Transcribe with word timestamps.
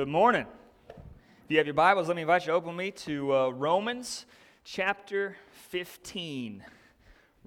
Good 0.00 0.08
morning. 0.08 0.46
If 0.88 1.50
you 1.50 1.58
have 1.58 1.66
your 1.66 1.74
Bibles, 1.74 2.08
let 2.08 2.16
me 2.16 2.22
invite 2.22 2.46
you 2.46 2.46
to 2.46 2.52
open 2.54 2.74
me 2.74 2.90
to 2.90 3.34
uh, 3.34 3.48
Romans 3.50 4.24
chapter 4.64 5.36
15. 5.68 6.64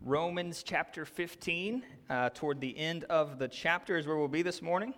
Romans 0.03 0.61
chapter 0.61 1.03
15, 1.03 1.83
uh, 2.11 2.29
toward 2.29 2.61
the 2.61 2.77
end 2.77 3.05
of 3.05 3.39
the 3.39 3.47
chapter, 3.47 3.97
is 3.97 4.05
where 4.05 4.17
we'll 4.17 4.27
be 4.27 4.43
this 4.43 4.61
morning. 4.61 4.93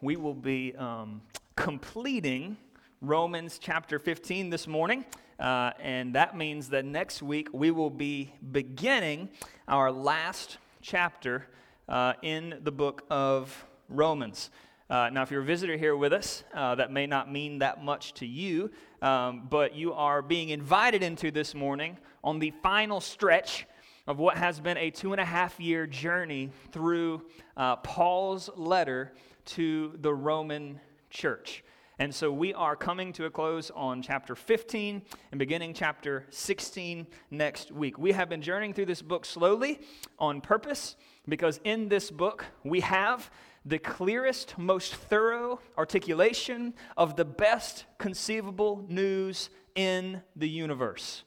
We 0.00 0.14
will 0.14 0.32
be 0.32 0.76
um, 0.76 1.22
completing 1.56 2.56
Romans 3.02 3.58
chapter 3.58 3.98
15 3.98 4.50
this 4.50 4.66
morning. 4.66 5.06
Uh, 5.38 5.70
and 5.80 6.14
that 6.14 6.36
means 6.36 6.68
that 6.68 6.84
next 6.84 7.22
week 7.22 7.48
we 7.50 7.70
will 7.70 7.88
be 7.88 8.30
beginning 8.52 9.30
our 9.66 9.90
last 9.90 10.58
chapter 10.82 11.46
uh, 11.88 12.12
in 12.20 12.60
the 12.62 12.70
book 12.70 13.02
of 13.08 13.64
Romans. 13.88 14.50
Uh, 14.90 15.08
now, 15.10 15.22
if 15.22 15.30
you're 15.30 15.40
a 15.40 15.44
visitor 15.44 15.78
here 15.78 15.96
with 15.96 16.12
us, 16.12 16.44
uh, 16.52 16.74
that 16.74 16.92
may 16.92 17.06
not 17.06 17.32
mean 17.32 17.60
that 17.60 17.82
much 17.82 18.12
to 18.12 18.26
you, 18.26 18.70
um, 19.00 19.46
but 19.48 19.74
you 19.74 19.94
are 19.94 20.20
being 20.20 20.50
invited 20.50 21.02
into 21.02 21.30
this 21.30 21.54
morning 21.54 21.96
on 22.22 22.38
the 22.38 22.52
final 22.62 23.00
stretch 23.00 23.66
of 24.06 24.18
what 24.18 24.36
has 24.36 24.60
been 24.60 24.76
a 24.76 24.90
two 24.90 25.12
and 25.12 25.20
a 25.22 25.24
half 25.24 25.58
year 25.58 25.86
journey 25.86 26.50
through 26.70 27.22
uh, 27.56 27.76
Paul's 27.76 28.50
letter 28.56 29.14
to 29.46 29.96
the 30.02 30.12
Roman 30.12 30.78
church. 31.08 31.64
And 32.00 32.14
so 32.14 32.32
we 32.32 32.54
are 32.54 32.76
coming 32.76 33.12
to 33.12 33.26
a 33.26 33.30
close 33.30 33.70
on 33.76 34.00
chapter 34.00 34.34
15 34.34 35.02
and 35.32 35.38
beginning 35.38 35.74
chapter 35.74 36.24
16 36.30 37.06
next 37.30 37.70
week. 37.70 37.98
We 37.98 38.12
have 38.12 38.30
been 38.30 38.40
journeying 38.40 38.72
through 38.72 38.86
this 38.86 39.02
book 39.02 39.26
slowly 39.26 39.80
on 40.18 40.40
purpose 40.40 40.96
because 41.28 41.60
in 41.62 41.90
this 41.90 42.10
book 42.10 42.46
we 42.64 42.80
have 42.80 43.30
the 43.66 43.78
clearest, 43.78 44.56
most 44.56 44.94
thorough 44.94 45.60
articulation 45.76 46.72
of 46.96 47.16
the 47.16 47.26
best 47.26 47.84
conceivable 47.98 48.82
news 48.88 49.50
in 49.74 50.22
the 50.34 50.48
universe. 50.48 51.24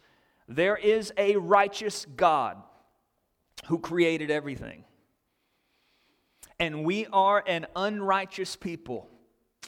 There 0.48 0.76
is 0.76 1.14
a 1.20 1.36
righteous 1.36 2.08
God 2.16 2.58
who 3.68 3.78
created 3.78 4.32
everything. 4.32 4.86
And 6.60 6.84
we 6.84 7.06
are 7.14 7.44
an 7.46 7.68
unrighteous 7.76 8.56
people 8.56 9.12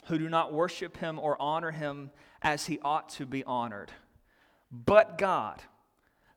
who 0.06 0.18
do 0.18 0.28
not 0.28 0.52
worship 0.52 0.96
him 0.98 1.18
or 1.18 1.40
honor 1.40 1.70
him 1.70 2.10
as 2.42 2.66
he 2.66 2.78
ought 2.80 3.08
to 3.10 3.26
be 3.26 3.42
honored. 3.44 3.90
But 4.70 5.18
God 5.18 5.62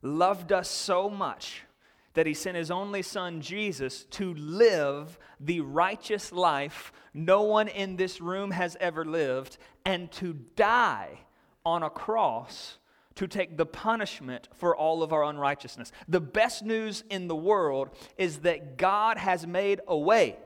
loved 0.01 0.51
us 0.51 0.69
so 0.69 1.09
much 1.09 1.63
that 2.13 2.25
he 2.25 2.33
sent 2.33 2.57
his 2.57 2.71
only 2.71 3.01
son, 3.01 3.41
Jesus, 3.41 4.05
to 4.11 4.33
live 4.33 5.19
the 5.39 5.61
righteous 5.61 6.31
life 6.31 6.91
no 7.13 7.43
one 7.43 7.67
in 7.67 7.95
this 7.95 8.21
room 8.21 8.51
has 8.51 8.77
ever 8.79 9.05
lived, 9.05 9.57
and 9.85 10.11
to 10.13 10.33
die 10.55 11.19
on 11.65 11.83
a 11.83 11.89
cross 11.89 12.77
to 13.15 13.27
take 13.27 13.57
the 13.57 13.65
punishment 13.65 14.47
for 14.53 14.75
all 14.75 15.03
of 15.03 15.11
our 15.11 15.23
unrighteousness. 15.23 15.91
The 16.07 16.21
best 16.21 16.63
news 16.63 17.03
in 17.09 17.27
the 17.27 17.35
world 17.35 17.89
is 18.17 18.39
that 18.39 18.77
God 18.77 19.17
has 19.17 19.45
made 19.45 19.81
a 19.87 19.97
way 19.97 20.37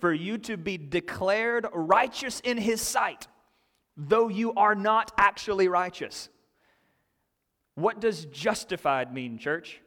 for 0.00 0.12
you 0.12 0.38
to 0.38 0.56
be 0.56 0.78
declared 0.78 1.66
righteous 1.72 2.40
in 2.40 2.56
his 2.58 2.80
sight, 2.80 3.26
though 3.96 4.28
you 4.28 4.52
are 4.54 4.74
not 4.74 5.12
actually 5.18 5.68
righteous. 5.68 6.28
What 7.74 8.00
does 8.00 8.24
justified 8.26 9.12
mean, 9.12 9.38
church? 9.38 9.80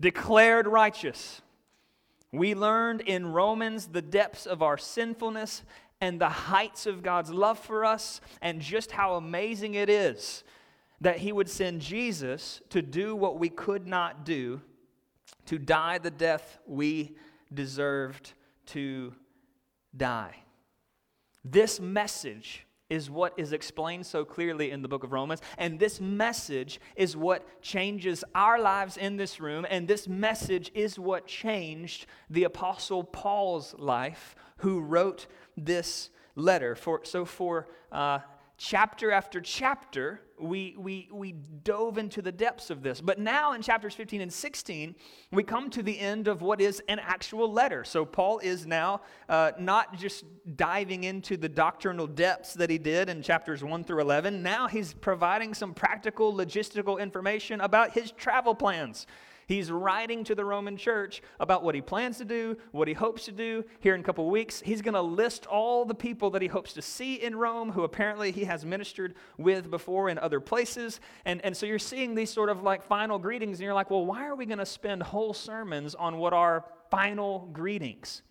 Declared 0.00 0.66
righteous. 0.66 1.40
We 2.32 2.54
learned 2.54 3.02
in 3.02 3.32
Romans 3.32 3.88
the 3.88 4.02
depths 4.02 4.46
of 4.46 4.62
our 4.62 4.78
sinfulness 4.78 5.62
and 6.00 6.20
the 6.20 6.28
heights 6.28 6.86
of 6.86 7.02
God's 7.02 7.30
love 7.30 7.58
for 7.58 7.84
us, 7.84 8.20
and 8.40 8.60
just 8.60 8.90
how 8.90 9.14
amazing 9.14 9.74
it 9.74 9.88
is 9.88 10.42
that 11.00 11.18
He 11.18 11.32
would 11.32 11.48
send 11.48 11.80
Jesus 11.80 12.60
to 12.70 12.82
do 12.82 13.14
what 13.14 13.38
we 13.38 13.48
could 13.48 13.86
not 13.86 14.24
do, 14.24 14.60
to 15.46 15.58
die 15.58 15.98
the 15.98 16.10
death 16.10 16.58
we 16.66 17.16
deserved 17.54 18.32
to 18.66 19.14
die. 19.96 20.36
This 21.44 21.80
message 21.80 22.66
is 22.92 23.10
what 23.10 23.32
is 23.38 23.52
explained 23.54 24.04
so 24.04 24.22
clearly 24.22 24.70
in 24.70 24.82
the 24.82 24.88
book 24.88 25.02
of 25.02 25.12
Romans. 25.12 25.40
And 25.56 25.80
this 25.80 25.98
message 25.98 26.78
is 26.94 27.16
what 27.16 27.62
changes 27.62 28.22
our 28.34 28.60
lives 28.60 28.98
in 28.98 29.16
this 29.16 29.40
room. 29.40 29.66
And 29.68 29.88
this 29.88 30.06
message 30.06 30.70
is 30.74 30.98
what 30.98 31.26
changed 31.26 32.04
the 32.28 32.44
Apostle 32.44 33.02
Paul's 33.02 33.74
life, 33.78 34.34
who 34.58 34.80
wrote 34.80 35.26
this 35.56 36.10
letter. 36.36 36.74
For, 36.74 37.00
so, 37.04 37.24
for 37.24 37.66
uh, 37.90 38.18
chapter 38.64 39.10
after 39.10 39.40
chapter, 39.40 40.20
we, 40.38 40.76
we, 40.78 41.08
we 41.10 41.32
dove 41.32 41.98
into 41.98 42.22
the 42.22 42.30
depths 42.30 42.70
of 42.70 42.80
this. 42.80 43.00
But 43.00 43.18
now 43.18 43.54
in 43.54 43.60
chapters 43.62 43.92
15 43.92 44.20
and 44.20 44.32
16, 44.32 44.94
we 45.32 45.42
come 45.42 45.68
to 45.70 45.82
the 45.82 45.98
end 45.98 46.28
of 46.28 46.42
what 46.42 46.60
is 46.60 46.80
an 46.88 47.00
actual 47.00 47.52
letter. 47.52 47.82
So 47.82 48.04
Paul 48.04 48.38
is 48.38 48.64
now 48.64 49.00
uh, 49.28 49.50
not 49.58 49.98
just 49.98 50.24
diving 50.54 51.02
into 51.02 51.36
the 51.36 51.48
doctrinal 51.48 52.06
depths 52.06 52.54
that 52.54 52.70
he 52.70 52.78
did 52.78 53.08
in 53.08 53.20
chapters 53.20 53.64
1 53.64 53.82
through 53.82 54.00
11. 54.00 54.44
Now 54.44 54.68
he's 54.68 54.94
providing 54.94 55.54
some 55.54 55.74
practical, 55.74 56.32
logistical 56.32 57.00
information 57.00 57.60
about 57.60 57.90
his 57.90 58.12
travel 58.12 58.54
plans. 58.54 59.08
He's 59.52 59.70
writing 59.70 60.24
to 60.24 60.34
the 60.34 60.46
Roman 60.46 60.78
church 60.78 61.20
about 61.38 61.62
what 61.62 61.74
he 61.74 61.82
plans 61.82 62.16
to 62.16 62.24
do, 62.24 62.56
what 62.70 62.88
he 62.88 62.94
hopes 62.94 63.26
to 63.26 63.32
do. 63.32 63.64
Here 63.80 63.94
in 63.94 64.00
a 64.00 64.02
couple 64.02 64.30
weeks, 64.30 64.62
he's 64.64 64.80
going 64.80 64.94
to 64.94 65.02
list 65.02 65.44
all 65.44 65.84
the 65.84 65.94
people 65.94 66.30
that 66.30 66.40
he 66.40 66.48
hopes 66.48 66.72
to 66.72 66.80
see 66.80 67.16
in 67.16 67.36
Rome, 67.36 67.70
who 67.70 67.84
apparently 67.84 68.32
he 68.32 68.44
has 68.44 68.64
ministered 68.64 69.14
with 69.36 69.70
before 69.70 70.08
in 70.08 70.16
other 70.18 70.40
places. 70.40 71.00
And, 71.26 71.44
and 71.44 71.54
so 71.54 71.66
you're 71.66 71.78
seeing 71.78 72.14
these 72.14 72.30
sort 72.30 72.48
of 72.48 72.62
like 72.62 72.82
final 72.82 73.18
greetings, 73.18 73.58
and 73.58 73.64
you're 73.64 73.74
like, 73.74 73.90
well, 73.90 74.06
why 74.06 74.26
are 74.26 74.34
we 74.34 74.46
going 74.46 74.56
to 74.56 74.64
spend 74.64 75.02
whole 75.02 75.34
sermons 75.34 75.94
on 75.94 76.16
what 76.16 76.32
are 76.32 76.64
final 76.90 77.50
greetings? 77.52 78.22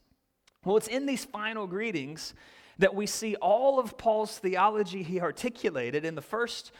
Well, 0.66 0.76
it's 0.76 0.88
in 0.88 1.06
these 1.06 1.24
final 1.24 1.68
greetings 1.68 2.34
that 2.80 2.96
we 2.96 3.06
see 3.06 3.36
all 3.36 3.80
of 3.80 3.96
Paul's 3.96 4.40
theology 4.40 5.04
he 5.04 5.22
articulated 5.22 6.04
in 6.04 6.16
the 6.16 6.24
first 6.24 6.72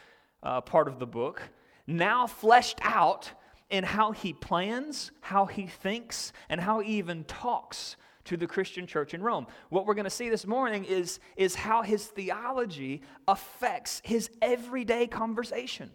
uh, 0.42 0.60
part 0.62 0.88
of 0.88 0.98
the 0.98 1.06
book 1.06 1.42
now 1.86 2.26
fleshed 2.26 2.80
out 2.82 3.30
in 3.72 3.82
how 3.82 4.12
he 4.12 4.34
plans, 4.34 5.10
how 5.22 5.46
he 5.46 5.66
thinks, 5.66 6.32
and 6.50 6.60
how 6.60 6.80
he 6.80 6.98
even 6.98 7.24
talks 7.24 7.96
to 8.24 8.36
the 8.36 8.46
Christian 8.46 8.86
church 8.86 9.14
in 9.14 9.22
Rome. 9.22 9.46
What 9.70 9.86
we're 9.86 9.94
going 9.94 10.04
to 10.04 10.10
see 10.10 10.28
this 10.28 10.46
morning 10.46 10.84
is, 10.84 11.18
is 11.36 11.54
how 11.54 11.82
his 11.82 12.06
theology 12.06 13.00
affects 13.26 14.02
his 14.04 14.30
everyday 14.42 15.06
conversation, 15.06 15.90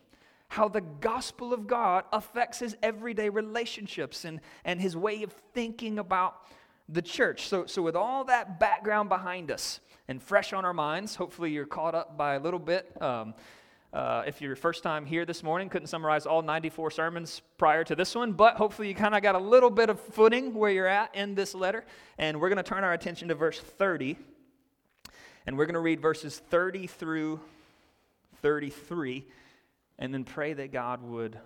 how 0.49 0.67
the 0.67 0.81
gospel 0.81 1.53
of 1.53 1.67
God 1.67 2.03
affects 2.11 2.59
his 2.59 2.75
everyday 2.81 3.29
relationships 3.29 4.25
and, 4.25 4.41
and 4.65 4.81
his 4.81 4.97
way 4.97 5.21
of 5.21 5.31
thinking 5.53 5.99
about 5.99 6.35
the 6.89 7.03
church. 7.03 7.47
So, 7.47 7.67
so, 7.67 7.83
with 7.83 7.95
all 7.95 8.23
that 8.25 8.59
background 8.59 9.07
behind 9.07 9.51
us 9.51 9.81
and 10.07 10.21
fresh 10.21 10.51
on 10.51 10.65
our 10.65 10.73
minds, 10.73 11.15
hopefully 11.15 11.51
you're 11.51 11.65
caught 11.65 11.93
up 11.93 12.17
by 12.17 12.35
a 12.35 12.39
little 12.39 12.59
bit. 12.59 12.99
Um, 13.01 13.35
uh, 13.93 14.23
if 14.27 14.41
you're 14.41 14.55
first 14.55 14.83
time 14.83 15.05
here 15.05 15.25
this 15.25 15.41
morning, 15.41 15.69
couldn't 15.69 15.87
summarize 15.87 16.25
all 16.25 16.41
94 16.41 16.91
sermons 16.91 17.41
prior 17.57 17.83
to 17.85 17.95
this 17.95 18.13
one, 18.13 18.33
but 18.33 18.55
hopefully 18.55 18.89
you 18.89 18.95
kind 18.95 19.15
of 19.15 19.21
got 19.21 19.35
a 19.35 19.39
little 19.39 19.69
bit 19.69 19.89
of 19.89 19.99
footing 19.99 20.53
where 20.53 20.69
you're 20.69 20.87
at 20.87 21.15
in 21.15 21.35
this 21.35 21.55
letter. 21.55 21.85
And 22.17 22.41
we're 22.41 22.49
going 22.49 22.57
to 22.57 22.63
turn 22.63 22.83
our 22.83 22.93
attention 22.93 23.29
to 23.29 23.35
verse 23.35 23.59
30. 23.59 24.17
And 25.45 25.57
we're 25.57 25.65
going 25.65 25.75
to 25.75 25.79
read 25.79 26.01
verses 26.01 26.37
30 26.49 26.87
through 26.87 27.39
33 28.41 29.25
and 29.97 30.13
then 30.13 30.25
pray 30.25 30.53
that 30.53 30.73
God 30.73 31.01
would, 31.01 31.39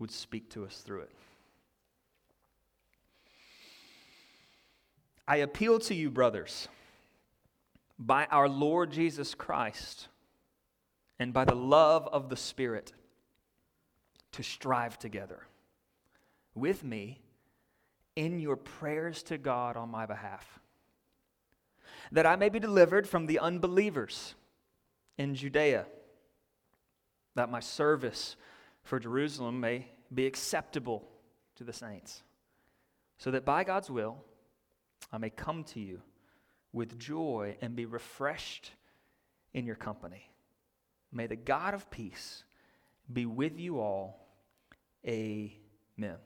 would 0.00 0.10
speak 0.10 0.50
to 0.50 0.64
us 0.64 0.78
through 0.78 1.02
it. 1.02 1.10
I 5.26 5.36
appeal 5.36 5.78
to 5.78 5.94
you, 5.94 6.10
brothers, 6.10 6.68
by 7.98 8.26
our 8.26 8.48
Lord 8.48 8.90
Jesus 8.90 9.34
Christ 9.34 10.08
and 11.18 11.32
by 11.32 11.44
the 11.44 11.54
love 11.54 12.08
of 12.08 12.28
the 12.28 12.36
Spirit 12.36 12.92
to 14.32 14.42
strive 14.42 14.98
together 14.98 15.40
with 16.54 16.82
me 16.84 17.20
in 18.16 18.38
your 18.38 18.56
prayers 18.56 19.22
to 19.24 19.38
God 19.38 19.76
on 19.76 19.90
my 19.90 20.06
behalf, 20.06 20.60
that 22.12 22.26
I 22.26 22.36
may 22.36 22.48
be 22.48 22.58
delivered 22.58 23.08
from 23.08 23.26
the 23.26 23.38
unbelievers 23.38 24.34
in 25.16 25.34
Judea, 25.34 25.86
that 27.34 27.50
my 27.50 27.60
service 27.60 28.36
for 28.82 28.98
Jerusalem 28.98 29.60
may 29.60 29.88
be 30.12 30.26
acceptable 30.26 31.08
to 31.56 31.64
the 31.64 31.72
saints, 31.72 32.22
so 33.18 33.30
that 33.30 33.44
by 33.44 33.64
God's 33.64 33.90
will 33.90 34.16
I 35.12 35.18
may 35.18 35.30
come 35.30 35.64
to 35.64 35.80
you 35.80 36.02
with 36.72 36.98
joy 36.98 37.56
and 37.60 37.76
be 37.76 37.86
refreshed 37.86 38.72
in 39.52 39.64
your 39.64 39.76
company 39.76 40.28
May 41.14 41.28
the 41.28 41.36
God 41.36 41.74
of 41.74 41.88
peace 41.90 42.42
be 43.10 43.24
with 43.24 43.58
you 43.58 43.78
all. 43.78 44.26
Amen. 45.06 46.16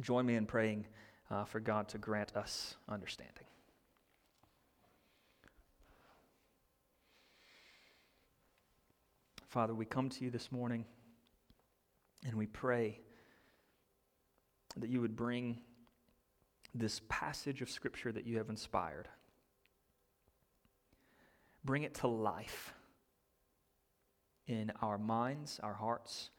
Join 0.00 0.26
me 0.26 0.34
in 0.34 0.46
praying 0.46 0.86
uh, 1.30 1.44
for 1.44 1.60
God 1.60 1.88
to 1.90 1.98
grant 1.98 2.36
us 2.36 2.74
understanding. 2.88 3.44
Father, 9.46 9.74
we 9.74 9.84
come 9.84 10.08
to 10.08 10.24
you 10.24 10.30
this 10.30 10.50
morning 10.50 10.84
and 12.26 12.34
we 12.34 12.46
pray 12.46 12.98
that 14.76 14.90
you 14.90 15.00
would 15.00 15.14
bring 15.14 15.58
this 16.74 17.02
passage 17.08 17.62
of 17.62 17.70
Scripture 17.70 18.10
that 18.10 18.26
you 18.26 18.38
have 18.38 18.48
inspired, 18.48 19.08
bring 21.64 21.82
it 21.82 21.94
to 21.96 22.08
life 22.08 22.74
in 24.46 24.72
our 24.80 24.98
minds, 24.98 25.60
our 25.62 25.74
hearts, 25.74 26.30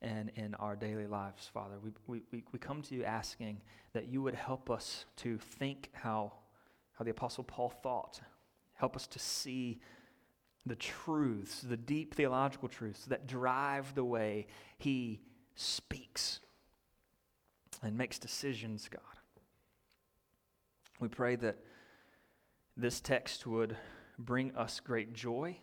and 0.00 0.30
in 0.36 0.54
our 0.56 0.76
daily 0.76 1.06
lives, 1.06 1.50
Father. 1.52 1.76
We, 1.82 2.20
we, 2.30 2.44
we 2.52 2.58
come 2.58 2.82
to 2.82 2.94
you 2.94 3.04
asking 3.04 3.60
that 3.92 4.08
you 4.08 4.22
would 4.22 4.34
help 4.34 4.70
us 4.70 5.06
to 5.16 5.38
think 5.38 5.90
how, 5.92 6.32
how 6.92 7.04
the 7.04 7.10
Apostle 7.10 7.44
Paul 7.44 7.70
thought. 7.70 8.20
Help 8.74 8.94
us 8.94 9.06
to 9.08 9.18
see 9.18 9.80
the 10.66 10.76
truths, 10.76 11.60
the 11.62 11.76
deep 11.76 12.14
theological 12.14 12.68
truths 12.68 13.06
that 13.06 13.26
drive 13.26 13.94
the 13.94 14.04
way 14.04 14.46
he 14.78 15.20
speaks 15.56 16.40
and 17.82 17.96
makes 17.96 18.18
decisions, 18.18 18.88
God. 18.88 19.02
We 21.00 21.08
pray 21.08 21.36
that 21.36 21.58
this 22.76 23.00
text 23.00 23.46
would 23.46 23.76
bring 24.18 24.54
us 24.56 24.80
great 24.80 25.12
joy. 25.12 25.58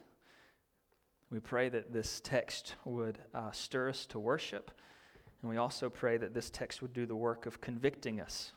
We 1.31 1.39
pray 1.39 1.69
that 1.69 1.91
this 1.91 2.21
text 2.23 2.75
would 2.85 3.19
uh, 3.33 3.51
stir 3.51 3.89
us 3.89 4.05
to 4.07 4.19
worship. 4.19 4.71
And 5.41 5.49
we 5.51 5.57
also 5.57 5.89
pray 5.89 6.17
that 6.17 6.33
this 6.33 6.49
text 6.49 6.81
would 6.81 6.93
do 6.93 7.05
the 7.05 7.15
work 7.15 7.45
of 7.45 7.61
convicting 7.61 8.21
us 8.21 8.51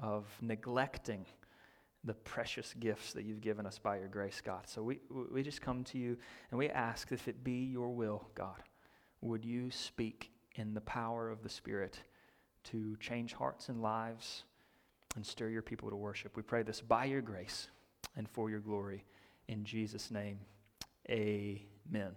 of 0.00 0.24
neglecting 0.40 1.26
the 2.04 2.14
precious 2.14 2.74
gifts 2.80 3.12
that 3.12 3.24
you've 3.24 3.42
given 3.42 3.66
us 3.66 3.78
by 3.78 3.98
your 3.98 4.08
grace, 4.08 4.40
God. 4.40 4.62
So 4.66 4.82
we, 4.82 5.00
we 5.30 5.42
just 5.42 5.60
come 5.60 5.84
to 5.84 5.98
you 5.98 6.16
and 6.50 6.58
we 6.58 6.70
ask 6.70 7.12
if 7.12 7.28
it 7.28 7.44
be 7.44 7.66
your 7.66 7.90
will, 7.90 8.26
God, 8.34 8.62
would 9.20 9.44
you 9.44 9.70
speak 9.70 10.30
in 10.54 10.72
the 10.72 10.80
power 10.80 11.28
of 11.28 11.42
the 11.42 11.48
Spirit 11.50 12.00
to 12.64 12.96
change 12.96 13.34
hearts 13.34 13.68
and 13.68 13.82
lives 13.82 14.44
and 15.14 15.24
stir 15.24 15.50
your 15.50 15.60
people 15.60 15.90
to 15.90 15.96
worship? 15.96 16.36
We 16.36 16.42
pray 16.42 16.62
this 16.62 16.80
by 16.80 17.04
your 17.04 17.20
grace 17.20 17.68
and 18.16 18.26
for 18.26 18.48
your 18.48 18.60
glory. 18.60 19.04
In 19.48 19.64
Jesus' 19.64 20.10
name, 20.10 20.38
amen. 21.10 22.12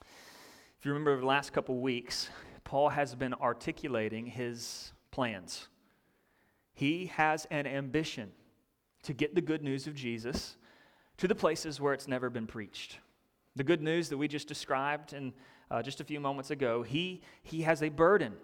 If 0.00 0.84
you 0.84 0.92
remember 0.92 1.18
the 1.18 1.26
last 1.26 1.52
couple 1.52 1.76
weeks, 1.78 2.28
Paul 2.64 2.88
has 2.88 3.14
been 3.14 3.34
articulating 3.34 4.26
his 4.26 4.92
plans 5.10 5.68
he 6.76 7.06
has 7.06 7.46
an 7.50 7.66
ambition 7.66 8.30
to 9.02 9.14
get 9.14 9.34
the 9.34 9.40
good 9.40 9.62
news 9.62 9.86
of 9.86 9.94
Jesus 9.94 10.56
to 11.16 11.26
the 11.26 11.34
places 11.34 11.80
where 11.80 11.94
it's 11.94 12.06
never 12.06 12.28
been 12.28 12.46
preached. 12.46 12.98
The 13.56 13.64
good 13.64 13.80
news 13.80 14.10
that 14.10 14.18
we 14.18 14.28
just 14.28 14.46
described 14.46 15.14
in, 15.14 15.32
uh, 15.70 15.82
just 15.82 16.02
a 16.02 16.04
few 16.04 16.20
moments 16.20 16.50
ago, 16.50 16.82
he, 16.82 17.22
he 17.42 17.62
has 17.62 17.82
a 17.82 17.88
burden 17.88 18.34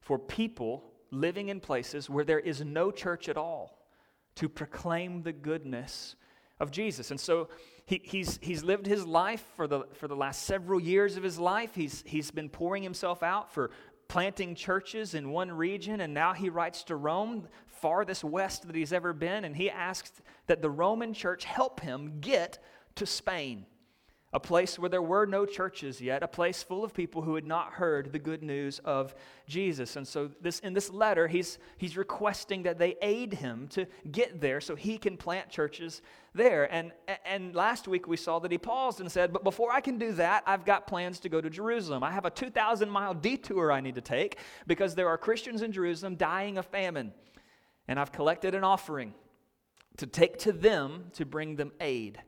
for 0.00 0.18
people 0.18 0.84
living 1.10 1.48
in 1.48 1.60
places 1.60 2.10
where 2.10 2.26
there 2.26 2.40
is 2.40 2.62
no 2.62 2.90
church 2.90 3.30
at 3.30 3.38
all 3.38 3.86
to 4.34 4.50
proclaim 4.50 5.22
the 5.22 5.32
goodness 5.32 6.16
of 6.60 6.70
Jesus. 6.70 7.10
And 7.10 7.18
so 7.18 7.48
he, 7.84 8.00
he's, 8.04 8.38
he's 8.42 8.62
lived 8.62 8.86
his 8.86 9.06
life 9.06 9.44
for 9.56 9.66
the, 9.66 9.84
for 9.94 10.08
the 10.08 10.16
last 10.16 10.44
several 10.44 10.80
years 10.80 11.16
of 11.16 11.22
his 11.22 11.38
life. 11.38 11.74
He's, 11.74 12.02
he's 12.06 12.30
been 12.30 12.48
pouring 12.48 12.82
himself 12.82 13.22
out 13.22 13.52
for 13.52 13.70
planting 14.08 14.54
churches 14.54 15.14
in 15.14 15.30
one 15.30 15.50
region, 15.50 16.00
and 16.00 16.12
now 16.12 16.32
he 16.32 16.50
writes 16.50 16.84
to 16.84 16.96
Rome, 16.96 17.48
farthest 17.66 18.24
west 18.24 18.66
that 18.66 18.76
he's 18.76 18.92
ever 18.92 19.12
been, 19.12 19.44
and 19.44 19.56
he 19.56 19.70
asks 19.70 20.20
that 20.46 20.62
the 20.62 20.70
Roman 20.70 21.14
church 21.14 21.44
help 21.44 21.80
him 21.80 22.20
get 22.20 22.58
to 22.96 23.06
Spain, 23.06 23.66
a 24.34 24.40
place 24.40 24.78
where 24.78 24.88
there 24.88 25.02
were 25.02 25.26
no 25.26 25.44
churches 25.44 26.00
yet, 26.00 26.22
a 26.22 26.28
place 26.28 26.62
full 26.62 26.84
of 26.84 26.94
people 26.94 27.20
who 27.20 27.34
had 27.34 27.46
not 27.46 27.74
heard 27.74 28.12
the 28.12 28.18
good 28.18 28.42
news 28.42 28.78
of 28.78 29.14
Jesus. 29.46 29.96
And 29.96 30.08
so 30.08 30.30
this 30.40 30.58
in 30.60 30.72
this 30.72 30.90
letter, 30.90 31.28
he's 31.28 31.58
he's 31.76 31.98
requesting 31.98 32.62
that 32.62 32.78
they 32.78 32.96
aid 33.02 33.34
him 33.34 33.68
to 33.68 33.86
get 34.10 34.40
there 34.40 34.60
so 34.60 34.74
he 34.74 34.96
can 34.96 35.18
plant 35.18 35.50
churches 35.50 36.00
there. 36.34 36.72
And, 36.72 36.92
and 37.26 37.54
last 37.54 37.86
week 37.86 38.08
we 38.08 38.16
saw 38.16 38.38
that 38.38 38.50
he 38.50 38.56
paused 38.56 39.00
and 39.00 39.12
said, 39.12 39.34
But 39.34 39.44
before 39.44 39.70
I 39.70 39.82
can 39.82 39.98
do 39.98 40.12
that, 40.12 40.44
I've 40.46 40.64
got 40.64 40.86
plans 40.86 41.20
to 41.20 41.28
go 41.28 41.42
to 41.42 41.50
Jerusalem. 41.50 42.02
I 42.02 42.10
have 42.10 42.24
a 42.24 42.30
2,000 42.30 42.88
mile 42.88 43.12
detour 43.12 43.70
I 43.70 43.80
need 43.80 43.96
to 43.96 44.00
take 44.00 44.38
because 44.66 44.94
there 44.94 45.08
are 45.08 45.18
Christians 45.18 45.60
in 45.60 45.72
Jerusalem 45.72 46.16
dying 46.16 46.56
of 46.56 46.64
famine. 46.66 47.12
And 47.86 48.00
I've 48.00 48.12
collected 48.12 48.54
an 48.54 48.64
offering 48.64 49.12
to 49.98 50.06
take 50.06 50.38
to 50.38 50.52
them 50.52 51.10
to 51.14 51.26
bring 51.26 51.56
them 51.56 51.72
aid. 51.80 52.18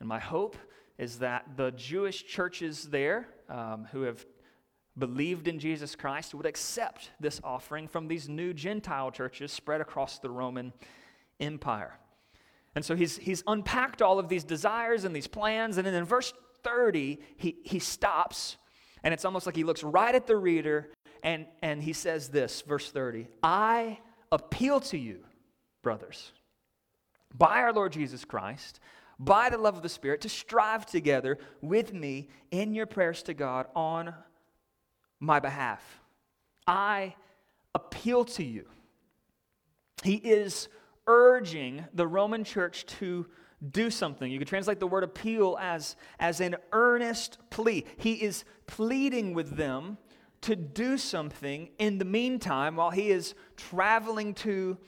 And 0.00 0.08
my 0.08 0.18
hope 0.18 0.58
is 1.00 1.18
that 1.20 1.56
the 1.56 1.70
Jewish 1.72 2.26
churches 2.26 2.84
there 2.84 3.26
um, 3.48 3.88
who 3.90 4.02
have 4.02 4.24
believed 4.98 5.48
in 5.48 5.58
Jesus 5.58 5.96
Christ 5.96 6.34
would 6.34 6.44
accept 6.44 7.10
this 7.18 7.40
offering 7.42 7.88
from 7.88 8.06
these 8.06 8.28
new 8.28 8.52
Gentile 8.52 9.10
churches 9.10 9.50
spread 9.50 9.80
across 9.80 10.18
the 10.18 10.28
Roman 10.28 10.74
Empire. 11.40 11.98
And 12.74 12.84
so 12.84 12.94
he's, 12.94 13.16
he's 13.16 13.42
unpacked 13.46 14.02
all 14.02 14.18
of 14.18 14.28
these 14.28 14.44
desires 14.44 15.04
and 15.04 15.16
these 15.16 15.26
plans. 15.26 15.78
And 15.78 15.86
then 15.86 15.94
in 15.94 16.04
verse 16.04 16.34
30, 16.62 17.18
he, 17.38 17.56
he 17.64 17.78
stops, 17.78 18.58
and 19.02 19.14
it's 19.14 19.24
almost 19.24 19.46
like 19.46 19.56
he 19.56 19.64
looks 19.64 19.82
right 19.82 20.14
at 20.14 20.26
the 20.26 20.36
reader 20.36 20.90
and, 21.22 21.46
and 21.62 21.82
he 21.82 21.94
says 21.94 22.28
this, 22.28 22.60
verse 22.60 22.90
30 22.90 23.26
I 23.42 23.98
appeal 24.30 24.80
to 24.80 24.98
you, 24.98 25.20
brothers, 25.82 26.32
by 27.34 27.60
our 27.60 27.72
Lord 27.72 27.92
Jesus 27.92 28.26
Christ, 28.26 28.80
by 29.20 29.50
the 29.50 29.58
love 29.58 29.76
of 29.76 29.82
the 29.82 29.88
Spirit, 29.88 30.22
to 30.22 30.28
strive 30.28 30.86
together 30.86 31.38
with 31.60 31.92
me 31.92 32.28
in 32.50 32.74
your 32.74 32.86
prayers 32.86 33.22
to 33.24 33.34
God 33.34 33.66
on 33.76 34.14
my 35.20 35.38
behalf. 35.38 36.00
I 36.66 37.14
appeal 37.74 38.24
to 38.24 38.42
you. 38.42 38.66
He 40.02 40.14
is 40.14 40.68
urging 41.06 41.84
the 41.92 42.06
Roman 42.06 42.44
church 42.44 42.86
to 42.86 43.26
do 43.70 43.90
something. 43.90 44.32
You 44.32 44.38
could 44.38 44.48
translate 44.48 44.80
the 44.80 44.86
word 44.86 45.04
appeal 45.04 45.58
as, 45.60 45.96
as 46.18 46.40
an 46.40 46.56
earnest 46.72 47.36
plea. 47.50 47.84
He 47.98 48.14
is 48.14 48.44
pleading 48.66 49.34
with 49.34 49.56
them 49.56 49.98
to 50.42 50.56
do 50.56 50.96
something 50.96 51.68
in 51.78 51.98
the 51.98 52.06
meantime 52.06 52.76
while 52.76 52.90
he 52.90 53.10
is 53.10 53.34
traveling 53.58 54.32
to 54.32 54.78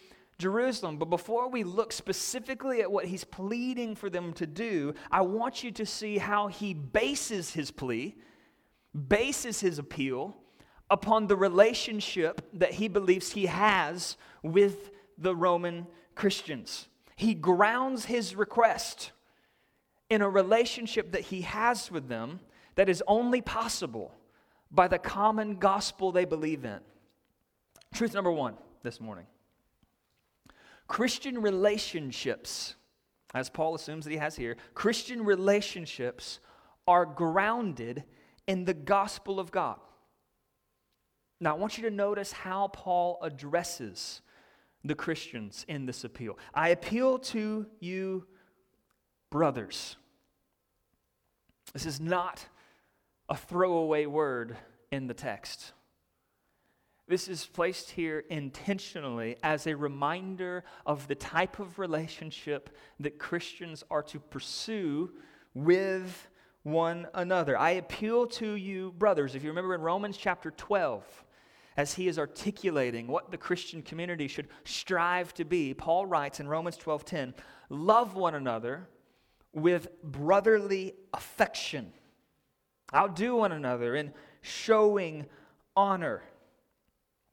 Jerusalem. 0.43 0.99
But 0.99 1.09
before 1.09 1.49
we 1.49 1.63
look 1.63 1.93
specifically 1.93 2.83
at 2.83 2.91
what 2.91 3.07
he's 3.07 3.25
pleading 3.25 3.95
for 3.95 4.11
them 4.11 4.33
to 4.35 4.47
do, 4.47 4.93
I 5.11 5.23
want 5.23 5.63
you 5.63 5.71
to 5.71 5.87
see 5.87 6.19
how 6.19 6.49
he 6.49 6.75
bases 6.75 7.55
his 7.55 7.71
plea, 7.71 8.17
bases 9.09 9.61
his 9.61 9.79
appeal 9.79 10.37
upon 10.91 11.29
the 11.29 11.37
relationship 11.37 12.47
that 12.53 12.73
he 12.73 12.89
believes 12.89 13.33
he 13.33 13.47
has 13.47 14.17
with 14.43 14.91
the 15.17 15.35
Roman 15.35 15.87
Christians. 16.17 16.89
He 17.15 17.35
grounds 17.35 18.05
his 18.07 18.35
request 18.35 19.13
in 20.11 20.23
a 20.23 20.29
relationship 20.29 21.13
that 21.13 21.23
he 21.23 21.43
has 21.43 21.91
with 21.91 22.09
them 22.09 22.41
that 22.75 22.89
is 22.89 23.03
only 23.07 23.41
possible 23.41 24.13
by 24.71 24.89
the 24.89 24.99
common 24.99 25.57
gospel 25.57 26.11
they 26.11 26.25
believe 26.25 26.65
in. 26.65 26.81
Truth 27.95 28.15
number 28.15 28.33
one 28.33 28.57
this 28.83 29.01
morning 29.01 29.27
Christian 30.87 31.41
relationships, 31.41 32.75
as 33.35 33.49
Paul 33.49 33.75
assumes 33.75 34.05
that 34.05 34.11
he 34.11 34.17
has 34.19 34.37
here, 34.37 34.57
Christian 34.75 35.25
relationships 35.25 36.41
are 36.87 37.07
grounded 37.07 38.05
in 38.47 38.65
the 38.65 38.75
gospel 38.75 39.41
of 39.41 39.51
God. 39.51 39.79
Now, 41.41 41.55
I 41.55 41.59
want 41.59 41.77
you 41.77 41.85
to 41.85 41.95
notice 41.95 42.33
how 42.33 42.69
Paul 42.69 43.19
addresses 43.23 44.21
the 44.85 44.95
Christians 44.95 45.65
in 45.69 45.87
this 45.87 46.05
appeal. 46.05 46.39
I 46.55 46.69
appeal 46.71 47.19
to 47.19 47.67
you, 47.81 48.27
brothers. 49.31 49.97
This 51.73 51.87
is 51.87 52.01
not 52.01 52.45
a 53.29 53.37
throwaway 53.37 54.07
word 54.07 54.57
in 54.91 55.07
the 55.07 55.15
text. 55.15 55.73
This 57.13 57.29
is 57.29 57.45
placed 57.45 57.91
here 57.91 58.25
intentionally 58.31 59.37
as 59.43 59.67
a 59.67 59.77
reminder 59.77 60.65
of 60.87 61.07
the 61.09 61.15
type 61.15 61.59
of 61.59 61.79
relationship 61.79 62.75
that 63.01 63.19
Christians 63.19 63.85
are 63.91 64.03
to 64.05 64.19
pursue 64.19 65.11
with 65.53 66.31
one 66.63 67.07
another. 67.13 67.59
I 67.59 67.73
appeal 67.73 68.27
to 68.29 68.53
you, 68.55 68.93
brothers. 68.93 69.35
If 69.35 69.43
you 69.43 69.51
remember 69.51 69.75
in 69.75 69.83
Romans 69.83 70.17
chapter 70.17 70.53
12, 70.53 71.05
as 71.77 71.93
he 71.93 72.09
is 72.09 72.19
articulating 72.19 73.09
what 73.09 73.31
the 73.31 73.37
Christian 73.37 73.83
community 73.83 74.27
should 74.27 74.49
strive 74.65 75.35
to 75.35 75.45
be, 75.45 75.75
Paul 75.75 76.07
writes 76.07 76.41
in 76.41 76.49
Romans 76.49 76.79
12:10, 76.79 77.35
"Love 77.69 78.15
one 78.15 78.35
another 78.35 78.89
with 79.53 80.03
brotherly 80.03 80.95
affection. 81.13 81.93
Outdo 82.95 83.37
one 83.37 83.53
another 83.53 83.95
in 83.97 84.15
showing 84.41 85.27
honor. 85.77 86.23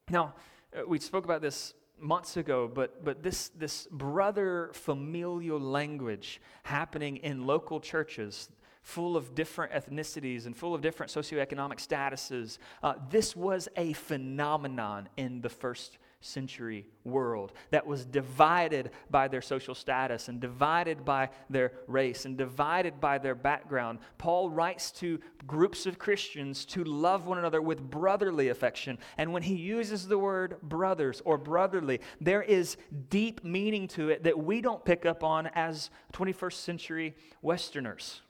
Now, 0.10 0.34
uh, 0.76 0.88
we 0.88 1.00
spoke 1.00 1.26
about 1.26 1.42
this 1.42 1.74
months 2.00 2.38
ago, 2.38 2.70
but, 2.74 3.04
but 3.04 3.22
this, 3.22 3.50
this 3.50 3.88
brother 3.92 4.72
familial 4.74 5.60
language 5.60 6.42
happening 6.64 7.18
in 7.18 7.46
local 7.46 7.80
churches 7.80 8.50
full 8.82 9.16
of 9.16 9.36
different 9.36 9.72
ethnicities 9.72 10.46
and 10.46 10.56
full 10.56 10.74
of 10.74 10.82
different 10.82 11.12
socioeconomic 11.12 11.86
statuses, 11.86 12.58
uh, 12.82 12.94
this 13.10 13.36
was 13.36 13.68
a 13.76 13.94
phenomenon 13.94 15.10
in 15.18 15.42
the 15.42 15.50
first 15.50 15.98
century 16.22 16.86
world 17.04 17.54
that 17.72 17.86
was 17.86 18.06
divided 18.06 18.92
by 19.10 19.28
their 19.28 19.42
social 19.42 19.74
status 19.74 20.28
and 20.28 20.40
divided 20.40 21.06
by 21.06 21.30
their 21.50 21.72
race 21.88 22.26
and 22.26 22.38
divided 22.38 23.00
by 23.00 23.18
their 23.18 23.36
background. 23.36 24.00
Paul 24.18 24.50
writes 24.50 24.92
to 24.92 25.20
groups 25.48 25.86
of 25.86 25.98
Christians 25.98 26.66
to 26.66 26.84
love 26.84 27.26
one 27.26 27.38
another 27.38 27.62
with 27.62 27.82
brotherly 27.82 28.50
affection. 28.50 28.98
And 29.18 29.32
when 29.32 29.44
he 29.44 29.56
uses 29.56 30.08
the 30.08 30.20
word 30.20 30.58
brothers 30.62 31.22
or 31.24 31.38
brotherly, 31.38 32.02
there 32.20 32.44
is 32.44 32.78
deep 33.10 33.44
meaning 33.44 33.88
to 33.90 34.10
it 34.10 34.24
that 34.24 34.38
we 34.38 34.62
don't 34.62 34.84
pick 34.84 35.06
up 35.06 35.24
on 35.24 35.48
as 35.48 35.90
21st 36.14 36.54
century 36.54 37.16
Westerners. 37.42 38.22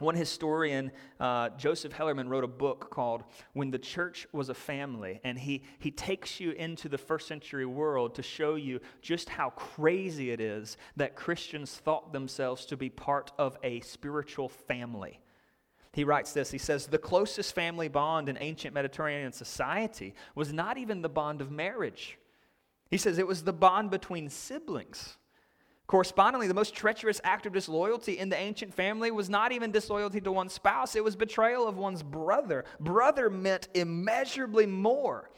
One 0.00 0.16
historian, 0.16 0.90
uh, 1.20 1.50
Joseph 1.50 1.92
Hellerman, 1.92 2.28
wrote 2.28 2.42
a 2.42 2.48
book 2.48 2.90
called 2.90 3.22
When 3.52 3.70
the 3.70 3.78
Church 3.78 4.26
Was 4.32 4.48
a 4.48 4.54
Family, 4.54 5.20
and 5.22 5.38
he, 5.38 5.62
he 5.78 5.92
takes 5.92 6.40
you 6.40 6.50
into 6.50 6.88
the 6.88 6.98
first 6.98 7.28
century 7.28 7.64
world 7.64 8.16
to 8.16 8.22
show 8.22 8.56
you 8.56 8.80
just 9.02 9.28
how 9.28 9.50
crazy 9.50 10.32
it 10.32 10.40
is 10.40 10.76
that 10.96 11.14
Christians 11.14 11.76
thought 11.76 12.12
themselves 12.12 12.66
to 12.66 12.76
be 12.76 12.90
part 12.90 13.30
of 13.38 13.56
a 13.62 13.80
spiritual 13.80 14.48
family. 14.48 15.20
He 15.92 16.02
writes 16.02 16.32
this 16.32 16.50
He 16.50 16.58
says, 16.58 16.88
The 16.88 16.98
closest 16.98 17.54
family 17.54 17.86
bond 17.86 18.28
in 18.28 18.36
ancient 18.40 18.74
Mediterranean 18.74 19.32
society 19.32 20.14
was 20.34 20.52
not 20.52 20.76
even 20.76 21.02
the 21.02 21.08
bond 21.08 21.40
of 21.40 21.52
marriage. 21.52 22.18
He 22.90 22.98
says 22.98 23.18
it 23.18 23.28
was 23.28 23.44
the 23.44 23.52
bond 23.52 23.92
between 23.92 24.28
siblings. 24.28 25.18
Correspondingly, 25.86 26.48
the 26.48 26.54
most 26.54 26.74
treacherous 26.74 27.20
act 27.24 27.44
of 27.44 27.52
disloyalty 27.52 28.18
in 28.18 28.30
the 28.30 28.36
ancient 28.36 28.72
family 28.72 29.10
was 29.10 29.28
not 29.28 29.52
even 29.52 29.70
disloyalty 29.70 30.20
to 30.20 30.32
one's 30.32 30.54
spouse, 30.54 30.96
it 30.96 31.04
was 31.04 31.14
betrayal 31.14 31.68
of 31.68 31.76
one's 31.76 32.02
brother. 32.02 32.64
Brother 32.80 33.28
meant 33.28 33.68
immeasurably 33.74 34.66
more 34.66 35.30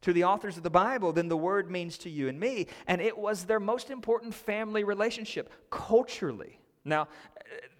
to 0.00 0.12
the 0.12 0.24
authors 0.24 0.56
of 0.56 0.64
the 0.64 0.70
Bible 0.70 1.12
than 1.12 1.28
the 1.28 1.36
word 1.36 1.70
means 1.70 1.96
to 1.98 2.10
you 2.10 2.28
and 2.28 2.38
me, 2.38 2.66
and 2.88 3.00
it 3.00 3.16
was 3.16 3.44
their 3.44 3.60
most 3.60 3.90
important 3.90 4.34
family 4.34 4.82
relationship 4.82 5.52
culturally. 5.70 6.58
Now, 6.84 7.06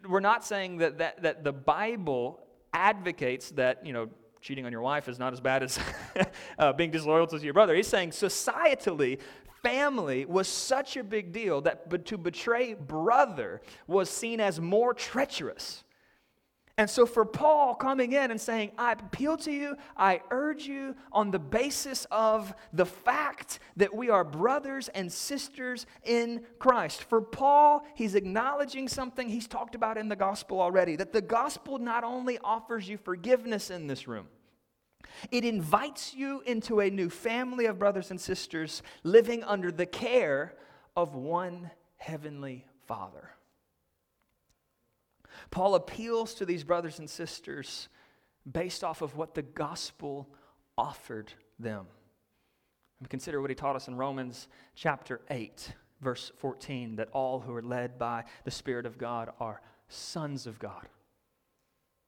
we're 0.09 0.21
not 0.21 0.45
saying 0.45 0.79
that, 0.79 0.99
that, 0.99 1.23
that 1.23 1.43
the 1.43 1.52
Bible 1.52 2.41
advocates 2.73 3.50
that, 3.52 3.85
you 3.85 3.93
know, 3.93 4.09
cheating 4.41 4.67
on 4.67 4.73
your 4.73 4.83
wife 4.83 5.09
is 5.09 5.19
not 5.19 5.33
as 5.33 5.41
bad 5.41 5.62
as 5.62 5.79
uh, 6.59 6.73
being 6.73 6.91
disloyal 6.91 7.26
to 7.29 7.38
your 7.38 7.55
brother. 7.55 7.75
He's 7.75 7.87
saying 7.87 8.11
societally, 8.11 9.21
family 9.62 10.25
was 10.25 10.49
such 10.49 10.97
a 10.97 11.04
big 11.04 11.33
deal 11.33 11.61
that 11.62 12.04
to 12.07 12.19
betray 12.19 12.75
brother 12.75 13.61
was 13.87 14.11
seen 14.11 14.40
as 14.40 14.61
more 14.61 14.92
treacherous. 14.92 15.85
And 16.78 16.88
so, 16.88 17.04
for 17.04 17.26
Paul 17.26 17.75
coming 17.75 18.12
in 18.12 18.31
and 18.31 18.40
saying, 18.40 18.73
I 18.78 18.92
appeal 18.92 19.37
to 19.38 19.52
you, 19.52 19.76
I 19.95 20.23
urge 20.31 20.66
you 20.66 20.97
on 21.12 21.31
the 21.31 21.38
basis 21.38 22.07
of 22.11 22.54
the 22.73 22.87
fact 22.87 23.59
that 23.76 23.95
we 23.95 24.09
are 24.09 24.25
brothers 24.25 24.88
and 24.88 25.12
sisters 25.12 25.85
in 26.02 26.45
Christ. 26.59 27.04
For 27.04 27.21
Paul, 27.21 27.87
he's 27.95 28.14
acknowledging 28.14 28.88
something 28.88 29.28
he's 29.28 29.47
talked 29.47 29.75
about 29.75 29.99
in 29.99 30.09
the 30.09 30.16
gospel 30.16 30.62
already 30.62 30.97
that 30.97 31.12
the 31.12 31.21
gospel 31.21 31.78
not 31.78 32.04
only 32.04 32.38
offers 32.42 32.88
you 32.88 32.97
forgiveness 32.97 33.71
in 33.71 33.87
this 33.87 34.09
room, 34.09 34.28
it 35.30 35.44
invites 35.44 36.14
you 36.14 36.42
into 36.47 36.80
a 36.80 36.90
new 36.90 37.11
family 37.11 37.66
of 37.66 37.78
brothers 37.78 38.11
and 38.11 38.21
sisters 38.21 38.82
living 39.02 39.42
under 39.44 39.71
the 39.71 39.87
care 39.87 40.54
of 40.97 41.14
one 41.14 41.71
heavenly 41.97 42.66
Father. 42.87 43.30
Paul 45.50 45.75
appeals 45.75 46.35
to 46.35 46.47
these 46.47 46.64
brothers 46.64 46.99
and 46.99 47.09
sisters 47.09 47.88
based 48.50 48.82
off 48.82 49.02
of 49.02 49.16
what 49.16 49.35
the 49.35 49.42
gospel 49.42 50.28
offered 50.76 51.32
them. 51.59 51.87
Consider 53.09 53.40
what 53.40 53.50
he 53.50 53.56
taught 53.56 53.76
us 53.76 53.88
in 53.88 53.97
Romans 53.97 54.49
chapter 54.75 55.21
8, 55.28 55.73
verse 56.00 56.30
14 56.38 56.97
that 56.97 57.09
all 57.12 57.40
who 57.40 57.54
are 57.54 57.62
led 57.62 57.99
by 57.99 58.25
the 58.44 58.50
Spirit 58.50 58.87
of 58.87 58.99
God 58.99 59.30
are 59.40 59.61
sons 59.88 60.47
of 60.47 60.59
God. 60.59 60.88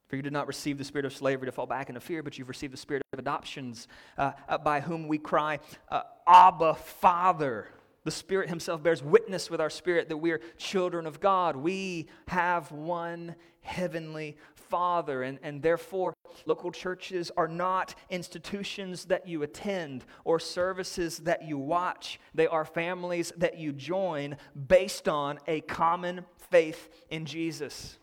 For 0.07 0.15
you 0.15 0.21
did 0.21 0.33
not 0.33 0.47
receive 0.47 0.77
the 0.77 0.83
spirit 0.83 1.05
of 1.05 1.15
slavery 1.15 1.47
to 1.47 1.51
fall 1.51 1.65
back 1.65 1.89
into 1.89 1.99
fear, 1.99 2.21
but 2.21 2.37
you've 2.37 2.49
received 2.49 2.73
the 2.73 2.77
spirit 2.77 3.01
of 3.11 3.19
adoptions, 3.19 3.87
uh, 4.17 4.33
uh, 4.47 4.57
by 4.57 4.79
whom 4.79 5.07
we 5.07 5.17
cry, 5.17 5.59
uh, 5.89 6.03
Abba, 6.27 6.75
Father. 6.75 7.69
The 8.03 8.11
Spirit 8.11 8.49
Himself 8.49 8.83
bears 8.83 9.01
witness 9.01 9.49
with 9.49 9.59
our 9.59 9.69
spirit 9.71 10.09
that 10.09 10.17
we 10.17 10.29
are 10.29 10.39
children 10.57 11.07
of 11.07 11.19
God. 11.19 11.55
We 11.55 12.07
have 12.27 12.71
one 12.71 13.35
heavenly 13.61 14.37
Father, 14.53 15.23
and, 15.23 15.39
and 15.41 15.61
therefore, 15.61 16.13
local 16.45 16.71
churches 16.71 17.31
are 17.35 17.47
not 17.47 17.95
institutions 18.09 19.05
that 19.05 19.27
you 19.27 19.41
attend 19.41 20.05
or 20.23 20.39
services 20.39 21.17
that 21.19 21.47
you 21.47 21.57
watch. 21.57 22.19
They 22.33 22.47
are 22.47 22.65
families 22.65 23.33
that 23.37 23.57
you 23.57 23.73
join 23.73 24.37
based 24.67 25.07
on 25.07 25.39
a 25.47 25.61
common 25.61 26.25
faith 26.51 26.89
in 27.09 27.25
Jesus. 27.25 27.97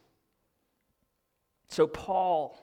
So 1.73 1.87
Paul 1.87 2.55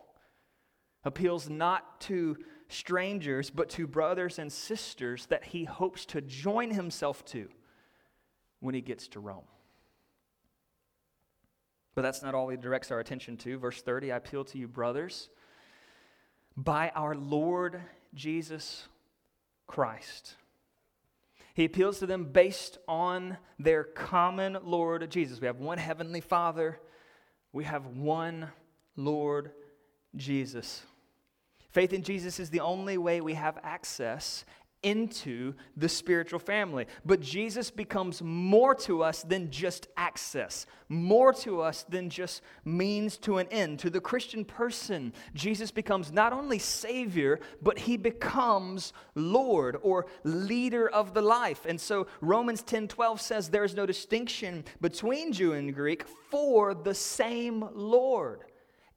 appeals 1.03 1.49
not 1.49 1.99
to 2.01 2.37
strangers, 2.67 3.49
but 3.49 3.67
to 3.71 3.87
brothers 3.87 4.37
and 4.37 4.51
sisters 4.53 5.25
that 5.25 5.45
he 5.45 5.63
hopes 5.63 6.05
to 6.05 6.21
join 6.21 6.69
himself 6.69 7.25
to 7.25 7.49
when 8.59 8.75
he 8.75 8.81
gets 8.81 9.07
to 9.07 9.19
Rome. 9.19 9.45
But 11.95 12.03
that's 12.03 12.21
not 12.21 12.35
all 12.35 12.49
he 12.49 12.57
directs 12.57 12.91
our 12.91 12.99
attention 12.99 13.35
to. 13.37 13.57
Verse 13.57 13.81
30 13.81 14.11
I 14.11 14.17
appeal 14.17 14.43
to 14.45 14.59
you, 14.59 14.67
brothers, 14.67 15.29
by 16.55 16.89
our 16.89 17.15
Lord 17.15 17.81
Jesus 18.13 18.87
Christ. 19.65 20.35
He 21.55 21.65
appeals 21.65 21.97
to 21.97 22.05
them 22.05 22.25
based 22.25 22.77
on 22.87 23.37
their 23.57 23.83
common 23.83 24.59
Lord 24.63 25.09
Jesus. 25.09 25.41
We 25.41 25.47
have 25.47 25.59
one 25.59 25.79
heavenly 25.79 26.21
Father, 26.21 26.79
we 27.51 27.63
have 27.63 27.87
one 27.87 28.49
Lord 28.99 29.51
Jesus. 30.15 30.83
Faith 31.71 31.93
in 31.93 32.03
Jesus 32.03 32.39
is 32.39 32.49
the 32.49 32.59
only 32.59 32.97
way 32.97 33.21
we 33.21 33.35
have 33.35 33.57
access 33.63 34.43
into 34.81 35.53
the 35.75 35.89
spiritual 35.89 36.39
family. 36.39 36.85
But 37.05 37.19
Jesus 37.19 37.69
becomes 37.69 38.21
more 38.21 38.73
to 38.75 39.03
us 39.03 39.23
than 39.23 39.51
just 39.51 39.87
access, 39.97 40.65
more 40.87 41.33
to 41.33 41.61
us 41.61 41.83
than 41.83 42.09
just 42.09 42.41
means 42.63 43.17
to 43.19 43.37
an 43.37 43.47
end. 43.51 43.79
To 43.79 43.89
the 43.89 43.99
Christian 43.99 44.45
person, 44.45 45.13
Jesus 45.33 45.69
becomes 45.69 46.11
not 46.11 46.33
only 46.33 46.59
Savior, 46.59 47.39
but 47.61 47.77
he 47.77 47.97
becomes 47.97 48.93
Lord 49.15 49.77
or 49.81 50.07
leader 50.23 50.87
of 50.89 51.13
the 51.13 51.21
life. 51.21 51.65
And 51.65 51.79
so 51.79 52.07
Romans 52.21 52.61
10 52.61 52.87
12 52.87 53.21
says 53.21 53.49
there 53.49 53.65
is 53.65 53.75
no 53.75 53.85
distinction 53.85 54.63
between 54.81 55.33
Jew 55.33 55.53
and 55.53 55.73
Greek, 55.73 56.05
for 56.29 56.73
the 56.73 56.95
same 56.95 57.67
Lord 57.73 58.45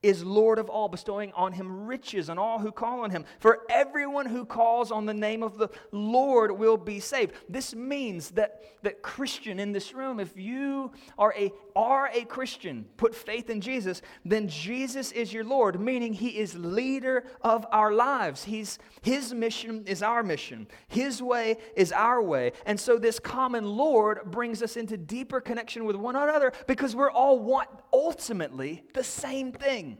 is 0.02 0.24
Lord 0.24 0.58
of 0.58 0.68
all, 0.68 0.88
bestowing 0.88 1.32
on 1.32 1.52
him 1.52 1.86
riches 1.86 2.28
on 2.28 2.38
all 2.38 2.58
who 2.58 2.72
call 2.72 3.00
on 3.00 3.10
him. 3.10 3.24
For 3.38 3.60
everyone 3.70 4.26
who 4.26 4.44
calls 4.44 4.90
on 4.90 5.06
the 5.06 5.14
name 5.14 5.42
of 5.42 5.58
the 5.58 5.68
Lord 5.92 6.52
will 6.52 6.76
be 6.76 6.98
saved. 6.98 7.32
This 7.48 7.74
means 7.74 8.32
that, 8.32 8.62
that 8.82 9.02
Christian 9.02 9.60
in 9.60 9.72
this 9.72 9.94
room, 9.94 10.18
if 10.18 10.36
you 10.36 10.92
are 11.18 11.32
a, 11.36 11.52
are 11.76 12.10
a 12.12 12.24
Christian, 12.24 12.86
put 12.96 13.14
faith 13.14 13.48
in 13.48 13.60
Jesus, 13.60 14.02
then 14.24 14.48
Jesus 14.48 15.12
is 15.12 15.32
your 15.32 15.44
Lord, 15.44 15.80
meaning 15.80 16.12
he 16.12 16.38
is 16.38 16.54
leader 16.56 17.24
of 17.40 17.64
our 17.70 17.92
lives. 17.92 18.44
He's, 18.44 18.78
his 19.02 19.32
mission 19.32 19.84
is 19.86 20.02
our 20.02 20.22
mission, 20.22 20.66
his 20.88 21.22
way 21.22 21.58
is 21.76 21.92
our 21.92 22.20
way. 22.20 22.52
And 22.66 22.78
so 22.78 22.98
this 22.98 23.20
common 23.20 23.64
Lord 23.64 24.30
brings 24.30 24.62
us 24.62 24.76
into 24.76 24.96
deeper 24.96 25.40
connection 25.40 25.84
with 25.84 25.96
one 25.96 26.16
another 26.16 26.52
because 26.66 26.96
we're 26.96 27.10
all 27.10 27.38
want 27.38 27.68
ultimately 27.92 28.82
the 28.94 29.04
same 29.04 29.52
thing. 29.52 29.91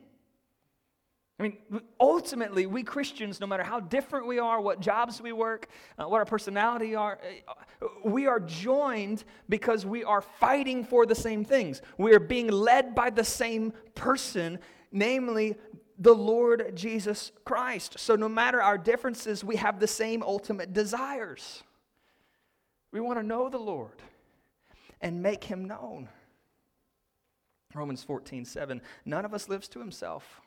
I 1.38 1.44
mean, 1.44 1.56
ultimately, 1.98 2.66
we 2.66 2.82
Christians, 2.82 3.40
no 3.40 3.46
matter 3.46 3.62
how 3.62 3.80
different 3.80 4.26
we 4.26 4.38
are, 4.38 4.60
what 4.60 4.80
jobs 4.80 5.20
we 5.20 5.32
work, 5.32 5.68
uh, 5.98 6.04
what 6.04 6.18
our 6.18 6.24
personality 6.24 6.94
are, 6.94 7.18
uh, 7.48 7.86
we 8.04 8.26
are 8.26 8.38
joined 8.38 9.24
because 9.48 9.86
we 9.86 10.04
are 10.04 10.20
fighting 10.20 10.84
for 10.84 11.06
the 11.06 11.14
same 11.14 11.44
things. 11.44 11.80
We 11.98 12.14
are 12.14 12.20
being 12.20 12.48
led 12.48 12.94
by 12.94 13.10
the 13.10 13.24
same 13.24 13.72
person, 13.94 14.58
namely 14.92 15.56
the 15.98 16.12
Lord 16.12 16.76
Jesus 16.76 17.32
Christ. 17.44 17.98
So, 17.98 18.14
no 18.14 18.28
matter 18.28 18.60
our 18.62 18.78
differences, 18.78 19.42
we 19.42 19.56
have 19.56 19.80
the 19.80 19.86
same 19.86 20.22
ultimate 20.22 20.72
desires. 20.72 21.62
We 22.92 23.00
want 23.00 23.18
to 23.18 23.22
know 23.22 23.48
the 23.48 23.58
Lord 23.58 24.02
and 25.00 25.22
make 25.22 25.44
him 25.44 25.64
known. 25.64 26.08
Romans 27.74 28.04
14, 28.04 28.44
7. 28.44 28.82
None 29.06 29.24
of 29.24 29.32
us 29.32 29.48
lives 29.48 29.66
to 29.68 29.78
himself. 29.78 30.42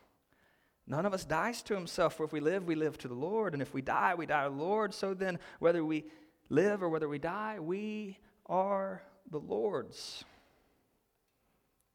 None 0.86 1.04
of 1.04 1.12
us 1.12 1.24
dies 1.24 1.62
to 1.62 1.74
himself, 1.74 2.14
for 2.14 2.24
if 2.24 2.32
we 2.32 2.40
live, 2.40 2.64
we 2.64 2.76
live 2.76 2.96
to 2.98 3.08
the 3.08 3.14
Lord, 3.14 3.54
and 3.54 3.62
if 3.62 3.74
we 3.74 3.82
die, 3.82 4.14
we 4.14 4.26
die 4.26 4.44
to 4.44 4.50
the 4.50 4.56
Lord. 4.56 4.94
So 4.94 5.14
then, 5.14 5.38
whether 5.58 5.84
we 5.84 6.04
live 6.48 6.82
or 6.82 6.88
whether 6.88 7.08
we 7.08 7.18
die, 7.18 7.58
we 7.58 8.18
are 8.46 9.02
the 9.30 9.40
Lord's. 9.40 10.24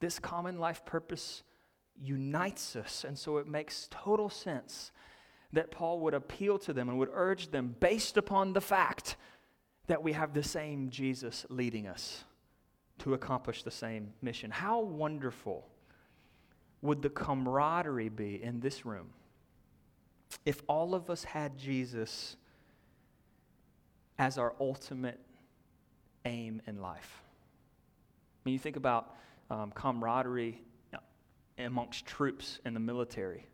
This 0.02 0.20
common 0.20 0.60
life 0.60 0.84
purpose 0.84 1.44
unites 2.02 2.76
us, 2.76 3.06
and 3.06 3.18
so 3.18 3.38
it 3.38 3.48
makes 3.48 3.88
total 3.92 4.30
sense 4.30 4.92
that 5.54 5.72
Paul 5.72 6.00
would 6.02 6.14
appeal 6.14 6.58
to 6.60 6.74
them 6.74 6.90
and 6.90 6.98
would 6.98 7.12
urge 7.14 7.52
them 7.52 7.76
based 7.80 8.18
upon 8.18 8.54
the 8.54 8.62
fact 8.62 9.16
that 9.88 10.04
we 10.04 10.14
have 10.14 10.34
the 10.34 10.44
same 10.44 10.90
Jesus 10.90 11.46
leading 11.50 11.88
us 11.88 12.24
to 13.00 13.14
accomplish 13.14 13.64
the 13.64 13.72
same 13.72 14.14
mission. 14.22 14.52
How 14.52 14.82
wonderful 14.82 15.68
would 16.82 17.02
the 17.02 17.10
camaraderie 17.10 18.10
be 18.10 18.42
in 18.42 18.60
this 18.60 18.86
room 18.86 19.10
if 20.46 20.62
all 20.68 20.96
of 20.96 21.10
us 21.10 21.24
had 21.24 21.58
Jesus 21.58 22.36
as 24.18 24.38
our 24.38 24.54
ultimate 24.60 25.20
aim 26.26 26.62
in 26.68 26.82
life? 26.82 27.22
When 28.44 28.54
you 28.54 28.60
think 28.60 28.76
about 28.76 29.16
um, 29.50 29.72
camaraderie 29.72 30.62
amongst 31.58 32.06
troops 32.06 32.60
in 32.66 32.74
the 32.74 32.80
military 32.80 33.46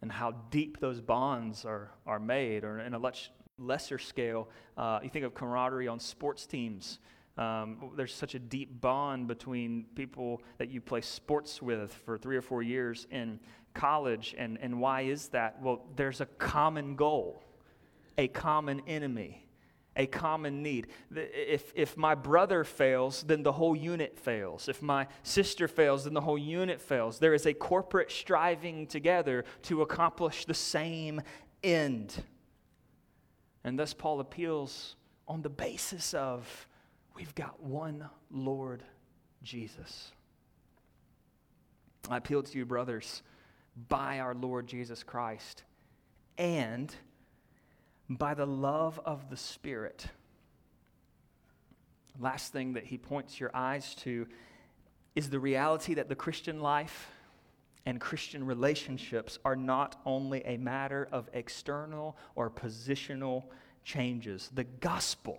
and 0.00 0.10
how 0.10 0.32
deep 0.50 0.80
those 0.80 1.00
bonds 1.00 1.64
are, 1.64 1.90
are 2.06 2.18
made, 2.18 2.64
or 2.64 2.80
in 2.80 2.94
a 2.94 2.98
much 2.98 3.30
lesser 3.58 3.98
scale, 3.98 4.48
uh, 4.76 4.98
you 5.02 5.08
think 5.08 5.24
of 5.24 5.34
camaraderie 5.34 5.86
on 5.86 6.00
sports 6.00 6.46
teams. 6.46 6.98
Um, 7.38 7.92
there's 7.96 8.14
such 8.14 8.34
a 8.34 8.38
deep 8.38 8.80
bond 8.80 9.26
between 9.26 9.86
people 9.94 10.42
that 10.58 10.70
you 10.70 10.80
play 10.80 11.00
sports 11.00 11.62
with 11.62 11.92
for 12.04 12.18
three 12.18 12.36
or 12.36 12.42
four 12.42 12.62
years 12.62 13.06
in 13.10 13.40
college. 13.74 14.34
And, 14.36 14.58
and 14.60 14.78
why 14.80 15.02
is 15.02 15.28
that? 15.28 15.60
Well, 15.62 15.84
there's 15.96 16.20
a 16.20 16.26
common 16.26 16.94
goal, 16.94 17.42
a 18.18 18.28
common 18.28 18.82
enemy, 18.86 19.46
a 19.96 20.06
common 20.06 20.62
need. 20.62 20.88
If, 21.14 21.72
if 21.74 21.96
my 21.96 22.14
brother 22.14 22.64
fails, 22.64 23.22
then 23.22 23.42
the 23.42 23.52
whole 23.52 23.74
unit 23.74 24.18
fails. 24.18 24.68
If 24.68 24.82
my 24.82 25.06
sister 25.22 25.68
fails, 25.68 26.04
then 26.04 26.12
the 26.12 26.20
whole 26.20 26.38
unit 26.38 26.82
fails. 26.82 27.18
There 27.18 27.34
is 27.34 27.46
a 27.46 27.54
corporate 27.54 28.10
striving 28.10 28.86
together 28.86 29.46
to 29.62 29.80
accomplish 29.80 30.44
the 30.44 30.54
same 30.54 31.22
end. 31.62 32.22
And 33.64 33.78
thus, 33.78 33.94
Paul 33.94 34.20
appeals 34.20 34.96
on 35.26 35.40
the 35.40 35.50
basis 35.50 36.12
of 36.14 36.68
we've 37.22 37.36
got 37.36 37.62
one 37.62 38.04
Lord 38.32 38.82
Jesus. 39.44 40.10
I 42.10 42.16
appeal 42.16 42.42
to 42.42 42.58
you, 42.58 42.66
brothers, 42.66 43.22
by 43.88 44.18
our 44.18 44.34
Lord 44.34 44.66
Jesus 44.66 45.04
Christ 45.04 45.62
and 46.36 46.92
by 48.08 48.34
the 48.34 48.44
love 48.44 49.00
of 49.04 49.30
the 49.30 49.36
Spirit. 49.36 50.04
Last 52.18 52.52
thing 52.52 52.72
that 52.72 52.86
he 52.86 52.98
points 52.98 53.38
your 53.38 53.52
eyes 53.54 53.94
to 54.00 54.26
is 55.14 55.30
the 55.30 55.38
reality 55.38 55.94
that 55.94 56.08
the 56.08 56.16
Christian 56.16 56.58
life 56.58 57.08
and 57.86 58.00
Christian 58.00 58.44
relationships 58.44 59.38
are 59.44 59.54
not 59.54 59.94
only 60.04 60.44
a 60.44 60.56
matter 60.56 61.08
of 61.12 61.30
external 61.34 62.16
or 62.34 62.50
positional 62.50 63.44
changes. 63.84 64.50
The 64.52 64.64
gospel 64.64 65.38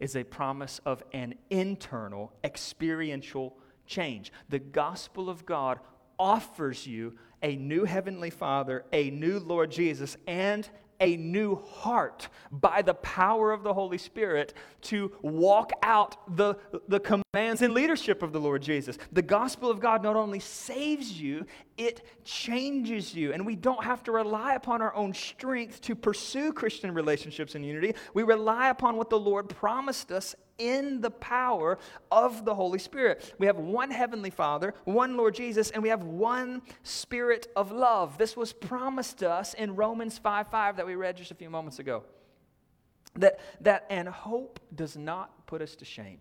is 0.00 0.16
a 0.16 0.24
promise 0.24 0.80
of 0.84 1.02
an 1.12 1.34
internal 1.50 2.32
experiential 2.44 3.56
change. 3.86 4.32
The 4.48 4.58
gospel 4.58 5.28
of 5.28 5.46
God 5.46 5.78
offers 6.18 6.86
you 6.86 7.18
a 7.42 7.56
new 7.56 7.84
heavenly 7.84 8.30
Father, 8.30 8.84
a 8.92 9.10
new 9.10 9.38
Lord 9.38 9.70
Jesus, 9.70 10.16
and 10.26 10.68
a 11.00 11.16
new 11.16 11.56
heart 11.56 12.28
by 12.52 12.80
the 12.80 12.94
power 12.94 13.50
of 13.50 13.64
the 13.64 13.74
Holy 13.74 13.98
Spirit 13.98 14.54
to 14.82 15.10
walk 15.20 15.72
out 15.82 16.36
the, 16.36 16.54
the 16.86 17.00
commands 17.00 17.60
and 17.60 17.74
leadership 17.74 18.22
of 18.22 18.32
the 18.32 18.38
Lord 18.38 18.62
Jesus. 18.62 18.96
The 19.10 19.22
gospel 19.22 19.68
of 19.68 19.80
God 19.80 20.04
not 20.04 20.14
only 20.14 20.38
saves 20.38 21.20
you, 21.20 21.44
it 21.76 22.02
changes 22.24 23.14
you. 23.14 23.32
And 23.32 23.46
we 23.46 23.56
don't 23.56 23.84
have 23.84 24.02
to 24.04 24.12
rely 24.12 24.54
upon 24.54 24.82
our 24.82 24.94
own 24.94 25.14
strength 25.14 25.80
to 25.82 25.94
pursue 25.94 26.52
Christian 26.52 26.92
relationships 26.94 27.54
and 27.54 27.64
unity. 27.64 27.94
We 28.14 28.22
rely 28.22 28.68
upon 28.68 28.96
what 28.96 29.10
the 29.10 29.18
Lord 29.18 29.48
promised 29.48 30.12
us 30.12 30.34
in 30.58 31.00
the 31.00 31.10
power 31.10 31.78
of 32.10 32.44
the 32.44 32.54
Holy 32.54 32.78
Spirit. 32.78 33.34
We 33.38 33.46
have 33.46 33.56
one 33.58 33.90
Heavenly 33.90 34.30
Father, 34.30 34.74
one 34.84 35.16
Lord 35.16 35.34
Jesus, 35.34 35.70
and 35.70 35.82
we 35.82 35.88
have 35.88 36.04
one 36.04 36.62
Spirit 36.82 37.48
of 37.56 37.72
love. 37.72 38.18
This 38.18 38.36
was 38.36 38.52
promised 38.52 39.22
us 39.22 39.54
in 39.54 39.74
Romans 39.74 40.18
5 40.18 40.48
5 40.48 40.76
that 40.76 40.86
we 40.86 40.94
read 40.94 41.16
just 41.16 41.30
a 41.30 41.34
few 41.34 41.50
moments 41.50 41.78
ago. 41.78 42.04
That, 43.14 43.40
that 43.60 43.86
and 43.90 44.08
hope 44.08 44.60
does 44.74 44.96
not 44.96 45.46
put 45.46 45.60
us 45.60 45.74
to 45.76 45.84
shame 45.84 46.18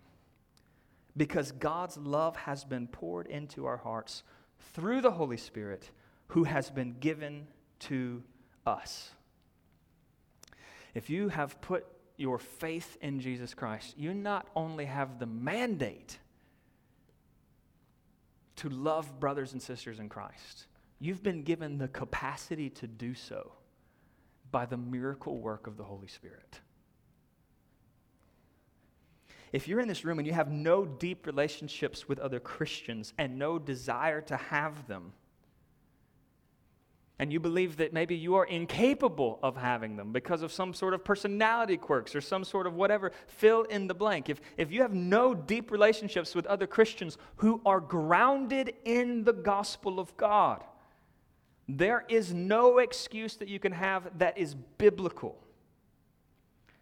because 1.15 1.51
God's 1.51 1.97
love 1.97 2.35
has 2.35 2.63
been 2.63 2.87
poured 2.87 3.27
into 3.27 3.65
our 3.65 3.77
hearts 3.77 4.23
through 4.73 5.01
the 5.01 5.11
Holy 5.11 5.37
Spirit 5.37 5.89
who 6.27 6.43
has 6.45 6.69
been 6.69 6.95
given 6.99 7.47
to 7.79 8.23
us. 8.65 9.09
If 10.93 11.09
you 11.09 11.29
have 11.29 11.59
put 11.61 11.85
your 12.17 12.37
faith 12.37 12.97
in 13.01 13.19
Jesus 13.19 13.53
Christ, 13.53 13.97
you 13.97 14.13
not 14.13 14.47
only 14.55 14.85
have 14.85 15.19
the 15.19 15.25
mandate 15.25 16.19
to 18.57 18.69
love 18.69 19.19
brothers 19.19 19.53
and 19.53 19.61
sisters 19.61 19.99
in 19.99 20.07
Christ, 20.07 20.67
you've 20.99 21.23
been 21.23 21.43
given 21.43 21.77
the 21.77 21.87
capacity 21.87 22.69
to 22.69 22.87
do 22.87 23.15
so 23.15 23.53
by 24.51 24.65
the 24.65 24.77
miracle 24.77 25.37
work 25.37 25.65
of 25.65 25.77
the 25.77 25.83
Holy 25.83 26.07
Spirit. 26.07 26.59
If 29.51 29.67
you're 29.67 29.81
in 29.81 29.87
this 29.87 30.05
room 30.05 30.19
and 30.19 30.25
you 30.25 30.33
have 30.33 30.49
no 30.49 30.85
deep 30.85 31.25
relationships 31.25 32.07
with 32.07 32.19
other 32.19 32.39
Christians 32.39 33.13
and 33.17 33.37
no 33.37 33.59
desire 33.59 34.21
to 34.21 34.37
have 34.37 34.87
them, 34.87 35.13
and 37.19 37.31
you 37.31 37.39
believe 37.39 37.77
that 37.77 37.93
maybe 37.93 38.15
you 38.15 38.33
are 38.33 38.45
incapable 38.45 39.37
of 39.43 39.55
having 39.55 39.95
them 39.95 40.11
because 40.11 40.41
of 40.41 40.51
some 40.51 40.73
sort 40.73 40.95
of 40.95 41.03
personality 41.03 41.77
quirks 41.77 42.15
or 42.15 42.21
some 42.21 42.43
sort 42.43 42.65
of 42.65 42.73
whatever, 42.73 43.11
fill 43.27 43.61
in 43.63 43.85
the 43.85 43.93
blank. 43.93 44.27
If, 44.27 44.41
if 44.57 44.71
you 44.71 44.81
have 44.81 44.95
no 44.95 45.35
deep 45.35 45.69
relationships 45.69 46.33
with 46.33 46.47
other 46.47 46.65
Christians 46.65 47.19
who 47.35 47.61
are 47.63 47.79
grounded 47.79 48.73
in 48.85 49.23
the 49.23 49.33
gospel 49.33 49.99
of 49.99 50.17
God, 50.17 50.63
there 51.67 52.05
is 52.09 52.33
no 52.33 52.79
excuse 52.79 53.35
that 53.35 53.47
you 53.47 53.59
can 53.59 53.71
have 53.71 54.17
that 54.17 54.37
is 54.37 54.55
biblical. 54.79 55.37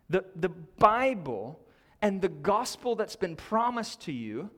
The, 0.10 0.24
the 0.38 0.50
Bible 0.50 1.60
and 2.02 2.22
the 2.22 2.30
gospel 2.30 2.96
that's 2.96 3.16
been 3.16 3.36
promised 3.36 4.02
to 4.02 4.12
you 4.12 4.50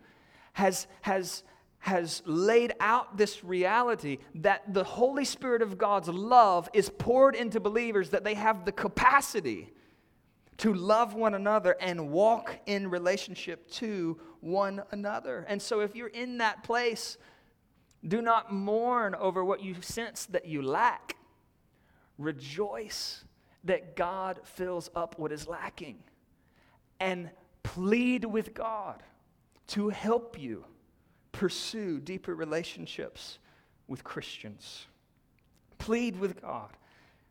has, 0.54 0.88
has, 1.02 1.44
has 1.80 2.22
laid 2.26 2.74
out 2.80 3.18
this 3.18 3.44
reality 3.44 4.20
that 4.36 4.74
the 4.74 4.84
Holy 4.84 5.26
Spirit 5.26 5.62
of 5.62 5.78
God's 5.78 6.10
love 6.10 6.70
is 6.74 6.90
poured 6.90 7.36
into 7.36 7.60
believers, 7.60 8.10
that 8.10 8.24
they 8.24 8.36
have 8.36 8.66
the 8.66 8.72
capacity 8.72 9.74
to 10.58 10.74
love 10.74 11.16
one 11.16 11.34
another 11.34 11.76
and 11.80 12.12
walk 12.12 12.60
in 12.68 12.90
relationship 12.90 13.68
to 13.72 14.20
one 14.42 14.84
another. 14.92 15.44
And 15.48 15.60
so, 15.60 15.80
if 15.80 15.96
you're 15.96 16.08
in 16.08 16.38
that 16.38 16.64
place, 16.64 17.18
do 18.08 18.22
not 18.22 18.54
mourn 18.54 19.16
over 19.16 19.44
what 19.44 19.64
you 19.64 19.76
sense 19.82 20.28
that 20.28 20.46
you 20.46 20.62
lack. 20.62 21.16
Rejoice 22.20 23.24
that 23.64 23.96
God 23.96 24.40
fills 24.44 24.90
up 24.96 25.18
what 25.18 25.32
is 25.32 25.48
lacking. 25.48 26.04
And 27.02 27.32
plead 27.64 28.24
with 28.24 28.54
God 28.54 29.04
to 29.68 29.90
help 29.90 30.40
you 30.40 30.64
pursue 31.32 32.00
deeper 32.00 32.36
relationships 32.36 33.40
with 33.88 34.04
Christians. 34.04 34.86
Plead 35.80 36.20
with 36.20 36.42
God 36.42 36.70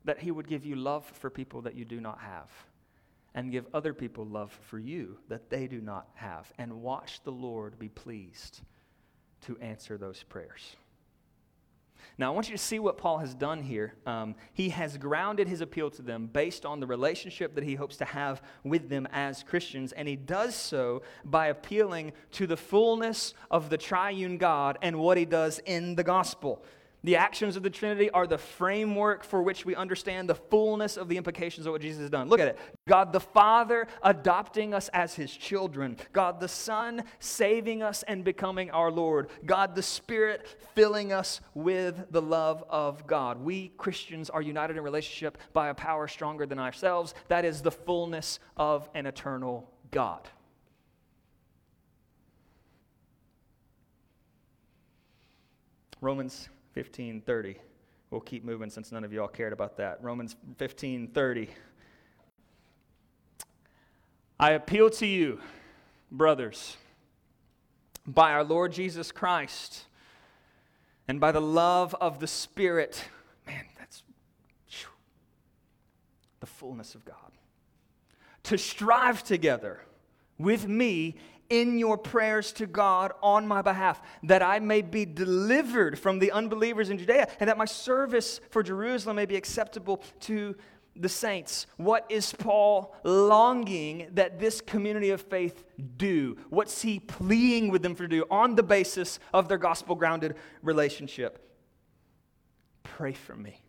that 0.04 0.18
He 0.18 0.30
would 0.30 0.48
give 0.48 0.66
you 0.66 0.74
love 0.74 1.04
for 1.04 1.30
people 1.30 1.62
that 1.62 1.76
you 1.76 1.84
do 1.84 2.00
not 2.00 2.18
have 2.18 2.50
and 3.34 3.52
give 3.52 3.66
other 3.72 3.94
people 3.94 4.24
love 4.24 4.58
for 4.62 4.78
you 4.78 5.16
that 5.28 5.50
they 5.50 5.68
do 5.68 5.80
not 5.80 6.08
have. 6.14 6.52
And 6.58 6.82
watch 6.82 7.22
the 7.22 7.30
Lord 7.30 7.78
be 7.78 7.88
pleased 7.88 8.62
to 9.42 9.56
answer 9.58 9.96
those 9.96 10.24
prayers. 10.24 10.76
Now, 12.20 12.32
I 12.32 12.34
want 12.34 12.50
you 12.50 12.54
to 12.54 12.62
see 12.62 12.78
what 12.78 12.98
Paul 12.98 13.16
has 13.16 13.34
done 13.34 13.62
here. 13.62 13.94
Um, 14.04 14.34
he 14.52 14.68
has 14.68 14.98
grounded 14.98 15.48
his 15.48 15.62
appeal 15.62 15.88
to 15.92 16.02
them 16.02 16.26
based 16.26 16.66
on 16.66 16.78
the 16.78 16.86
relationship 16.86 17.54
that 17.54 17.64
he 17.64 17.76
hopes 17.76 17.96
to 17.96 18.04
have 18.04 18.42
with 18.62 18.90
them 18.90 19.08
as 19.10 19.42
Christians, 19.42 19.92
and 19.92 20.06
he 20.06 20.16
does 20.16 20.54
so 20.54 21.00
by 21.24 21.46
appealing 21.46 22.12
to 22.32 22.46
the 22.46 22.58
fullness 22.58 23.32
of 23.50 23.70
the 23.70 23.78
triune 23.78 24.36
God 24.36 24.76
and 24.82 24.98
what 24.98 25.16
he 25.16 25.24
does 25.24 25.60
in 25.64 25.94
the 25.94 26.04
gospel. 26.04 26.62
The 27.02 27.16
actions 27.16 27.56
of 27.56 27.62
the 27.62 27.70
Trinity 27.70 28.10
are 28.10 28.26
the 28.26 28.36
framework 28.36 29.24
for 29.24 29.42
which 29.42 29.64
we 29.64 29.74
understand 29.74 30.28
the 30.28 30.34
fullness 30.34 30.98
of 30.98 31.08
the 31.08 31.16
implications 31.16 31.66
of 31.66 31.72
what 31.72 31.80
Jesus 31.80 32.00
has 32.00 32.10
done. 32.10 32.28
Look 32.28 32.40
at 32.40 32.48
it 32.48 32.58
God 32.86 33.12
the 33.12 33.20
Father 33.20 33.86
adopting 34.02 34.74
us 34.74 34.88
as 34.88 35.14
his 35.14 35.34
children, 35.34 35.96
God 36.12 36.40
the 36.40 36.48
Son 36.48 37.04
saving 37.18 37.82
us 37.82 38.02
and 38.02 38.22
becoming 38.22 38.70
our 38.70 38.90
Lord, 38.90 39.30
God 39.46 39.74
the 39.74 39.82
Spirit 39.82 40.46
filling 40.74 41.12
us 41.12 41.40
with 41.54 42.10
the 42.10 42.20
love 42.20 42.64
of 42.68 43.06
God. 43.06 43.42
We 43.42 43.68
Christians 43.78 44.28
are 44.28 44.42
united 44.42 44.76
in 44.76 44.82
relationship 44.82 45.38
by 45.54 45.68
a 45.68 45.74
power 45.74 46.06
stronger 46.06 46.44
than 46.44 46.58
ourselves. 46.58 47.14
That 47.28 47.46
is 47.46 47.62
the 47.62 47.70
fullness 47.70 48.40
of 48.58 48.90
an 48.94 49.06
eternal 49.06 49.70
God. 49.90 50.28
Romans 56.02 56.48
15:30. 56.74 57.56
We'll 58.10 58.20
keep 58.20 58.44
moving 58.44 58.70
since 58.70 58.90
none 58.90 59.04
of 59.04 59.12
y'all 59.12 59.28
cared 59.28 59.52
about 59.52 59.76
that. 59.76 60.02
Romans 60.02 60.36
15:30. 60.58 61.50
I 64.38 64.52
appeal 64.52 64.88
to 64.90 65.06
you, 65.06 65.40
brothers, 66.10 66.76
by 68.06 68.32
our 68.32 68.42
Lord 68.42 68.72
Jesus 68.72 69.12
Christ 69.12 69.84
and 71.06 71.20
by 71.20 71.30
the 71.30 71.40
love 71.40 71.94
of 72.00 72.20
the 72.20 72.26
Spirit. 72.26 73.04
Man, 73.46 73.66
that's 73.78 74.02
whew, 74.68 74.88
the 76.40 76.46
fullness 76.46 76.94
of 76.94 77.04
God. 77.04 77.16
To 78.44 78.56
strive 78.56 79.22
together 79.22 79.82
with 80.38 80.66
me 80.66 81.16
in 81.50 81.78
your 81.78 81.98
prayers 81.98 82.52
to 82.52 82.66
God 82.66 83.12
on 83.22 83.46
my 83.46 83.60
behalf, 83.60 84.00
that 84.22 84.42
I 84.42 84.60
may 84.60 84.80
be 84.80 85.04
delivered 85.04 85.98
from 85.98 86.20
the 86.20 86.32
unbelievers 86.32 86.88
in 86.88 86.98
Judea, 86.98 87.28
and 87.40 87.48
that 87.48 87.58
my 87.58 87.64
service 87.64 88.40
for 88.50 88.62
Jerusalem 88.62 89.16
may 89.16 89.26
be 89.26 89.36
acceptable 89.36 90.02
to 90.20 90.56
the 90.96 91.08
saints. 91.08 91.66
What 91.76 92.06
is 92.08 92.32
Paul 92.32 92.94
longing 93.04 94.08
that 94.12 94.38
this 94.38 94.60
community 94.60 95.10
of 95.10 95.20
faith 95.22 95.64
do? 95.96 96.36
What's 96.50 96.82
he 96.82 97.00
pleading 97.00 97.70
with 97.70 97.82
them 97.82 97.94
for 97.94 98.04
to 98.04 98.08
do 98.08 98.24
on 98.30 98.54
the 98.54 98.62
basis 98.62 99.18
of 99.32 99.48
their 99.48 99.58
gospel 99.58 99.94
grounded 99.94 100.36
relationship? 100.62 101.46
Pray 102.82 103.12
for 103.12 103.36
me. 103.36 103.62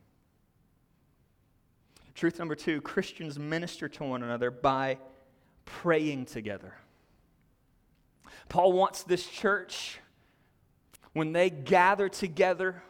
Truth 2.15 2.37
number 2.37 2.55
two 2.55 2.81
Christians 2.81 3.39
minister 3.39 3.87
to 3.87 4.03
one 4.03 4.23
another 4.23 4.51
by 4.51 4.97
praying 5.65 6.25
together. 6.25 6.75
Paul 8.51 8.73
wants 8.73 9.03
this 9.03 9.25
church, 9.25 9.97
when 11.13 11.31
they 11.31 11.49
gather 11.49 12.09
together, 12.09 12.83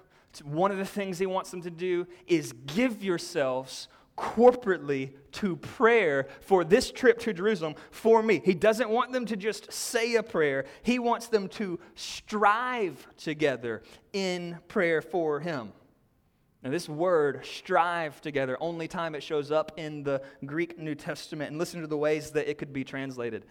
one 0.44 0.72
of 0.72 0.80
the 0.80 0.86
things 0.86 1.20
he 1.20 1.28
wants 1.28 1.52
them 1.52 1.62
to 1.62 1.70
do 1.70 2.08
is 2.26 2.52
give 2.66 3.04
yourselves 3.04 3.88
corporately 4.18 5.12
to 5.34 5.58
prayer 5.58 6.28
for 6.40 6.64
this 6.64 6.92
trip 6.92 7.20
to 7.20 7.32
Jerusalem 7.32 7.76
for 7.92 8.24
me. 8.24 8.42
He 8.44 8.56
doesn't 8.56 8.90
want 8.90 9.12
them 9.12 9.28
to 9.28 9.38
just 9.38 9.72
say 9.72 10.16
a 10.16 10.24
prayer, 10.24 10.66
he 10.82 10.98
wants 10.98 11.28
them 11.28 11.48
to 11.50 11.80
strive 11.94 13.06
together 13.16 13.84
in 14.14 14.58
prayer 14.68 15.00
for 15.00 15.42
him. 15.42 15.74
Now, 16.64 16.72
this 16.72 16.90
word, 16.90 17.46
strive 17.46 18.20
together, 18.20 18.58
only 18.60 18.88
time 18.88 19.14
it 19.14 19.22
shows 19.22 19.52
up 19.52 19.74
in 19.78 20.02
the 20.02 20.24
Greek 20.44 20.80
New 20.80 20.96
Testament. 20.96 21.52
And 21.52 21.60
listen 21.60 21.82
to 21.82 21.88
the 21.88 21.98
ways 21.98 22.32
that 22.32 22.50
it 22.50 22.58
could 22.58 22.74
be 22.74 22.84
translated 22.84 23.46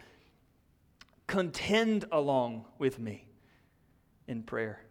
contend 1.31 2.05
along 2.11 2.65
with 2.81 2.99
me 2.99 3.25
in 4.27 4.43
prayer. 4.43 4.83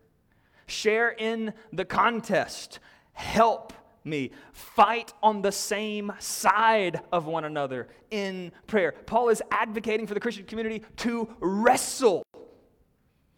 Share 0.67 1.09
in 1.09 1.53
the 1.73 1.83
contest. 1.83 2.79
Help 3.11 3.73
me. 4.05 4.31
Fight 4.53 5.13
on 5.21 5.41
the 5.41 5.51
same 5.51 6.13
side 6.19 7.01
of 7.11 7.25
one 7.25 7.43
another 7.43 7.89
in 8.09 8.53
prayer. 8.67 8.93
Paul 9.05 9.27
is 9.27 9.43
advocating 9.51 10.07
for 10.07 10.13
the 10.13 10.21
Christian 10.21 10.45
community 10.45 10.81
to 10.97 11.27
wrestle 11.41 12.23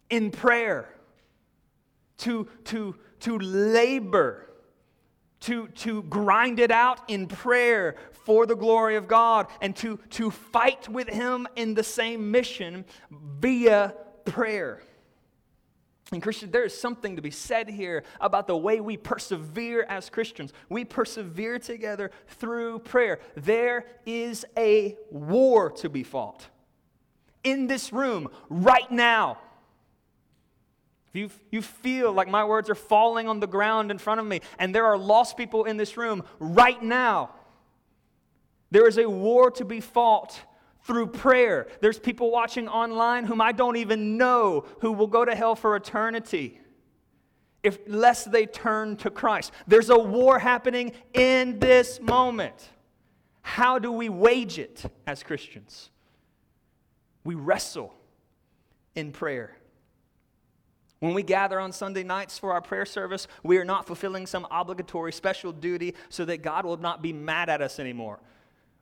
in 0.08 0.30
prayer, 0.30 0.94
to, 2.18 2.46
to, 2.66 2.94
to 3.18 3.38
labor 3.38 4.48
to, 5.42 5.68
to 5.68 6.02
grind 6.04 6.58
it 6.58 6.70
out 6.70 7.00
in 7.08 7.26
prayer 7.26 7.96
for 8.24 8.46
the 8.46 8.56
glory 8.56 8.96
of 8.96 9.08
God 9.08 9.46
and 9.60 9.74
to, 9.76 9.98
to 10.10 10.30
fight 10.30 10.88
with 10.88 11.08
Him 11.08 11.46
in 11.56 11.74
the 11.74 11.82
same 11.82 12.30
mission 12.30 12.84
via 13.10 13.94
prayer. 14.24 14.82
And 16.12 16.22
Christian, 16.22 16.50
there 16.50 16.64
is 16.64 16.78
something 16.78 17.16
to 17.16 17.22
be 17.22 17.30
said 17.30 17.70
here 17.70 18.04
about 18.20 18.46
the 18.46 18.56
way 18.56 18.80
we 18.80 18.98
persevere 18.98 19.86
as 19.88 20.10
Christians. 20.10 20.52
We 20.68 20.84
persevere 20.84 21.58
together 21.58 22.10
through 22.28 22.80
prayer. 22.80 23.20
There 23.34 23.86
is 24.04 24.44
a 24.56 24.96
war 25.10 25.70
to 25.72 25.88
be 25.88 26.02
fought 26.02 26.46
in 27.42 27.66
this 27.66 27.92
room 27.92 28.28
right 28.50 28.90
now. 28.90 29.38
If 31.12 31.20
you, 31.20 31.30
you 31.50 31.62
feel 31.62 32.12
like 32.12 32.28
my 32.28 32.44
words 32.44 32.70
are 32.70 32.74
falling 32.74 33.28
on 33.28 33.40
the 33.40 33.46
ground 33.46 33.90
in 33.90 33.98
front 33.98 34.20
of 34.20 34.26
me, 34.26 34.40
and 34.58 34.74
there 34.74 34.86
are 34.86 34.96
lost 34.96 35.36
people 35.36 35.64
in 35.64 35.76
this 35.76 35.96
room 35.96 36.24
right 36.38 36.82
now, 36.82 37.30
there 38.70 38.88
is 38.88 38.96
a 38.96 39.08
war 39.08 39.50
to 39.52 39.64
be 39.64 39.80
fought 39.80 40.40
through 40.84 41.08
prayer. 41.08 41.68
There's 41.80 41.98
people 41.98 42.30
watching 42.30 42.68
online 42.68 43.24
whom 43.24 43.40
I 43.40 43.52
don't 43.52 43.76
even 43.76 44.16
know 44.16 44.64
who 44.80 44.92
will 44.92 45.06
go 45.06 45.24
to 45.24 45.34
hell 45.34 45.54
for 45.54 45.76
eternity 45.76 46.58
if 47.62 47.78
lest 47.86 48.32
they 48.32 48.46
turn 48.46 48.96
to 48.96 49.10
Christ. 49.10 49.52
There's 49.66 49.90
a 49.90 49.98
war 49.98 50.38
happening 50.38 50.92
in 51.14 51.58
this 51.58 52.00
moment. 52.00 52.70
How 53.42 53.78
do 53.78 53.92
we 53.92 54.08
wage 54.08 54.58
it 54.58 54.82
as 55.06 55.22
Christians? 55.22 55.90
We 57.24 57.34
wrestle 57.34 57.94
in 58.94 59.12
prayer. 59.12 59.56
When 61.02 61.14
we 61.14 61.24
gather 61.24 61.58
on 61.58 61.72
Sunday 61.72 62.04
nights 62.04 62.38
for 62.38 62.52
our 62.52 62.60
prayer 62.60 62.86
service, 62.86 63.26
we 63.42 63.58
are 63.58 63.64
not 63.64 63.88
fulfilling 63.88 64.24
some 64.24 64.46
obligatory 64.52 65.10
special 65.10 65.50
duty 65.50 65.96
so 66.10 66.24
that 66.26 66.42
God 66.42 66.64
will 66.64 66.76
not 66.76 67.02
be 67.02 67.12
mad 67.12 67.48
at 67.48 67.60
us 67.60 67.80
anymore. 67.80 68.20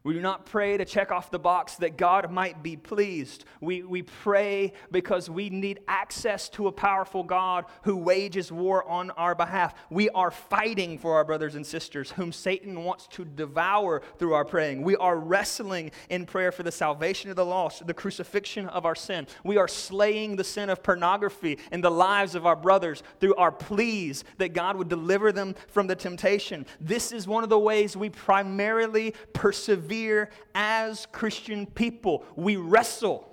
We 0.03 0.15
do 0.15 0.21
not 0.23 0.47
pray 0.47 0.79
to 0.79 0.87
check 0.87 1.13
off 1.13 1.31
the 1.31 1.39
box 1.39 1.77
that 1.77 1.99
God 1.99 2.33
might 2.33 2.63
be 2.63 2.75
pleased. 2.75 3.45
We, 3.61 3.83
we 3.83 4.01
pray 4.01 4.73
because 4.91 5.29
we 5.29 5.51
need 5.51 5.81
access 5.89 6.49
to 6.51 6.69
a 6.69 6.73
powerful 6.73 7.23
God 7.23 7.67
who 7.83 7.97
wages 7.97 8.51
war 8.51 8.89
on 8.89 9.11
our 9.11 9.35
behalf. 9.35 9.75
We 9.91 10.09
are 10.11 10.31
fighting 10.31 10.97
for 10.97 11.17
our 11.17 11.25
brothers 11.25 11.55
and 11.55 11.67
sisters 11.67 12.13
whom 12.13 12.33
Satan 12.33 12.83
wants 12.83 13.09
to 13.09 13.27
devour 13.27 14.01
through 14.19 14.33
our 14.33 14.45
praying. 14.47 14.85
We 14.85 14.97
are 14.97 15.19
wrestling 15.19 15.91
in 16.09 16.25
prayer 16.25 16.51
for 16.51 16.63
the 16.63 16.73
salvation 16.73 17.29
of 17.29 17.37
the 17.37 17.45
lost, 17.45 17.87
the 17.87 17.93
crucifixion 17.93 18.69
of 18.69 18.87
our 18.87 18.95
sin. 18.95 19.27
We 19.45 19.59
are 19.59 19.69
slaying 19.69 20.37
the 20.37 20.45
sin 20.45 20.71
of 20.71 20.83
pornography 20.83 21.59
in 21.73 21.83
the 21.83 21.91
lives 21.91 22.35
of 22.35 22.47
our 22.47 22.57
brothers 22.57 23.03
through 23.21 23.35
our 23.35 23.53
pleas 23.53 24.25
that 24.39 24.55
God 24.55 24.77
would 24.77 24.89
deliver 24.89 25.31
them 25.31 25.55
from 25.69 25.89
the 25.89 25.97
temptation. 25.97 26.65
This 26.81 27.13
is 27.13 27.29
one 27.29 27.45
of 27.45 27.51
the 27.51 27.59
ways 27.59 27.99
we 27.99 28.09
primarily 28.09 29.13
persevere 29.35 29.90
persevere 29.91 30.31
as 30.55 31.07
Christian 31.07 31.67
people. 31.67 32.25
We 32.37 32.57
wrestle 32.57 33.29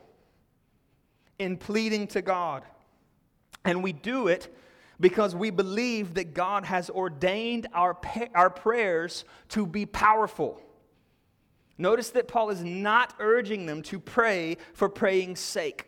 in 1.39 1.57
pleading 1.57 2.07
to 2.07 2.21
God. 2.21 2.63
And 3.63 3.83
we 3.83 3.93
do 3.93 4.27
it 4.27 4.53
because 4.99 5.35
we 5.35 5.51
believe 5.51 6.15
that 6.15 6.33
God 6.33 6.65
has 6.65 6.89
ordained 6.89 7.67
our, 7.73 7.97
our 8.33 8.49
prayers 8.49 9.25
to 9.49 9.67
be 9.67 9.85
powerful. 9.85 10.59
Notice 11.77 12.09
that 12.11 12.27
Paul 12.27 12.49
is 12.49 12.63
not 12.63 13.13
urging 13.19 13.67
them 13.67 13.83
to 13.83 13.99
pray 13.99 14.57
for 14.73 14.89
praying's 14.89 15.39
sake 15.39 15.85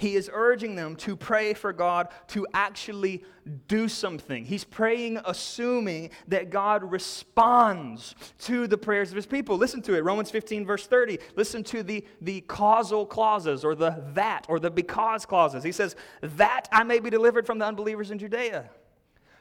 he 0.00 0.16
is 0.16 0.30
urging 0.32 0.76
them 0.76 0.96
to 0.96 1.14
pray 1.14 1.52
for 1.52 1.74
God 1.74 2.08
to 2.28 2.46
actually 2.54 3.22
do 3.68 3.86
something. 3.86 4.46
He's 4.46 4.64
praying, 4.64 5.20
assuming 5.26 6.08
that 6.28 6.48
God 6.48 6.90
responds 6.90 8.14
to 8.38 8.66
the 8.66 8.78
prayers 8.78 9.10
of 9.10 9.16
his 9.16 9.26
people. 9.26 9.58
Listen 9.58 9.82
to 9.82 9.94
it 9.94 10.02
Romans 10.02 10.30
15, 10.30 10.64
verse 10.64 10.86
30. 10.86 11.18
Listen 11.36 11.62
to 11.64 11.82
the, 11.82 12.06
the 12.22 12.40
causal 12.42 13.04
clauses 13.04 13.62
or 13.62 13.74
the 13.74 14.02
that 14.14 14.46
or 14.48 14.58
the 14.58 14.70
because 14.70 15.26
clauses. 15.26 15.62
He 15.62 15.72
says, 15.72 15.96
That 16.22 16.66
I 16.72 16.82
may 16.82 16.98
be 16.98 17.10
delivered 17.10 17.44
from 17.44 17.58
the 17.58 17.66
unbelievers 17.66 18.10
in 18.10 18.18
Judea, 18.18 18.70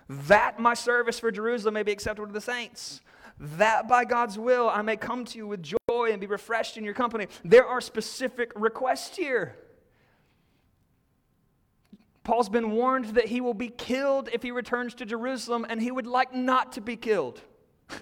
that 0.10 0.60
my 0.60 0.74
service 0.74 1.19
for 1.19 1.32
Jerusalem 1.32 1.76
may 1.76 1.84
be 1.84 1.93
acceptable 1.93 2.28
to 2.28 2.34
the 2.34 2.41
saints 2.41 3.00
that 3.39 3.88
by 3.88 4.04
God's 4.04 4.38
will 4.38 4.69
I 4.69 4.82
may 4.82 4.98
come 4.98 5.24
to 5.24 5.38
you 5.38 5.48
with 5.48 5.63
joy 5.63 6.10
and 6.12 6.19
be 6.19 6.28
refreshed 6.28 6.76
in 6.76 6.84
your 6.84 6.93
company. 6.93 7.28
There 7.45 7.65
are 7.65 7.80
specific 7.80 8.52
requests 8.54 9.15
here. 9.15 9.56
Paul's 12.23 12.49
been 12.49 12.71
warned 12.71 13.05
that 13.15 13.25
he 13.25 13.41
will 13.41 13.53
be 13.53 13.69
killed 13.69 14.29
if 14.34 14.43
he 14.43 14.51
returns 14.51 14.93
to 14.95 15.05
Jerusalem, 15.05 15.65
and 15.67 15.82
he 15.82 15.91
would 15.91 16.08
like 16.08 16.34
not 16.34 16.73
to 16.73 16.82
be 16.82 16.95
killed. 16.95 17.41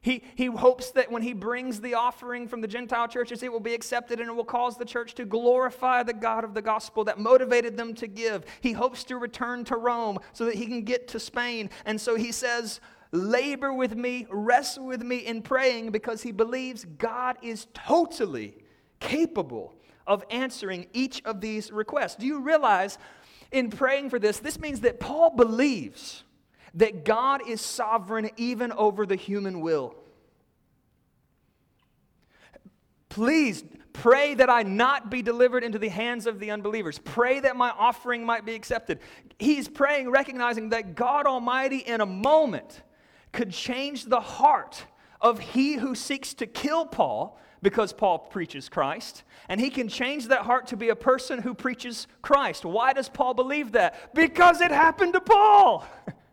He, 0.00 0.22
he 0.36 0.46
hopes 0.46 0.92
that 0.92 1.10
when 1.10 1.22
he 1.22 1.32
brings 1.32 1.80
the 1.80 1.94
offering 1.94 2.46
from 2.46 2.60
the 2.60 2.68
Gentile 2.68 3.08
churches, 3.08 3.42
it 3.42 3.50
will 3.52 3.58
be 3.60 3.74
accepted 3.74 4.20
and 4.20 4.30
it 4.30 4.32
will 4.32 4.44
cause 4.44 4.78
the 4.78 4.84
church 4.84 5.14
to 5.16 5.24
glorify 5.24 6.04
the 6.04 6.14
God 6.14 6.44
of 6.44 6.54
the 6.54 6.62
gospel 6.62 7.02
that 7.04 7.18
motivated 7.18 7.76
them 7.76 7.94
to 7.94 8.06
give. 8.06 8.44
He 8.60 8.72
hopes 8.72 9.02
to 9.04 9.18
return 9.18 9.64
to 9.64 9.76
Rome 9.76 10.18
so 10.32 10.44
that 10.44 10.54
he 10.54 10.66
can 10.66 10.82
get 10.82 11.08
to 11.08 11.20
Spain. 11.20 11.68
And 11.84 12.00
so 12.00 12.14
he 12.14 12.30
says, 12.30 12.80
Labor 13.10 13.72
with 13.72 13.96
me, 13.96 14.26
wrestle 14.30 14.86
with 14.86 15.02
me 15.02 15.18
in 15.18 15.42
praying 15.42 15.90
because 15.90 16.22
he 16.22 16.30
believes 16.30 16.84
God 16.84 17.36
is 17.42 17.66
totally 17.74 18.54
capable 19.00 19.74
of 20.06 20.24
answering 20.30 20.86
each 20.92 21.22
of 21.24 21.40
these 21.40 21.70
requests. 21.70 22.16
Do 22.16 22.26
you 22.26 22.40
realize 22.40 22.98
in 23.50 23.70
praying 23.70 24.10
for 24.10 24.18
this, 24.18 24.38
this 24.38 24.58
means 24.58 24.80
that 24.80 25.00
Paul 25.00 25.30
believes 25.30 26.24
that 26.74 27.04
God 27.04 27.46
is 27.48 27.60
sovereign 27.60 28.30
even 28.36 28.72
over 28.72 29.06
the 29.06 29.16
human 29.16 29.60
will. 29.60 29.94
Please 33.08 33.64
pray 33.92 34.34
that 34.34 34.50
I 34.50 34.62
not 34.62 35.10
be 35.10 35.22
delivered 35.22 35.64
into 35.64 35.78
the 35.78 35.88
hands 35.88 36.26
of 36.26 36.38
the 36.38 36.50
unbelievers. 36.50 36.98
Pray 36.98 37.40
that 37.40 37.56
my 37.56 37.70
offering 37.70 38.24
might 38.24 38.44
be 38.44 38.54
accepted. 38.54 39.00
He's 39.38 39.66
praying, 39.66 40.10
recognizing 40.10 40.68
that 40.68 40.94
God 40.94 41.26
Almighty, 41.26 41.78
in 41.78 42.00
a 42.00 42.06
moment, 42.06 42.82
could 43.32 43.50
change 43.50 44.04
the 44.04 44.20
heart 44.20 44.84
of 45.20 45.38
he 45.40 45.74
who 45.74 45.94
seeks 45.94 46.34
to 46.34 46.46
kill 46.46 46.86
Paul 46.86 47.38
because 47.62 47.92
Paul 47.92 48.18
preaches 48.18 48.68
Christ, 48.68 49.24
and 49.48 49.60
he 49.60 49.70
can 49.70 49.88
change 49.88 50.28
that 50.28 50.42
heart 50.42 50.68
to 50.68 50.76
be 50.76 50.90
a 50.90 50.96
person 50.96 51.42
who 51.42 51.54
preaches 51.54 52.06
Christ. 52.22 52.64
Why 52.64 52.92
does 52.92 53.08
Paul 53.08 53.34
believe 53.34 53.72
that? 53.72 54.14
Because 54.14 54.60
it 54.60 54.70
happened 54.70 55.14
to 55.14 55.20
Paul. 55.20 55.84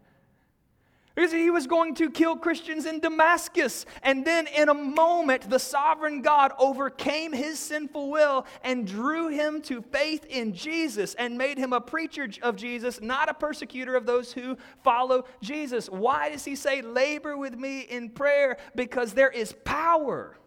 Because 1.15 1.31
he 1.31 1.49
was 1.49 1.65
going 1.65 1.95
to 1.95 2.09
kill 2.09 2.35
Christians 2.35 2.85
in 2.85 2.99
Damascus. 2.99 3.85
And 4.03 4.25
then, 4.25 4.47
in 4.47 4.67
a 4.67 4.73
moment, 4.73 5.49
the 5.49 5.59
sovereign 5.59 6.21
God 6.21 6.51
overcame 6.59 7.31
his 7.31 7.57
sinful 7.57 8.11
will 8.11 8.45
and 8.63 8.85
drew 8.85 9.29
him 9.29 9.61
to 9.63 9.81
faith 9.81 10.25
in 10.25 10.53
Jesus 10.53 11.13
and 11.15 11.37
made 11.37 11.57
him 11.57 11.71
a 11.71 11.79
preacher 11.79 12.27
of 12.41 12.57
Jesus, 12.57 12.99
not 13.01 13.29
a 13.29 13.33
persecutor 13.33 13.95
of 13.95 14.05
those 14.05 14.33
who 14.33 14.57
follow 14.83 15.23
Jesus. 15.41 15.89
Why 15.89 16.29
does 16.29 16.43
he 16.43 16.55
say, 16.55 16.81
Labor 16.81 17.37
with 17.37 17.57
me 17.57 17.81
in 17.81 18.09
prayer? 18.09 18.57
Because 18.75 19.13
there 19.13 19.31
is 19.31 19.53
power 19.63 20.37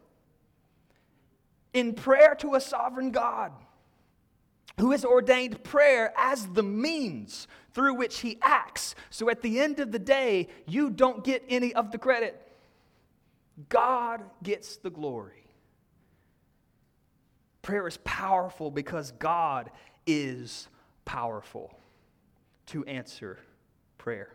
in 1.73 1.95
prayer 1.95 2.35
to 2.41 2.55
a 2.57 2.61
sovereign 2.61 3.11
God 3.11 3.53
who 4.79 4.93
has 4.93 5.05
ordained 5.05 5.65
prayer 5.65 6.13
as 6.17 6.47
the 6.49 6.63
means 6.63 7.49
through 7.79 7.95
which 7.95 8.19
he 8.19 8.37
acts. 8.43 8.97
So 9.09 9.31
at 9.31 9.41
the 9.41 9.61
end 9.61 9.79
of 9.79 9.93
the 9.93 10.01
day, 10.01 10.49
you 10.67 10.91
don't 10.91 11.23
get 11.23 11.45
any 11.49 11.73
of 11.75 11.93
the 11.93 11.99
credit. 11.99 12.43
God 13.69 14.21
gets 14.43 14.79
the 14.79 14.91
glory. 14.91 15.45
Prayer 17.63 17.87
is 17.87 17.97
powerful 17.99 18.73
because 18.73 19.13
God 19.13 19.71
is 20.09 20.67
powerful 21.05 21.73
to 22.67 22.85
answer 22.87 23.39
prayer. 23.97 24.33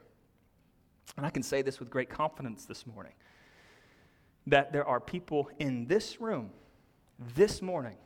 And 1.17 1.25
I 1.25 1.29
can 1.29 1.43
say 1.43 1.61
this 1.61 1.81
with 1.81 1.89
great 1.89 2.09
confidence 2.09 2.63
this 2.63 2.87
morning 2.87 3.11
that 4.47 4.71
there 4.71 4.87
are 4.87 5.01
people 5.01 5.49
in 5.59 5.87
this 5.87 6.21
room 6.21 6.49
this 7.35 7.61
morning 7.61 7.97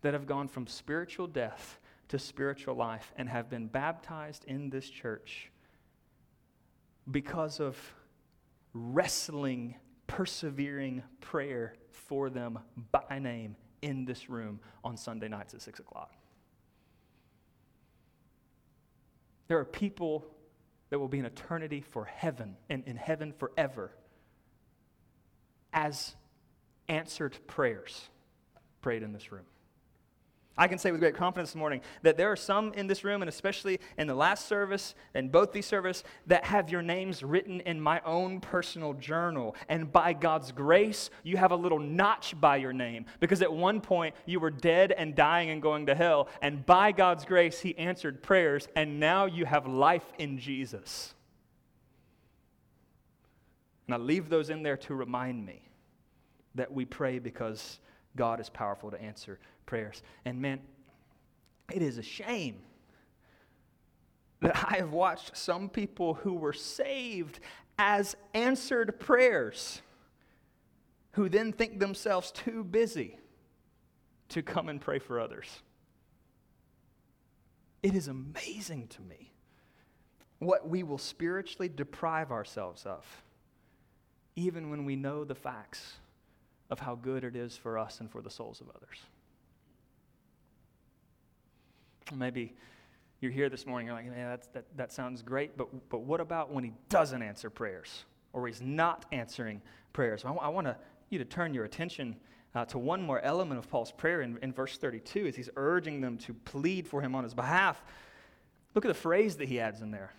that 0.00 0.14
have 0.14 0.26
gone 0.26 0.48
from 0.48 0.66
spiritual 0.66 1.26
death 1.26 1.78
to 2.10 2.18
spiritual 2.18 2.74
life 2.74 3.12
and 3.16 3.28
have 3.28 3.48
been 3.48 3.68
baptized 3.68 4.44
in 4.46 4.68
this 4.68 4.90
church 4.90 5.50
because 7.08 7.60
of 7.60 7.76
wrestling, 8.74 9.76
persevering 10.08 11.04
prayer 11.20 11.74
for 11.92 12.28
them 12.28 12.58
by 12.90 13.18
name 13.20 13.54
in 13.80 14.04
this 14.04 14.28
room 14.28 14.58
on 14.82 14.96
Sunday 14.96 15.28
nights 15.28 15.54
at 15.54 15.62
6 15.62 15.78
o'clock. 15.78 16.12
There 19.46 19.58
are 19.58 19.64
people 19.64 20.26
that 20.90 20.98
will 20.98 21.08
be 21.08 21.20
in 21.20 21.24
eternity 21.24 21.80
for 21.80 22.04
heaven 22.04 22.56
and 22.68 22.82
in 22.86 22.96
heaven 22.96 23.32
forever 23.32 23.92
as 25.72 26.16
answered 26.88 27.38
prayers 27.46 28.08
prayed 28.82 29.04
in 29.04 29.12
this 29.12 29.30
room. 29.30 29.44
I 30.58 30.68
can 30.68 30.78
say 30.78 30.90
with 30.90 31.00
great 31.00 31.14
confidence 31.14 31.50
this 31.50 31.56
morning 31.56 31.80
that 32.02 32.16
there 32.16 32.30
are 32.30 32.36
some 32.36 32.72
in 32.74 32.86
this 32.86 33.02
room, 33.02 33.22
and 33.22 33.28
especially 33.28 33.80
in 33.96 34.06
the 34.06 34.14
last 34.14 34.46
service 34.46 34.94
and 35.14 35.32
both 35.32 35.52
these 35.52 35.64
services, 35.64 36.04
that 36.26 36.44
have 36.44 36.70
your 36.70 36.82
names 36.82 37.22
written 37.22 37.60
in 37.60 37.80
my 37.80 38.00
own 38.04 38.40
personal 38.40 38.92
journal. 38.94 39.56
And 39.68 39.90
by 39.90 40.12
God's 40.12 40.52
grace, 40.52 41.08
you 41.22 41.36
have 41.38 41.52
a 41.52 41.56
little 41.56 41.78
notch 41.78 42.38
by 42.38 42.56
your 42.56 42.72
name 42.72 43.06
because 43.20 43.42
at 43.42 43.52
one 43.52 43.80
point 43.80 44.14
you 44.26 44.38
were 44.38 44.50
dead 44.50 44.92
and 44.92 45.14
dying 45.14 45.50
and 45.50 45.62
going 45.62 45.86
to 45.86 45.94
hell. 45.94 46.28
And 46.42 46.66
by 46.66 46.92
God's 46.92 47.24
grace, 47.24 47.60
He 47.60 47.76
answered 47.78 48.22
prayers, 48.22 48.68
and 48.76 49.00
now 49.00 49.24
you 49.26 49.46
have 49.46 49.66
life 49.66 50.12
in 50.18 50.38
Jesus. 50.38 51.14
And 53.86 53.94
I 53.94 53.98
leave 53.98 54.28
those 54.28 54.50
in 54.50 54.62
there 54.62 54.76
to 54.76 54.94
remind 54.94 55.44
me 55.44 55.62
that 56.54 56.72
we 56.72 56.84
pray 56.84 57.18
because 57.18 57.80
God 58.16 58.40
is 58.40 58.48
powerful 58.48 58.90
to 58.90 59.00
answer 59.00 59.38
prayers. 59.66 60.02
And 60.24 60.40
man, 60.40 60.60
it 61.72 61.82
is 61.82 61.98
a 61.98 62.02
shame 62.02 62.56
that 64.40 64.56
I 64.56 64.78
have 64.78 64.92
watched 64.92 65.36
some 65.36 65.68
people 65.68 66.14
who 66.14 66.34
were 66.34 66.52
saved 66.52 67.40
as 67.78 68.16
answered 68.34 68.98
prayers 68.98 69.82
who 71.12 71.28
then 71.28 71.52
think 71.52 71.78
themselves 71.78 72.30
too 72.30 72.64
busy 72.64 73.18
to 74.28 74.42
come 74.42 74.68
and 74.68 74.80
pray 74.80 74.98
for 74.98 75.20
others. 75.20 75.62
It 77.82 77.94
is 77.94 78.08
amazing 78.08 78.88
to 78.88 79.02
me 79.02 79.32
what 80.38 80.68
we 80.68 80.82
will 80.82 80.98
spiritually 80.98 81.68
deprive 81.68 82.30
ourselves 82.30 82.86
of, 82.86 83.04
even 84.36 84.70
when 84.70 84.84
we 84.84 84.96
know 84.96 85.24
the 85.24 85.34
facts 85.34 85.96
of 86.70 86.78
how 86.78 86.94
good 86.94 87.24
it 87.24 87.36
is 87.36 87.56
for 87.56 87.78
us 87.78 88.00
and 88.00 88.10
for 88.10 88.22
the 88.22 88.30
souls 88.30 88.60
of 88.60 88.68
others. 88.70 88.98
Maybe 92.14 92.54
you're 93.20 93.32
here 93.32 93.48
this 93.48 93.66
morning, 93.66 93.86
you're 93.86 93.96
like, 93.96 94.08
man, 94.08 94.38
that, 94.52 94.64
that 94.76 94.92
sounds 94.92 95.22
great, 95.22 95.56
but, 95.56 95.68
but 95.88 96.00
what 96.00 96.20
about 96.20 96.52
when 96.52 96.64
he 96.64 96.72
doesn't 96.88 97.22
answer 97.22 97.50
prayers 97.50 98.04
or 98.32 98.46
he's 98.46 98.62
not 98.62 99.04
answering 99.12 99.60
prayers? 99.92 100.24
I, 100.24 100.48
want 100.48 100.68
you 101.10 101.18
to 101.18 101.24
turn 101.24 101.52
your 101.52 101.64
attention 101.64 102.16
uh, 102.54 102.64
to 102.66 102.78
one 102.78 103.02
more 103.02 103.20
element 103.20 103.58
of 103.58 103.68
Paul's 103.68 103.92
prayer 103.92 104.22
in, 104.22 104.38
in 104.42 104.52
verse 104.52 104.78
32 104.78 105.26
as 105.26 105.36
he's 105.36 105.50
urging 105.56 106.00
them 106.00 106.18
to 106.18 106.34
plead 106.34 106.86
for 106.88 107.00
him 107.00 107.14
on 107.14 107.24
his 107.24 107.34
behalf. 107.34 107.82
Look 108.74 108.84
at 108.84 108.88
the 108.88 108.94
phrase 108.94 109.36
that 109.36 109.48
he 109.48 109.60
adds 109.60 109.82
in 109.82 109.90
there. 109.90 110.12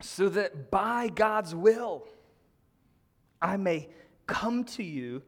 So 0.00 0.28
that 0.30 0.70
by 0.70 1.08
God's 1.08 1.54
will 1.54 2.06
I 3.40 3.56
may 3.56 3.88
come 4.30 4.62
to 4.64 4.82
you 4.84 5.22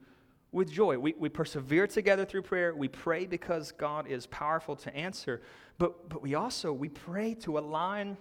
with 0.53 0.71
joy. 0.71 0.97
We, 0.97 1.15
we 1.19 1.29
persevere 1.29 1.87
together 1.87 2.25
through 2.25 2.43
prayer. 2.43 2.75
We 2.75 2.89
pray 2.89 3.27
because 3.27 3.73
God 3.73 4.07
is 4.07 4.27
powerful 4.27 4.77
to 4.77 4.97
answer. 4.97 5.43
But, 5.79 6.09
but 6.09 6.23
we 6.23 6.35
also, 6.37 6.73
we 6.73 6.89
pray 6.89 7.35
to 7.41 7.59
align 7.59 8.17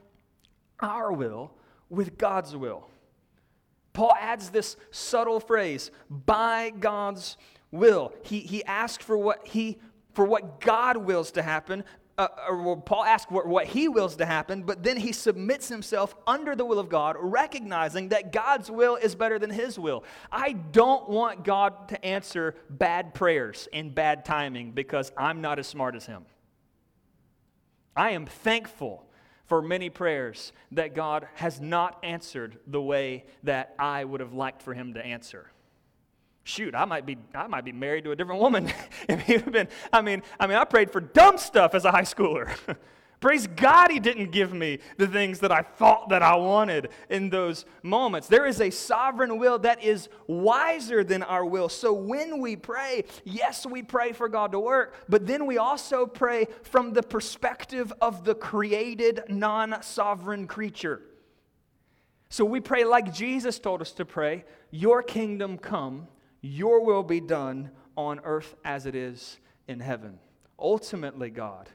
our 0.79 1.13
will 1.13 1.53
with 1.89 2.17
God's 2.17 2.55
will. 2.55 2.87
Paul 3.93 4.13
adds 4.19 4.49
this 4.49 4.75
subtle 4.89 5.39
phrase, 5.39 5.91
by 6.09 6.71
God's 6.71 7.37
will. 7.69 8.13
He, 8.23 8.39
he 8.39 8.63
asks 8.63 9.03
for 9.03 9.17
what, 9.17 9.45
he, 9.45 9.79
for 10.13 10.25
what 10.25 10.61
God 10.61 10.97
wills 10.97 11.31
to 11.33 11.41
happen, 11.41 11.83
uh, 12.21 12.51
or 12.51 12.79
Paul 12.79 13.03
asks 13.03 13.31
what, 13.31 13.47
what 13.47 13.65
he 13.65 13.87
wills 13.87 14.15
to 14.17 14.25
happen, 14.25 14.61
but 14.61 14.83
then 14.83 14.97
he 14.97 15.11
submits 15.11 15.67
himself 15.67 16.13
under 16.27 16.55
the 16.55 16.63
will 16.63 16.77
of 16.77 16.87
God, 16.87 17.15
recognizing 17.19 18.09
that 18.09 18.31
God's 18.31 18.69
will 18.69 18.95
is 18.95 19.15
better 19.15 19.39
than 19.39 19.49
his 19.49 19.79
will. 19.79 20.03
I 20.31 20.53
don't 20.53 21.09
want 21.09 21.43
God 21.43 21.89
to 21.89 22.05
answer 22.05 22.55
bad 22.69 23.15
prayers 23.15 23.67
in 23.73 23.93
bad 23.93 24.23
timing 24.23 24.73
because 24.73 25.11
I'm 25.17 25.41
not 25.41 25.57
as 25.57 25.65
smart 25.65 25.95
as 25.95 26.05
him. 26.05 26.25
I 27.95 28.11
am 28.11 28.27
thankful 28.27 29.07
for 29.45 29.63
many 29.63 29.89
prayers 29.89 30.53
that 30.71 30.93
God 30.93 31.27
has 31.33 31.59
not 31.59 31.97
answered 32.03 32.59
the 32.67 32.81
way 32.81 33.25
that 33.43 33.73
I 33.79 34.03
would 34.03 34.19
have 34.19 34.33
liked 34.33 34.61
for 34.61 34.75
him 34.75 34.93
to 34.93 35.03
answer 35.03 35.51
shoot, 36.43 36.75
I 36.75 36.85
might 36.85 37.05
be, 37.05 37.17
I 37.33 37.47
might 37.47 37.65
be 37.65 37.71
married 37.71 38.03
to 38.05 38.11
a 38.11 38.15
different 38.15 38.41
woman 38.41 38.71
if 39.09 39.21
he 39.21 39.33
had 39.33 39.51
been. 39.51 39.67
I 39.91 40.01
mean, 40.01 40.23
I 40.39 40.47
mean, 40.47 40.57
I 40.57 40.65
prayed 40.65 40.91
for 40.91 41.01
dumb 41.01 41.37
stuff 41.37 41.75
as 41.75 41.85
a 41.85 41.91
high 41.91 42.01
schooler. 42.01 42.51
Praise 43.21 43.45
God, 43.45 43.91
He 43.91 43.99
didn't 43.99 44.31
give 44.31 44.51
me 44.51 44.79
the 44.97 45.05
things 45.07 45.39
that 45.41 45.51
I 45.51 45.61
thought 45.61 46.09
that 46.09 46.23
I 46.23 46.35
wanted 46.37 46.89
in 47.07 47.29
those 47.29 47.65
moments. 47.83 48.27
There 48.27 48.47
is 48.47 48.59
a 48.59 48.71
sovereign 48.71 49.37
will 49.37 49.59
that 49.59 49.83
is 49.83 50.09
wiser 50.25 51.03
than 51.03 51.21
our 51.21 51.45
will. 51.45 51.69
So 51.69 51.93
when 51.93 52.41
we 52.41 52.55
pray, 52.55 53.03
yes, 53.23 53.63
we 53.63 53.83
pray 53.83 54.11
for 54.13 54.27
God 54.27 54.53
to 54.53 54.59
work, 54.59 54.95
but 55.07 55.27
then 55.27 55.45
we 55.45 55.59
also 55.59 56.07
pray 56.07 56.47
from 56.63 56.93
the 56.93 57.03
perspective 57.03 57.93
of 58.01 58.23
the 58.23 58.33
created, 58.33 59.21
non 59.29 59.83
sovereign 59.83 60.47
creature. 60.47 61.03
So 62.29 62.43
we 62.43 62.59
pray 62.59 62.85
like 62.85 63.13
Jesus 63.13 63.59
told 63.59 63.81
us 63.81 63.91
to 63.91 64.05
pray 64.05 64.45
Your 64.71 65.03
kingdom 65.03 65.59
come, 65.59 66.07
your 66.41 66.83
will 66.83 67.03
be 67.03 67.19
done 67.19 67.71
on 67.95 68.19
earth 68.23 68.55
as 68.65 68.85
it 68.85 68.95
is 68.95 69.37
in 69.67 69.79
heaven. 69.79 70.19
Ultimately, 70.59 71.29
God, 71.29 71.69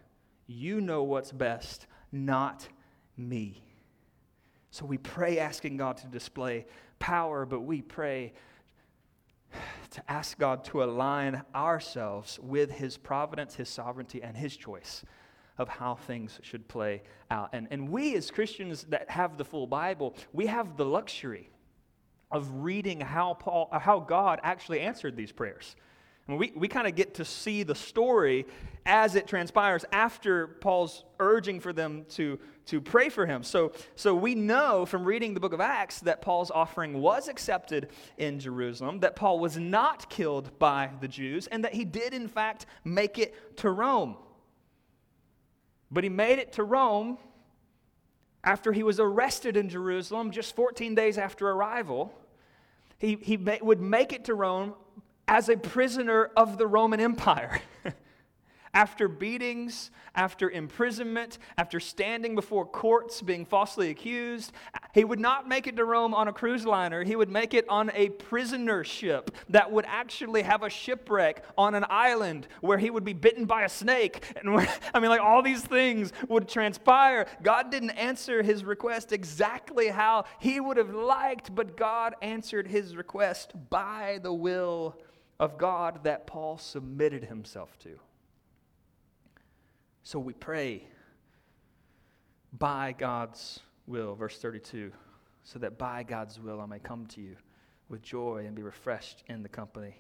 you 0.46 0.81
know 0.81 1.02
what's 1.02 1.33
best, 1.33 1.87
not 2.12 2.68
me. 3.16 3.62
So 4.70 4.85
we 4.85 4.98
pray 4.98 5.38
asking 5.38 5.76
God 5.79 5.96
to 5.98 6.07
display 6.07 6.66
power, 6.98 7.46
but 7.46 7.61
we 7.61 7.83
pray 7.83 8.33
to 9.90 10.02
ask 10.11 10.38
God 10.38 10.64
to 10.64 10.83
align 10.83 11.42
ourselves 11.55 12.38
with 12.42 12.72
His 12.72 12.96
providence, 12.96 13.55
His 13.55 13.68
sovereignty, 13.68 14.22
and 14.22 14.37
His 14.37 14.57
choice 14.57 15.05
of 15.59 15.68
how 15.68 15.94
things 15.94 16.38
should 16.42 16.68
play 16.68 17.02
out. 17.31 17.50
And, 17.52 17.66
and 17.70 17.88
we, 17.88 18.14
as 18.16 18.31
Christians 18.31 18.85
that 18.90 19.09
have 19.11 19.38
the 19.38 19.44
full 19.44 19.66
Bible, 19.66 20.14
we 20.33 20.46
have 20.46 20.76
the 20.76 20.85
luxury 20.85 21.48
of 22.30 22.48
reading 22.62 23.00
how, 23.00 23.34
Paul, 23.34 23.68
how 23.72 24.00
God 24.00 24.40
actually 24.42 24.80
answered 24.80 25.16
these 25.16 25.32
prayers. 25.32 25.76
We, 26.28 26.52
we 26.56 26.66
kind 26.66 26.88
of 26.88 26.96
get 26.96 27.14
to 27.14 27.24
see 27.24 27.62
the 27.62 27.76
story 27.76 28.46
as 28.84 29.14
it 29.14 29.28
transpires 29.28 29.84
after 29.92 30.48
Paul's 30.48 31.04
urging 31.20 31.60
for 31.60 31.72
them 31.72 32.04
to, 32.10 32.40
to 32.66 32.80
pray 32.80 33.10
for 33.10 33.26
him. 33.26 33.44
So, 33.44 33.72
so 33.94 34.12
we 34.12 34.34
know 34.34 34.86
from 34.86 35.04
reading 35.04 35.34
the 35.34 35.40
book 35.40 35.52
of 35.52 35.60
Acts 35.60 36.00
that 36.00 36.22
Paul's 36.22 36.50
offering 36.50 37.00
was 37.00 37.28
accepted 37.28 37.90
in 38.18 38.40
Jerusalem, 38.40 39.00
that 39.00 39.14
Paul 39.14 39.38
was 39.38 39.56
not 39.56 40.10
killed 40.10 40.58
by 40.58 40.90
the 41.00 41.06
Jews, 41.06 41.46
and 41.46 41.62
that 41.64 41.74
he 41.74 41.84
did, 41.84 42.12
in 42.12 42.26
fact, 42.26 42.66
make 42.84 43.18
it 43.18 43.56
to 43.58 43.70
Rome. 43.70 44.16
But 45.92 46.02
he 46.02 46.10
made 46.10 46.40
it 46.40 46.54
to 46.54 46.64
Rome 46.64 47.18
after 48.46 48.72
he 48.72 48.85
was 48.85 49.00
arrested 49.00 49.56
in 49.56 49.68
Jerusalem 49.68 50.30
just 50.30 50.54
14 50.54 50.94
days 50.94 51.18
after 51.18 51.50
arrival. 51.50 52.14
He, 52.98 53.18
he 53.20 53.37
would 53.37 53.80
make 53.80 54.12
it 54.12 54.24
to 54.26 54.35
Rome 54.35 54.74
as 55.28 55.48
a 55.48 55.56
prisoner 55.56 56.30
of 56.37 56.56
the 56.56 56.66
Roman 56.66 57.00
Empire. 57.00 57.61
after 58.76 59.08
beatings, 59.08 59.90
after 60.14 60.50
imprisonment, 60.50 61.38
after 61.56 61.80
standing 61.80 62.34
before 62.34 62.66
courts 62.66 63.22
being 63.22 63.46
falsely 63.46 63.88
accused, 63.88 64.52
he 64.92 65.02
would 65.02 65.18
not 65.18 65.48
make 65.48 65.66
it 65.66 65.76
to 65.76 65.84
Rome 65.86 66.12
on 66.12 66.28
a 66.28 66.32
cruise 66.32 66.66
liner. 66.66 67.02
He 67.02 67.16
would 67.16 67.30
make 67.30 67.54
it 67.54 67.66
on 67.70 67.90
a 67.94 68.10
prisoner 68.10 68.84
ship 68.84 69.30
that 69.48 69.72
would 69.72 69.86
actually 69.88 70.42
have 70.42 70.62
a 70.62 70.68
shipwreck 70.68 71.42
on 71.56 71.74
an 71.74 71.86
island 71.88 72.48
where 72.60 72.76
he 72.76 72.90
would 72.90 73.02
be 73.02 73.14
bitten 73.14 73.46
by 73.46 73.62
a 73.62 73.68
snake. 73.70 74.22
And 74.36 74.52
where, 74.52 74.68
I 74.94 75.00
mean, 75.00 75.08
like 75.08 75.22
all 75.22 75.40
these 75.42 75.62
things 75.62 76.12
would 76.28 76.46
transpire. 76.46 77.26
God 77.42 77.70
didn't 77.70 77.90
answer 77.92 78.42
his 78.42 78.62
request 78.62 79.10
exactly 79.10 79.88
how 79.88 80.26
he 80.38 80.60
would 80.60 80.76
have 80.76 80.94
liked, 80.94 81.54
but 81.54 81.78
God 81.78 82.14
answered 82.20 82.66
his 82.66 82.94
request 82.94 83.52
by 83.70 84.20
the 84.22 84.34
will 84.34 84.98
of 85.40 85.56
God 85.56 86.04
that 86.04 86.26
Paul 86.26 86.58
submitted 86.58 87.24
himself 87.24 87.78
to. 87.78 87.98
So 90.07 90.21
we 90.21 90.35
pray 90.35 90.85
by 92.53 92.95
God's 92.97 93.59
will, 93.88 94.14
verse 94.14 94.38
32, 94.38 94.92
so 95.42 95.59
that 95.59 95.79
by 95.79 96.05
God's 96.05 96.38
will 96.38 96.61
I 96.61 96.66
may 96.66 96.79
come 96.79 97.07
to 97.07 97.21
you 97.21 97.35
with 97.88 98.03
joy 98.03 98.45
and 98.47 98.55
be 98.55 98.62
refreshed 98.62 99.25
in 99.27 99.42
the 99.42 99.49
company. 99.49 99.97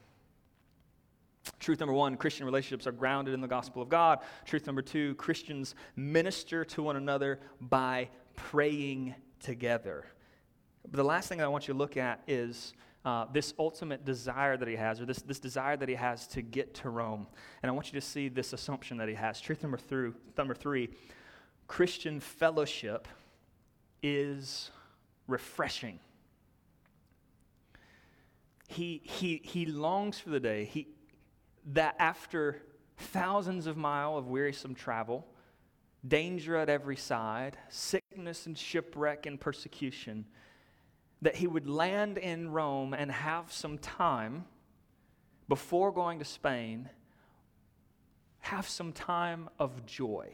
Truth 1.58 1.80
number 1.80 1.92
one 1.92 2.16
Christian 2.16 2.46
relationships 2.46 2.86
are 2.86 2.92
grounded 2.92 3.34
in 3.34 3.40
the 3.40 3.48
gospel 3.48 3.82
of 3.82 3.88
God. 3.88 4.20
Truth 4.44 4.66
number 4.66 4.80
two 4.80 5.16
Christians 5.16 5.74
minister 5.96 6.64
to 6.66 6.84
one 6.84 6.94
another 6.94 7.40
by 7.60 8.08
praying 8.36 9.12
together. 9.40 10.06
But 10.88 10.98
the 10.98 11.04
last 11.04 11.28
thing 11.28 11.42
I 11.42 11.48
want 11.48 11.66
you 11.66 11.74
to 11.74 11.78
look 11.78 11.96
at 11.96 12.22
is 12.28 12.74
uh, 13.06 13.24
this 13.32 13.54
ultimate 13.56 14.04
desire 14.04 14.56
that 14.56 14.66
he 14.66 14.74
has, 14.74 15.00
or 15.00 15.06
this, 15.06 15.22
this 15.22 15.38
desire 15.38 15.76
that 15.76 15.88
he 15.88 15.94
has 15.94 16.26
to 16.26 16.42
get 16.42 16.74
to 16.74 16.90
Rome. 16.90 17.28
And 17.62 17.70
I 17.70 17.72
want 17.72 17.86
you 17.86 18.00
to 18.00 18.04
see 18.04 18.28
this 18.28 18.52
assumption 18.52 18.96
that 18.96 19.08
he 19.08 19.14
has. 19.14 19.40
Truth 19.40 19.62
number, 19.62 19.78
three, 19.78 20.10
number 20.36 20.54
three 20.54 20.90
Christian 21.68 22.18
fellowship 22.18 23.06
is 24.02 24.72
refreshing. 25.28 26.00
He, 28.68 29.00
he, 29.04 29.40
he 29.44 29.66
longs 29.66 30.18
for 30.18 30.30
the 30.30 30.40
day 30.40 30.64
he, 30.64 30.88
that 31.66 31.94
after 32.00 32.60
thousands 32.96 33.68
of 33.68 33.76
miles 33.76 34.18
of 34.18 34.26
wearisome 34.26 34.74
travel, 34.74 35.28
danger 36.06 36.56
at 36.56 36.68
every 36.68 36.96
side, 36.96 37.56
sickness 37.68 38.46
and 38.46 38.58
shipwreck 38.58 39.26
and 39.26 39.40
persecution, 39.40 40.24
that 41.22 41.36
he 41.36 41.46
would 41.46 41.66
land 41.66 42.18
in 42.18 42.50
Rome 42.50 42.94
and 42.94 43.10
have 43.10 43.52
some 43.52 43.78
time 43.78 44.44
before 45.48 45.92
going 45.92 46.18
to 46.18 46.24
Spain, 46.24 46.88
have 48.40 48.68
some 48.68 48.92
time 48.92 49.48
of 49.58 49.86
joy 49.86 50.28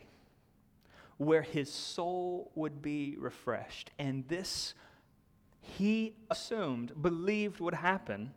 where 1.18 1.42
his 1.42 1.70
soul 1.70 2.50
would 2.54 2.82
be 2.82 3.16
refreshed. 3.18 3.90
And 3.98 4.26
this, 4.28 4.74
he 5.60 6.14
assumed, 6.30 7.00
believed 7.00 7.60
would 7.60 7.74
happen 7.74 8.32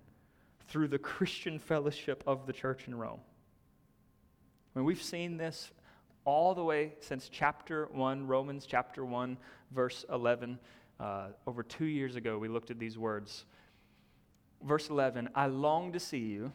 through 0.68 0.90
the 0.90 1.00
Christian 1.00 1.60
fellowship 1.60 2.24
of 2.28 2.46
the 2.46 2.54
church 2.54 2.88
in 2.88 2.96
Rome. 2.96 3.20
I 4.76 4.80
mean, 4.80 4.86
we've 4.86 5.02
seen 5.02 5.38
this 5.38 5.72
all 6.26 6.54
the 6.54 6.64
way 6.64 6.94
since 7.00 7.30
chapter 7.30 7.88
1, 7.92 8.28
Romans 8.28 8.66
chapter 8.66 9.06
1, 9.06 9.38
verse 9.72 10.06
11. 10.12 10.60
Uh, 11.00 11.28
over 11.46 11.64
two 11.64 11.86
years 11.86 12.16
ago, 12.16 12.38
we 12.38 12.48
looked 12.48 12.72
at 12.72 12.80
these 12.80 12.98
words. 12.98 13.46
Verse 14.64 14.90
11 14.90 15.30
I 15.36 15.48
long 15.48 15.92
to 15.94 16.00
see 16.00 16.20
you, 16.20 16.52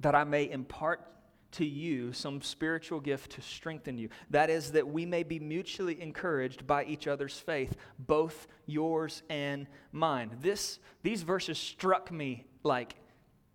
that 0.00 0.14
I 0.14 0.24
may 0.24 0.50
impart 0.50 1.08
to 1.52 1.66
you 1.66 2.12
some 2.12 2.40
spiritual 2.40 2.98
gift 2.98 3.32
to 3.32 3.42
strengthen 3.42 3.98
you. 3.98 4.08
That 4.30 4.50
is, 4.50 4.72
that 4.72 4.88
we 4.88 5.06
may 5.06 5.22
be 5.22 5.38
mutually 5.38 6.00
encouraged 6.00 6.66
by 6.66 6.84
each 6.84 7.06
other's 7.06 7.38
faith, 7.38 7.76
both 7.98 8.48
yours 8.66 9.22
and 9.28 9.66
mine. 9.92 10.30
This, 10.40 10.78
these 11.02 11.22
verses 11.22 11.58
struck 11.58 12.10
me 12.10 12.46
like 12.62 12.94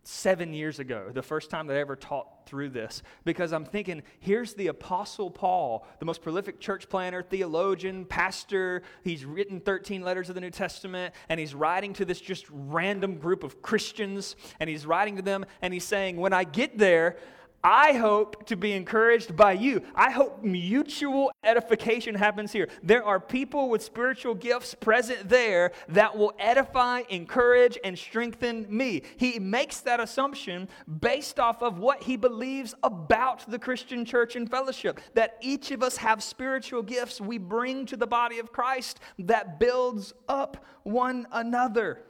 seven 0.08 0.54
years 0.54 0.80
ago, 0.80 1.12
the 1.14 1.22
first 1.22 1.50
time 1.50 1.68
that 1.68 1.76
I 1.76 1.82
ever 1.82 1.98
taught 1.98 2.46
through 2.46 2.70
this, 2.70 3.04
because 3.26 3.52
I'm 3.52 3.66
thinking, 3.66 4.04
here's 4.22 4.54
the 4.54 4.68
Apostle 4.68 5.30
Paul, 5.30 5.86
the 6.00 6.06
most 6.06 6.22
prolific 6.22 6.62
church 6.62 6.88
planner, 6.88 7.22
theologian, 7.22 8.06
pastor. 8.06 8.84
He's 9.04 9.26
written 9.26 9.60
13 9.60 10.02
letters 10.02 10.30
of 10.30 10.36
the 10.36 10.42
New 10.42 10.50
Testament, 10.50 11.14
and 11.28 11.40
he's 11.40 11.54
writing 11.54 11.92
to 11.94 12.06
this 12.06 12.22
just 12.22 12.46
random 12.50 13.18
group 13.18 13.44
of 13.44 13.62
Christians, 13.62 14.38
and 14.62 14.70
he's 14.70 14.86
writing 14.86 15.18
to 15.18 15.22
them, 15.22 15.46
and 15.62 15.74
he's 15.74 15.84
saying, 15.84 16.16
When 16.16 16.32
I 16.32 16.46
get 16.46 16.78
there, 16.78 17.18
I 17.64 17.94
hope 17.94 18.46
to 18.48 18.56
be 18.56 18.74
encouraged 18.74 19.36
by 19.36 19.54
you. 19.54 19.82
I 19.96 20.12
hope 20.12 20.44
mutual 20.44 21.32
edification 21.44 22.16
happens 22.16 22.52
here. 22.52 22.70
There 22.84 23.04
are 23.04 23.20
people 23.20 23.70
with 23.70 23.84
spiritual 23.84 24.36
gifts 24.36 24.76
present 24.76 25.28
there 25.28 25.72
that 25.90 26.16
will 26.16 26.34
edify, 26.40 27.02
encourage, 27.10 27.78
and 27.84 27.98
strengthen 27.98 28.66
me. 28.70 29.02
He 29.18 29.40
makes 29.40 29.80
that 29.82 30.00
assumption 30.00 30.70
based 31.00 31.40
off 31.40 31.64
of 31.64 31.80
what 31.80 32.04
he 32.04 32.16
believes 32.16 32.76
about 32.84 33.50
the 33.50 33.60
Christian 33.60 34.06
church 34.06 34.36
and 34.36 34.50
fellowship 34.50 35.00
that 35.16 35.38
each 35.42 35.72
of 35.72 35.82
us 35.82 35.98
have 35.98 36.22
spiritual 36.22 36.84
gifts 36.84 37.20
we 37.20 37.38
bring 37.38 37.86
to 37.88 37.98
the 37.98 38.08
body 38.08 38.40
of 38.40 38.52
Christ 38.52 39.00
that 39.20 39.60
builds 39.60 40.14
up 40.30 40.64
one 40.84 41.28
another. 41.32 42.04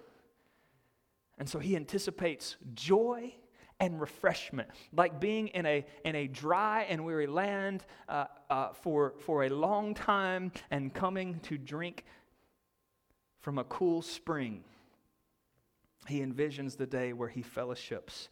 And 1.38 1.48
so 1.50 1.60
he 1.60 1.76
anticipates 1.76 2.58
joy 2.74 3.34
and 3.80 4.02
refreshment, 4.02 4.70
like 4.92 5.20
being 5.20 5.50
in 5.50 5.66
a, 5.66 5.86
in 6.04 6.16
a 6.16 6.28
dry 6.28 6.84
and 6.90 7.06
weary 7.06 7.28
land 7.28 7.86
uh, 8.10 8.26
uh, 8.50 8.70
for, 8.74 9.14
for 9.20 9.44
a 9.44 9.50
long 9.50 9.94
time 9.94 10.52
and 10.72 10.94
coming 10.94 11.40
to 11.42 11.58
drink 11.58 12.04
from 13.40 13.60
a 13.60 13.64
cool 13.66 14.02
spring. 14.02 14.64
He 16.08 16.22
envisions 16.22 16.78
the 16.78 16.88
day 16.88 17.14
where 17.14 17.30
he 17.30 17.42
fellowships 17.42 18.30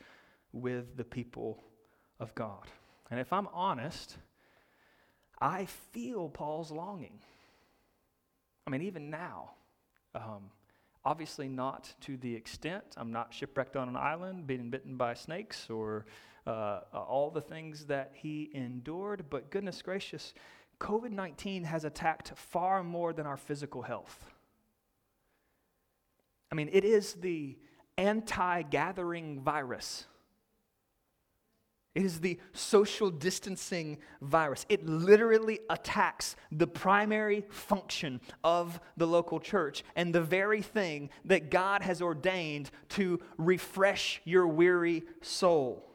with 0.51 0.97
the 0.97 1.03
people 1.03 1.63
of 2.19 2.34
God. 2.34 2.65
And 3.12 3.19
if 3.19 3.31
I'm 3.31 3.47
honest, 3.53 4.17
I 5.39 5.65
feel 5.65 6.29
Paul's 6.29 6.71
longing. 6.71 7.19
I 8.65 8.71
mean, 8.71 8.81
even 8.81 9.10
now, 9.10 9.51
um, 10.15 10.49
Obviously, 11.06 11.48
not 11.48 11.94
to 12.02 12.18
the 12.18 12.34
extent. 12.36 12.84
I'm 12.98 13.12
not 13.12 13.34
shipwrecked 13.34 13.76
on 13.76 13.88
an 13.88 13.96
island, 13.96 14.48
being 14.48 14.70
bitten 14.72 14.98
by 14.98 15.13
snakes, 15.13 15.70
or 15.70 16.08
uh, 16.48 16.80
all 16.94 17.30
the 17.30 17.41
things 17.41 17.86
that 17.86 18.12
he 18.16 18.49
endured. 18.53 19.26
But 19.30 19.51
goodness 19.51 19.82
gracious, 19.82 20.34
COVID 20.80 21.12
19 21.12 21.64
has 21.66 21.86
attacked 21.86 22.34
far 22.36 22.84
more 22.84 23.14
than 23.14 23.28
our 23.28 23.38
physical 23.38 23.84
health. 23.84 24.26
I 26.51 26.56
mean, 26.56 26.70
it 26.72 26.84
is 26.84 27.14
the 27.14 27.58
anti 27.97 28.64
gathering 28.64 29.41
virus. 29.41 30.06
It 31.96 32.04
is 32.04 32.20
the 32.20 32.38
social 32.52 33.10
distancing 33.10 33.98
virus. 34.22 34.66
It 34.68 34.86
literally 34.86 35.62
attacks 35.70 36.36
the 36.52 36.68
primary 36.68 37.46
function 37.50 38.20
of 38.43 38.82
the 38.98 39.08
local 39.08 39.39
church 39.39 39.84
and 39.96 40.14
the 40.14 40.22
very 40.22 40.62
thing 40.62 41.10
that 41.24 41.50
God 41.50 41.82
has 41.82 42.02
ordained 42.02 42.70
to 42.89 43.22
refresh 43.38 44.22
your 44.26 44.46
weary 44.46 45.04
soul. 45.22 45.89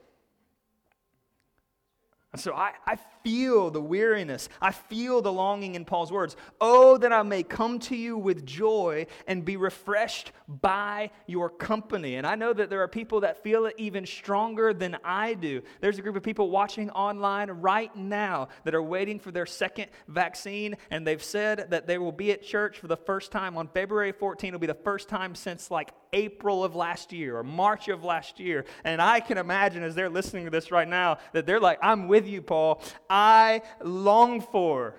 And 2.33 2.41
so 2.41 2.55
I, 2.55 2.73
I 2.87 2.97
feel 3.23 3.71
the 3.71 3.81
weariness. 3.81 4.49
I 4.61 4.73
feel 4.73 5.23
the 5.23 5.33
longing 5.33 5.75
in 5.75 5.85
Paul's 5.85 6.12
words. 6.12 6.37
Oh, 6.61 6.99
that 6.99 7.12
I 7.12 7.23
may 7.23 7.43
come 7.43 7.79
to 7.81 7.97
you 7.97 8.16
with 8.16 8.47
joy 8.47 9.07
and 9.27 9.45
be 9.45 9.57
refreshed 9.57 10.33
by 10.49 11.11
your 11.27 11.49
company. 11.49 12.16
And 12.16 12.27
I 12.27 12.35
know 12.35 12.53
that 12.53 12.71
there 12.71 12.83
are 12.83 12.89
people 12.89 13.21
that 13.21 13.43
feel 13.43 13.66
it 13.66 13.75
even 13.79 14.07
stronger 14.07 14.75
than 14.75 14.97
I 15.05 15.35
do. 15.35 15.62
There's 15.81 15.99
a 15.99 16.03
group 16.03 16.16
of 16.16 16.23
people 16.23 16.51
watching 16.51 16.91
online 16.91 17.51
right 17.51 17.95
now 17.95 18.49
that 18.64 18.75
are 18.75 18.83
waiting 18.83 19.18
for 19.18 19.31
their 19.31 19.47
second 19.47 19.87
vaccine, 20.09 20.77
and 20.91 21.07
they've 21.07 21.23
said 21.23 21.71
that 21.71 21.87
they 21.87 21.99
will 21.99 22.12
be 22.12 22.33
at 22.33 22.43
church 22.43 22.79
for 22.79 22.89
the 22.89 22.97
first 22.97 23.31
time 23.31 23.57
on 23.57 23.68
February 23.68 24.12
14. 24.12 24.49
It'll 24.49 24.61
be 24.61 24.66
the 24.66 24.75
first 24.75 25.09
time 25.09 25.35
since 25.35 25.71
like 25.71 25.91
April 26.12 26.64
of 26.64 26.75
last 26.75 27.12
year 27.12 27.37
or 27.37 27.45
March 27.45 27.89
of 27.89 28.05
last 28.05 28.41
year. 28.41 28.64
And 28.85 29.01
I 29.01 29.21
can 29.21 29.39
imagine 29.39 29.83
as 29.83 29.95
they're 29.95 30.11
listening 30.11 30.45
to 30.45 30.51
this 30.51 30.71
right 30.71 30.89
now 30.89 31.18
that 31.33 31.47
they're 31.47 31.61
like, 31.61 31.79
I'm 31.83 32.09
with 32.09 32.27
you, 32.27 32.43
Paul. 32.43 32.83
I 33.11 33.63
long 33.83 34.41
for 34.41 34.95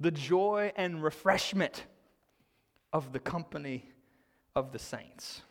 the 0.00 0.10
joy 0.10 0.72
and 0.74 1.02
refreshment 1.02 1.84
of 2.92 3.12
the 3.12 3.20
company 3.20 3.90
of 4.56 4.72
the 4.72 4.78
saints. 4.78 5.42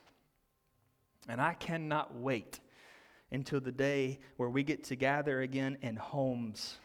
And 1.30 1.40
I 1.40 1.54
cannot 1.54 2.16
wait 2.16 2.60
until 3.32 3.62
the 3.62 3.72
day 3.72 4.20
where 4.38 4.50
we 4.50 4.64
get 4.64 4.84
to 4.86 4.96
gather 4.96 5.42
again 5.42 5.78
in 5.82 5.96
homes 5.96 6.78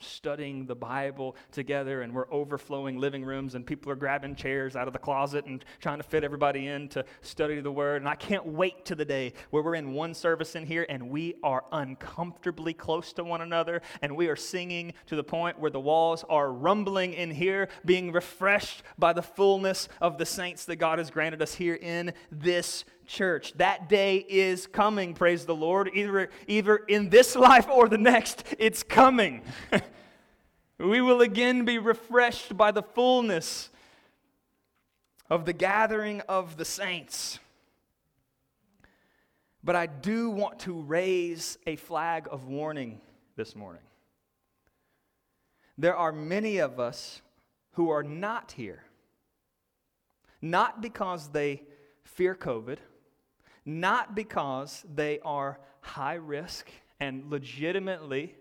studying 0.00 0.66
the 0.66 0.74
Bible 0.74 1.36
together, 1.52 2.02
and 2.02 2.14
we're 2.14 2.30
overflowing 2.30 2.98
living 2.98 3.24
rooms, 3.24 3.54
and 3.54 3.66
people 3.66 3.90
are 3.90 3.96
grabbing 3.96 4.34
chairs 4.34 4.76
out 4.76 4.86
of 4.86 4.92
the 4.92 4.98
closet 4.98 5.46
and 5.46 5.64
trying 5.80 5.98
to 5.98 6.02
fit 6.02 6.24
everybody 6.24 6.66
in 6.66 6.88
to 6.90 7.04
study 7.22 7.60
the 7.60 7.72
Word. 7.72 8.02
And 8.02 8.08
I 8.08 8.14
can't 8.14 8.46
wait 8.46 8.84
to 8.86 8.94
the 8.94 9.04
day 9.04 9.32
where 9.50 9.62
we're 9.62 9.74
in 9.74 9.92
one 9.92 10.14
service 10.14 10.54
in 10.54 10.66
here 10.66 10.86
and 10.88 11.10
we 11.10 11.34
are 11.42 11.64
uncomfortably 11.72 12.74
close 12.74 13.12
to 13.14 13.24
one 13.24 13.40
another, 13.40 13.82
and 14.02 14.16
we 14.16 14.28
are 14.28 14.36
singing 14.36 14.94
to 15.06 15.16
the 15.16 15.24
point 15.24 15.58
where 15.58 15.70
the 15.70 15.80
walls 15.80 16.24
are 16.28 16.52
rumbling 16.52 17.14
in 17.14 17.30
here, 17.30 17.68
being 17.84 18.12
refreshed 18.12 18.82
by 18.98 19.12
the 19.12 19.22
fullness 19.22 19.88
of 20.00 20.18
the 20.18 20.26
saints 20.26 20.64
that 20.66 20.76
God 20.76 20.98
has 20.98 21.10
granted 21.10 21.42
us 21.42 21.54
here 21.54 21.74
in 21.74 22.12
this 22.30 22.84
church. 23.06 23.52
That 23.54 23.88
day 23.88 24.24
is 24.28 24.66
coming, 24.66 25.14
praise 25.14 25.46
the 25.46 25.54
Lord. 25.54 25.90
Either, 25.94 26.30
either 26.46 26.76
in 26.76 27.08
this 27.08 27.36
life 27.36 27.68
or 27.68 27.88
the 27.88 27.98
next, 27.98 28.44
it's 28.58 28.82
coming. 28.82 29.42
we 30.78 31.00
will 31.00 31.20
again 31.20 31.64
be 31.64 31.78
refreshed 31.78 32.56
by 32.56 32.70
the 32.70 32.82
fullness 32.82 33.70
of 35.30 35.44
the 35.44 35.52
gathering 35.52 36.20
of 36.22 36.56
the 36.56 36.64
saints. 36.64 37.38
But 39.62 39.76
I 39.76 39.86
do 39.86 40.30
want 40.30 40.60
to 40.60 40.78
raise 40.80 41.56
a 41.66 41.76
flag 41.76 42.28
of 42.30 42.46
warning 42.46 43.00
this 43.36 43.56
morning. 43.56 43.82
There 45.78 45.96
are 45.96 46.12
many 46.12 46.58
of 46.58 46.78
us 46.78 47.22
who 47.72 47.90
are 47.90 48.02
not 48.02 48.52
here, 48.52 48.84
not 50.42 50.82
because 50.82 51.28
they 51.28 51.62
fear 52.04 52.34
COVID 52.34 52.78
not 53.64 54.14
because 54.14 54.84
they 54.92 55.20
are 55.20 55.58
high 55.80 56.14
risk 56.14 56.70
and 57.00 57.30
legitimately 57.30 58.34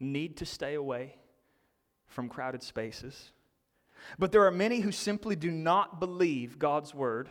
need 0.00 0.36
to 0.38 0.46
stay 0.46 0.74
away 0.74 1.16
from 2.06 2.28
crowded 2.28 2.62
spaces. 2.62 3.32
But 4.18 4.32
there 4.32 4.44
are 4.46 4.50
many 4.50 4.80
who 4.80 4.92
simply 4.92 5.36
do 5.36 5.50
not 5.50 6.00
believe 6.00 6.58
God's 6.58 6.94
word 6.94 7.28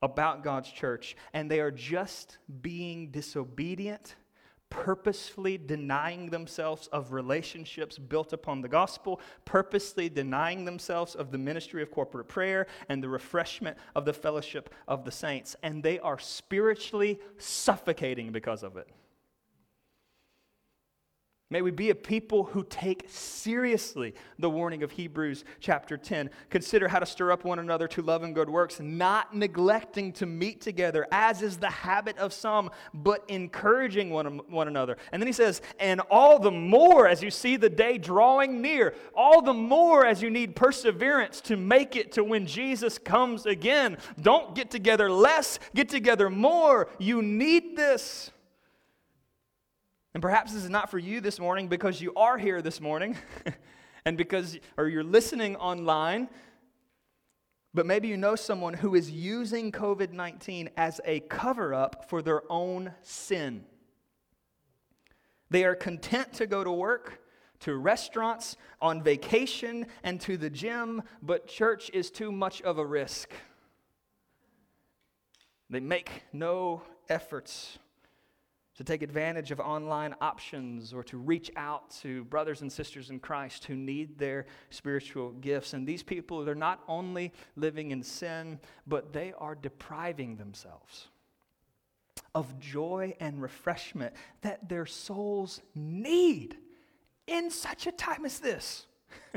about 0.00 0.44
God's 0.44 0.70
church, 0.70 1.16
and 1.32 1.50
they 1.50 1.60
are 1.60 1.72
just 1.72 2.38
being 2.62 3.10
disobedient 3.10 4.14
purposefully 4.70 5.58
denying 5.58 6.30
themselves 6.30 6.88
of 6.88 7.12
relationships 7.12 7.98
built 7.98 8.32
upon 8.32 8.60
the 8.60 8.68
gospel, 8.68 9.20
purposely 9.44 10.08
denying 10.08 10.64
themselves 10.64 11.14
of 11.14 11.30
the 11.30 11.38
ministry 11.38 11.82
of 11.82 11.90
corporate 11.90 12.28
prayer 12.28 12.66
and 12.88 13.02
the 13.02 13.08
refreshment 13.08 13.76
of 13.94 14.04
the 14.04 14.12
fellowship 14.12 14.72
of 14.86 15.04
the 15.04 15.10
saints. 15.10 15.56
And 15.62 15.82
they 15.82 15.98
are 15.98 16.18
spiritually 16.18 17.18
suffocating 17.38 18.32
because 18.32 18.62
of 18.62 18.76
it. 18.76 18.88
May 21.50 21.62
we 21.62 21.70
be 21.70 21.88
a 21.88 21.94
people 21.94 22.44
who 22.44 22.62
take 22.68 23.06
seriously 23.08 24.12
the 24.38 24.50
warning 24.50 24.82
of 24.82 24.90
Hebrews 24.90 25.46
chapter 25.60 25.96
10. 25.96 26.28
Consider 26.50 26.88
how 26.88 26.98
to 26.98 27.06
stir 27.06 27.32
up 27.32 27.42
one 27.42 27.58
another 27.58 27.88
to 27.88 28.02
love 28.02 28.22
and 28.22 28.34
good 28.34 28.50
works, 28.50 28.80
not 28.80 29.34
neglecting 29.34 30.12
to 30.12 30.26
meet 30.26 30.60
together, 30.60 31.06
as 31.10 31.40
is 31.40 31.56
the 31.56 31.70
habit 31.70 32.18
of 32.18 32.34
some, 32.34 32.68
but 32.92 33.24
encouraging 33.28 34.10
one, 34.10 34.42
one 34.48 34.68
another. 34.68 34.98
And 35.10 35.22
then 35.22 35.26
he 35.26 35.32
says, 35.32 35.62
and 35.80 36.02
all 36.10 36.38
the 36.38 36.50
more 36.50 37.08
as 37.08 37.22
you 37.22 37.30
see 37.30 37.56
the 37.56 37.70
day 37.70 37.96
drawing 37.96 38.60
near, 38.60 38.94
all 39.14 39.40
the 39.40 39.54
more 39.54 40.04
as 40.04 40.20
you 40.20 40.28
need 40.28 40.54
perseverance 40.54 41.40
to 41.42 41.56
make 41.56 41.96
it 41.96 42.12
to 42.12 42.24
when 42.24 42.46
Jesus 42.46 42.98
comes 42.98 43.46
again. 43.46 43.96
Don't 44.20 44.54
get 44.54 44.70
together 44.70 45.10
less, 45.10 45.58
get 45.74 45.88
together 45.88 46.28
more. 46.28 46.90
You 46.98 47.22
need 47.22 47.74
this. 47.74 48.32
And 50.18 50.22
perhaps 50.24 50.52
this 50.52 50.64
is 50.64 50.68
not 50.68 50.90
for 50.90 50.98
you 50.98 51.20
this 51.20 51.38
morning 51.38 51.68
because 51.68 52.00
you 52.00 52.12
are 52.16 52.36
here 52.36 52.60
this 52.60 52.80
morning 52.80 53.16
and 54.04 54.18
because 54.18 54.58
or 54.76 54.88
you're 54.88 55.04
listening 55.04 55.54
online. 55.54 56.28
But 57.72 57.86
maybe 57.86 58.08
you 58.08 58.16
know 58.16 58.34
someone 58.34 58.74
who 58.74 58.96
is 58.96 59.12
using 59.12 59.70
COVID 59.70 60.10
19 60.10 60.70
as 60.76 61.00
a 61.04 61.20
cover 61.20 61.72
up 61.72 62.10
for 62.10 62.20
their 62.20 62.42
own 62.50 62.94
sin. 63.00 63.64
They 65.50 65.62
are 65.62 65.76
content 65.76 66.32
to 66.32 66.48
go 66.48 66.64
to 66.64 66.72
work, 66.72 67.20
to 67.60 67.76
restaurants, 67.76 68.56
on 68.80 69.04
vacation, 69.04 69.86
and 70.02 70.20
to 70.22 70.36
the 70.36 70.50
gym, 70.50 71.04
but 71.22 71.46
church 71.46 71.92
is 71.94 72.10
too 72.10 72.32
much 72.32 72.60
of 72.62 72.78
a 72.78 72.84
risk. 72.84 73.30
They 75.70 75.78
make 75.78 76.24
no 76.32 76.82
efforts 77.08 77.78
to 78.78 78.84
take 78.84 79.02
advantage 79.02 79.50
of 79.50 79.58
online 79.58 80.14
options 80.20 80.94
or 80.94 81.02
to 81.02 81.18
reach 81.18 81.50
out 81.56 81.90
to 81.90 82.22
brothers 82.26 82.62
and 82.62 82.72
sisters 82.72 83.10
in 83.10 83.18
Christ 83.18 83.64
who 83.64 83.74
need 83.74 84.16
their 84.16 84.46
spiritual 84.70 85.32
gifts. 85.32 85.72
And 85.72 85.84
these 85.84 86.04
people, 86.04 86.44
they're 86.44 86.54
not 86.54 86.84
only 86.86 87.32
living 87.56 87.90
in 87.90 88.04
sin, 88.04 88.60
but 88.86 89.12
they 89.12 89.34
are 89.36 89.56
depriving 89.56 90.36
themselves 90.36 91.08
of 92.36 92.60
joy 92.60 93.16
and 93.18 93.42
refreshment 93.42 94.14
that 94.42 94.68
their 94.68 94.86
souls 94.86 95.60
need 95.74 96.56
in 97.26 97.50
such 97.50 97.88
a 97.88 97.92
time 97.92 98.24
as 98.24 98.38
this. 98.38 98.86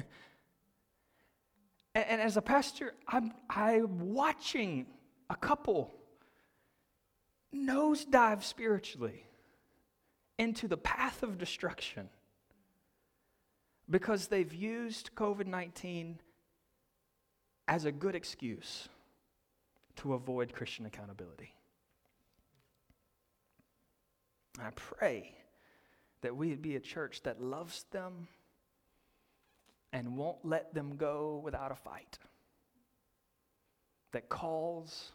and, 1.96 2.06
and, 2.06 2.22
as 2.22 2.38
a 2.38 2.44
pastor, 2.44 2.94
I'm, 3.08 3.34
I'm 3.50 4.14
watching 4.14 4.86
a 5.32 5.36
couple 5.36 5.96
nosedive 7.52 8.44
spiritually 8.44 9.26
into 10.42 10.68
the 10.68 10.76
path 10.76 11.22
of 11.22 11.38
destruction 11.38 12.10
because 13.88 14.26
they've 14.26 14.56
used 14.56 15.14
COVID 15.14 15.46
19 15.46 16.20
as 17.68 17.86
a 17.86 17.92
good 17.92 18.16
excuse 18.16 18.89
to 19.98 20.16
avoid 20.16 20.52
Christian 20.52 20.88
accountability. 20.88 21.54
I 24.60 24.72
pray 24.76 25.36
that 26.22 26.36
we'd 26.36 26.64
be 26.64 26.76
a 26.76 26.80
church 26.80 27.22
that 27.22 27.39
loves 27.39 27.86
them 27.92 28.28
and 29.94 30.18
won't 30.18 30.44
let 30.44 30.74
them 30.74 30.96
go 30.96 31.39
without 31.44 31.72
a 31.72 31.76
fight, 31.76 32.18
that 34.12 34.28
calls 34.28 35.12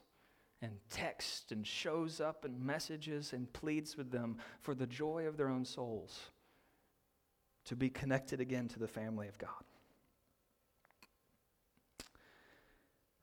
and 0.63 0.73
texts 0.91 1.53
and 1.53 1.67
shows 1.67 2.21
up 2.21 2.45
and 2.45 2.61
messages 2.61 3.33
and 3.33 3.53
pleads 3.53 3.97
with 3.97 4.11
them 4.11 4.39
for 4.61 4.75
the 4.75 4.87
joy 4.87 5.27
of 5.27 5.37
their 5.37 5.49
own 5.49 5.65
souls 5.65 6.31
to 7.67 7.77
be 7.77 7.91
connected 7.91 8.41
again 8.41 8.69
to 8.69 8.79
the 8.79 8.89
family 8.89 9.29
of 9.29 9.39
God. 9.39 9.51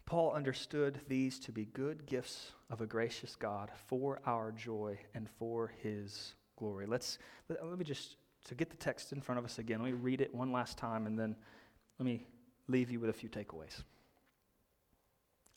Paul 0.06 0.34
understood 0.34 1.00
these 1.08 1.40
to 1.40 1.52
be 1.52 1.66
good 1.66 2.06
gifts 2.06 2.52
of 2.70 2.82
a 2.82 2.86
gracious 2.86 3.36
God 3.36 3.72
for 3.88 4.20
our 4.26 4.52
joy 4.52 5.00
and 5.16 5.30
for 5.40 5.74
his 5.82 6.36
glory. 6.58 6.86
Let's 6.86 7.18
let, 7.50 7.66
let 7.66 7.80
me 7.80 7.86
just 7.86 8.18
to 8.46 8.56
get 8.56 8.70
the 8.70 8.78
text 8.78 9.14
in 9.14 9.22
front 9.22 9.40
of 9.40 9.46
us 9.46 9.58
again. 9.58 9.82
Let 9.82 9.88
me 9.88 9.94
read 9.94 10.22
it 10.22 10.36
one 10.36 10.52
last 10.52 10.78
time 10.78 11.08
and 11.08 11.18
then 11.18 11.36
let 11.98 12.06
me 12.06 12.28
leave 12.68 12.92
you 12.92 13.00
with 13.00 13.10
a 13.10 13.14
few 13.14 13.30
takeaways. 13.30 13.84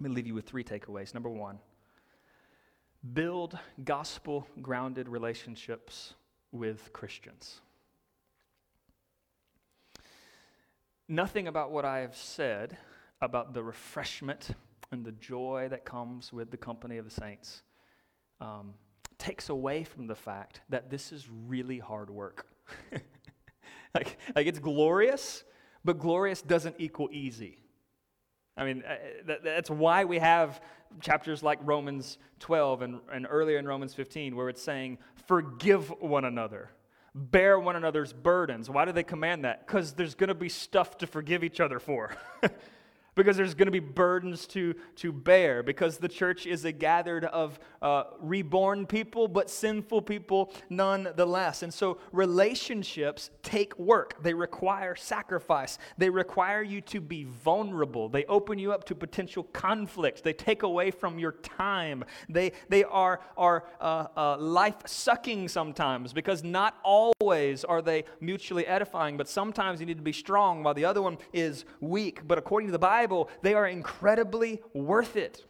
Let 0.00 0.10
me 0.10 0.14
leave 0.14 0.26
you 0.26 0.34
with 0.34 0.46
three 0.46 0.64
takeaways. 0.64 1.12
Number 1.12 1.28
one, 1.28 1.58
build 3.14 3.58
gospel 3.84 4.46
grounded 4.62 5.08
relationships 5.08 6.14
with 6.52 6.92
Christians. 6.92 7.60
Nothing 11.08 11.48
about 11.48 11.70
what 11.72 11.84
I 11.84 12.00
have 12.00 12.14
said 12.14 12.76
about 13.20 13.54
the 13.54 13.62
refreshment 13.62 14.50
and 14.92 15.04
the 15.04 15.12
joy 15.12 15.66
that 15.70 15.84
comes 15.84 16.32
with 16.32 16.50
the 16.50 16.56
company 16.56 16.98
of 16.98 17.04
the 17.04 17.10
saints 17.10 17.62
um, 18.40 18.74
takes 19.18 19.48
away 19.48 19.84
from 19.84 20.06
the 20.06 20.14
fact 20.14 20.60
that 20.68 20.90
this 20.90 21.10
is 21.12 21.28
really 21.46 21.78
hard 21.78 22.10
work. 22.10 22.46
like, 23.94 24.18
like, 24.36 24.46
it's 24.46 24.58
glorious, 24.58 25.44
but 25.84 25.98
glorious 25.98 26.40
doesn't 26.40 26.76
equal 26.78 27.08
easy. 27.10 27.58
I 28.58 28.64
mean, 28.64 28.82
uh, 28.86 29.34
that's 29.42 29.70
why 29.70 30.04
we 30.04 30.18
have 30.18 30.60
chapters 31.00 31.42
like 31.42 31.60
Romans 31.62 32.18
12 32.40 32.82
and, 32.82 33.00
and 33.12 33.26
earlier 33.30 33.58
in 33.58 33.66
Romans 33.66 33.94
15, 33.94 34.34
where 34.34 34.48
it's 34.48 34.62
saying, 34.62 34.98
forgive 35.26 35.88
one 36.00 36.24
another, 36.24 36.70
bear 37.14 37.58
one 37.60 37.76
another's 37.76 38.12
burdens. 38.12 38.68
Why 38.68 38.84
do 38.84 38.92
they 38.92 39.04
command 39.04 39.44
that? 39.44 39.66
Because 39.66 39.92
there's 39.92 40.16
going 40.16 40.28
to 40.28 40.34
be 40.34 40.48
stuff 40.48 40.98
to 40.98 41.06
forgive 41.06 41.44
each 41.44 41.60
other 41.60 41.78
for. 41.78 42.16
because 43.18 43.36
there's 43.36 43.54
going 43.54 43.66
to 43.66 43.72
be 43.72 43.80
burdens 43.80 44.46
to, 44.46 44.74
to 44.96 45.12
bear, 45.12 45.62
because 45.62 45.98
the 45.98 46.08
church 46.08 46.46
is 46.46 46.64
a 46.64 46.72
gathered 46.72 47.24
of 47.26 47.58
uh, 47.82 48.04
reborn 48.20 48.86
people, 48.86 49.28
but 49.28 49.50
sinful 49.50 50.00
people 50.00 50.52
nonetheless. 50.70 51.62
And 51.62 51.74
so 51.74 51.98
relationships 52.12 53.30
take 53.42 53.76
work, 53.78 54.22
they 54.22 54.32
require 54.32 54.94
sacrifice, 54.94 55.78
they 55.98 56.08
require 56.08 56.62
you 56.62 56.80
to 56.82 57.00
be 57.00 57.24
vulnerable, 57.24 58.08
they 58.08 58.24
open 58.26 58.58
you 58.58 58.72
up 58.72 58.84
to 58.84 58.94
potential 58.94 59.42
conflict, 59.52 60.22
they 60.22 60.32
take 60.32 60.62
away 60.62 60.90
from 60.92 61.18
your 61.18 61.32
time, 61.32 62.04
they, 62.28 62.52
they 62.68 62.84
are, 62.84 63.20
are 63.36 63.64
uh, 63.80 64.06
uh, 64.16 64.36
life 64.38 64.76
sucking 64.86 65.48
sometimes, 65.48 66.12
because 66.12 66.44
not 66.44 66.76
always 66.84 67.64
are 67.64 67.82
they 67.82 68.04
mutually 68.20 68.64
edifying, 68.66 69.16
but 69.16 69.28
sometimes 69.28 69.80
you 69.80 69.86
need 69.86 69.96
to 69.96 70.02
be 70.02 70.12
strong 70.12 70.62
while 70.62 70.74
the 70.74 70.84
other 70.84 71.02
one 71.02 71.18
is 71.32 71.64
weak. 71.80 72.26
But 72.26 72.38
according 72.38 72.68
to 72.68 72.72
the 72.72 72.78
Bible, 72.78 73.07
Bible, 73.08 73.30
they 73.40 73.54
are 73.54 73.66
incredibly 73.66 74.60
worth 74.74 75.16
it. 75.16 75.42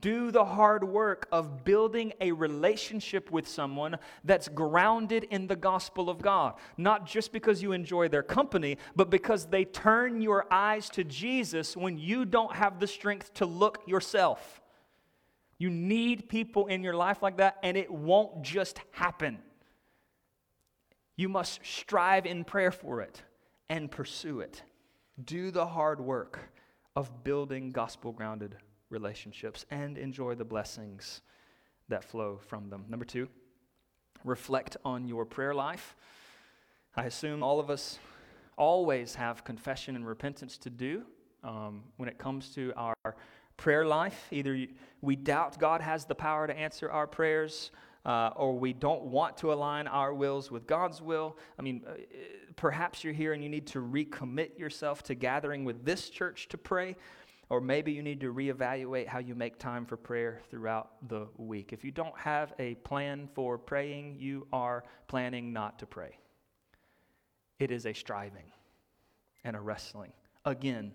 Do 0.00 0.30
the 0.30 0.46
hard 0.46 0.82
work 0.82 1.28
of 1.30 1.62
building 1.62 2.14
a 2.22 2.32
relationship 2.32 3.30
with 3.30 3.46
someone 3.46 3.98
that's 4.24 4.48
grounded 4.48 5.24
in 5.24 5.46
the 5.46 5.56
gospel 5.56 6.08
of 6.08 6.22
God. 6.22 6.54
Not 6.78 7.04
just 7.06 7.32
because 7.32 7.62
you 7.62 7.72
enjoy 7.72 8.08
their 8.08 8.22
company, 8.22 8.78
but 8.96 9.10
because 9.10 9.46
they 9.46 9.66
turn 9.66 10.22
your 10.22 10.46
eyes 10.50 10.88
to 10.90 11.04
Jesus 11.04 11.76
when 11.76 11.98
you 11.98 12.24
don't 12.24 12.56
have 12.56 12.80
the 12.80 12.86
strength 12.86 13.34
to 13.34 13.44
look 13.44 13.82
yourself. 13.86 14.62
You 15.58 15.68
need 15.68 16.30
people 16.30 16.66
in 16.68 16.82
your 16.82 16.94
life 16.94 17.22
like 17.22 17.38
that, 17.38 17.58
and 17.62 17.76
it 17.76 17.90
won't 17.90 18.42
just 18.42 18.80
happen. 18.92 19.38
You 21.14 21.28
must 21.28 21.60
strive 21.62 22.24
in 22.24 22.44
prayer 22.44 22.70
for 22.70 23.02
it 23.02 23.22
and 23.68 23.90
pursue 23.90 24.40
it 24.40 24.62
do 25.24 25.50
the 25.50 25.66
hard 25.66 26.00
work 26.00 26.38
of 26.94 27.24
building 27.24 27.72
gospel 27.72 28.12
grounded 28.12 28.56
relationships 28.90 29.66
and 29.70 29.98
enjoy 29.98 30.34
the 30.34 30.44
blessings 30.44 31.22
that 31.88 32.04
flow 32.04 32.38
from 32.46 32.68
them. 32.70 32.84
Number 32.88 33.04
two, 33.04 33.28
reflect 34.24 34.76
on 34.84 35.06
your 35.06 35.24
prayer 35.24 35.54
life. 35.54 35.96
I 36.96 37.04
assume 37.04 37.42
all 37.42 37.60
of 37.60 37.70
us 37.70 37.98
always 38.56 39.14
have 39.14 39.44
confession 39.44 39.96
and 39.96 40.06
repentance 40.06 40.58
to 40.58 40.70
do 40.70 41.04
um, 41.44 41.84
when 41.96 42.08
it 42.08 42.18
comes 42.18 42.50
to 42.50 42.72
our 42.76 43.16
prayer 43.56 43.84
life. 43.84 44.26
Either 44.30 44.66
we 45.00 45.16
doubt 45.16 45.58
God 45.58 45.80
has 45.80 46.04
the 46.04 46.14
power 46.14 46.46
to 46.46 46.56
answer 46.56 46.90
our 46.90 47.06
prayers, 47.06 47.70
uh, 48.04 48.30
or 48.36 48.58
we 48.58 48.72
don't 48.72 49.04
want 49.04 49.36
to 49.38 49.52
align 49.52 49.86
our 49.86 50.14
wills 50.14 50.50
with 50.50 50.66
God's 50.66 51.02
will. 51.02 51.36
I 51.58 51.62
mean, 51.62 51.82
uh, 51.86 51.94
perhaps 52.56 53.04
you're 53.04 53.12
here 53.12 53.32
and 53.32 53.42
you 53.42 53.48
need 53.48 53.66
to 53.68 53.80
recommit 53.80 54.58
yourself 54.58 55.02
to 55.04 55.14
gathering 55.14 55.64
with 55.64 55.84
this 55.84 56.08
church 56.10 56.48
to 56.48 56.58
pray, 56.58 56.96
or 57.50 57.60
maybe 57.60 57.92
you 57.92 58.02
need 58.02 58.20
to 58.20 58.32
reevaluate 58.32 59.06
how 59.06 59.18
you 59.18 59.34
make 59.34 59.58
time 59.58 59.86
for 59.86 59.96
prayer 59.96 60.40
throughout 60.50 61.08
the 61.08 61.26
week. 61.36 61.72
If 61.72 61.84
you 61.84 61.90
don't 61.90 62.18
have 62.18 62.52
a 62.58 62.74
plan 62.76 63.28
for 63.34 63.58
praying, 63.58 64.16
you 64.18 64.46
are 64.52 64.84
planning 65.06 65.52
not 65.52 65.78
to 65.78 65.86
pray. 65.86 66.18
It 67.58 67.70
is 67.70 67.86
a 67.86 67.92
striving 67.92 68.52
and 69.44 69.56
a 69.56 69.60
wrestling. 69.60 70.12
Again, 70.44 70.92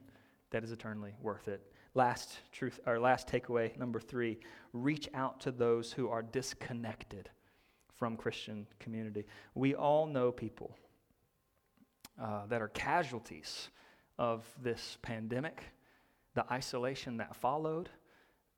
that 0.51 0.64
is 0.64 0.72
eternally 0.72 1.14
worth 1.22 1.47
it. 1.47 1.72
Last 1.95 2.39
truth, 2.51 2.79
or 2.87 2.99
last 2.99 3.27
takeaway, 3.27 3.77
number 3.77 3.99
three, 3.99 4.39
reach 4.73 5.07
out 5.13 5.39
to 5.41 5.51
those 5.51 5.91
who 5.91 6.09
are 6.09 6.23
disconnected 6.23 7.29
from 7.93 8.17
Christian 8.17 8.67
community. 8.79 9.25
We 9.53 9.75
all 9.75 10.07
know 10.07 10.31
people 10.31 10.75
uh, 12.19 12.47
that 12.47 12.61
are 12.61 12.69
casualties 12.69 13.69
of 14.17 14.43
this 14.61 14.97
pandemic, 15.03 15.63
the 16.33 16.51
isolation 16.51 17.17
that 17.17 17.35
followed, 17.35 17.89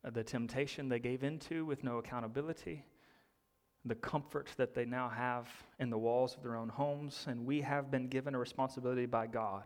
uh, 0.06 0.12
the 0.12 0.24
temptation 0.24 0.88
they 0.88 1.00
gave 1.00 1.24
into 1.24 1.66
with 1.66 1.84
no 1.84 1.98
accountability, 1.98 2.86
the 3.84 3.96
comfort 3.96 4.50
that 4.56 4.74
they 4.74 4.86
now 4.86 5.10
have 5.10 5.48
in 5.80 5.90
the 5.90 5.98
walls 5.98 6.36
of 6.36 6.42
their 6.42 6.56
own 6.56 6.70
homes. 6.70 7.26
And 7.28 7.46
we 7.46 7.62
have 7.62 7.92
been 7.92 8.08
given 8.08 8.34
a 8.34 8.40
responsibility 8.40 9.06
by 9.06 9.28
God 9.28 9.64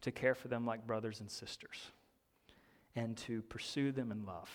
to 0.00 0.10
care 0.10 0.34
for 0.34 0.48
them 0.48 0.66
like 0.66 0.86
brothers 0.86 1.20
and 1.20 1.30
sisters 1.30 1.92
and 2.96 3.16
to 3.16 3.42
pursue 3.42 3.92
them 3.92 4.12
in 4.12 4.24
love 4.24 4.50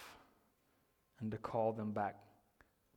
and 1.19 1.31
to 1.31 1.37
call 1.37 1.73
them 1.73 1.91
back 1.91 2.17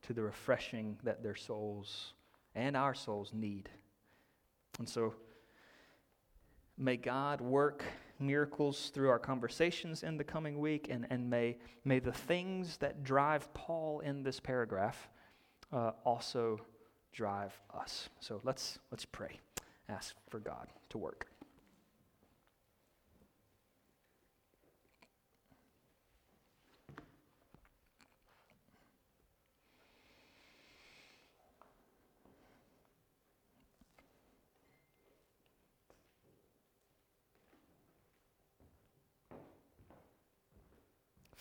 to 0.02 0.12
the 0.12 0.22
refreshing 0.22 0.98
that 1.02 1.22
their 1.22 1.34
souls 1.34 2.14
and 2.54 2.76
our 2.76 2.94
souls 2.94 3.32
need. 3.32 3.68
And 4.78 4.88
so, 4.88 5.14
may 6.78 6.96
God 6.96 7.40
work 7.40 7.84
miracles 8.18 8.90
through 8.94 9.10
our 9.10 9.18
conversations 9.18 10.02
in 10.02 10.16
the 10.16 10.24
coming 10.24 10.58
week, 10.58 10.88
and, 10.90 11.06
and 11.10 11.28
may, 11.28 11.56
may 11.84 11.98
the 11.98 12.12
things 12.12 12.76
that 12.78 13.02
drive 13.02 13.52
Paul 13.54 14.00
in 14.00 14.22
this 14.22 14.40
paragraph 14.40 15.08
uh, 15.72 15.92
also 16.04 16.60
drive 17.12 17.52
us. 17.74 18.08
So 18.20 18.40
let's, 18.44 18.78
let's 18.90 19.04
pray, 19.04 19.40
ask 19.88 20.14
for 20.30 20.38
God 20.38 20.68
to 20.90 20.98
work. 20.98 21.31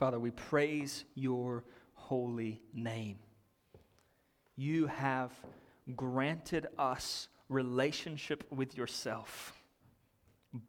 Father, 0.02 0.20
we 0.20 0.32
praise 0.32 1.06
your 1.14 1.64
holy 1.93 2.60
name. 2.74 3.20
You 4.56 4.88
have 4.88 5.32
granted 5.95 6.66
us 6.80 7.28
relationship 7.49 8.43
with 8.49 8.76
yourself 8.76 9.62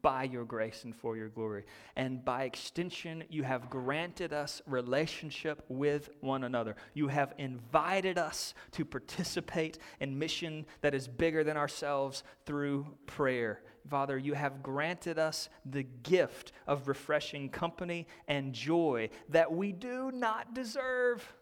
by 0.02 0.24
your 0.24 0.44
grace 0.44 0.84
and 0.84 0.94
for 0.94 1.16
your 1.16 1.30
glory. 1.30 1.64
And 1.96 2.22
by 2.22 2.44
extension, 2.44 3.24
you 3.30 3.42
have 3.42 3.70
granted 3.70 4.34
us 4.34 4.60
relationship 4.66 5.64
with 5.70 6.10
one 6.20 6.44
another. 6.44 6.76
You 6.92 7.08
have 7.08 7.32
invited 7.38 8.18
us 8.18 8.52
to 8.72 8.84
participate 8.84 9.78
in 10.00 10.18
mission 10.18 10.66
that 10.82 10.94
is 10.94 11.08
bigger 11.08 11.42
than 11.42 11.56
ourselves 11.56 12.22
through 12.44 12.86
prayer. 13.06 13.62
Father, 13.88 14.16
you 14.18 14.34
have 14.34 14.62
granted 14.62 15.18
us 15.18 15.48
the 15.64 15.82
gift 15.82 16.52
of 16.66 16.88
refreshing 16.88 17.48
company 17.48 18.06
and 18.28 18.52
joy 18.52 19.10
that 19.28 19.52
we 19.52 19.72
do 19.72 20.10
not 20.12 20.54
deserve. 20.54 21.34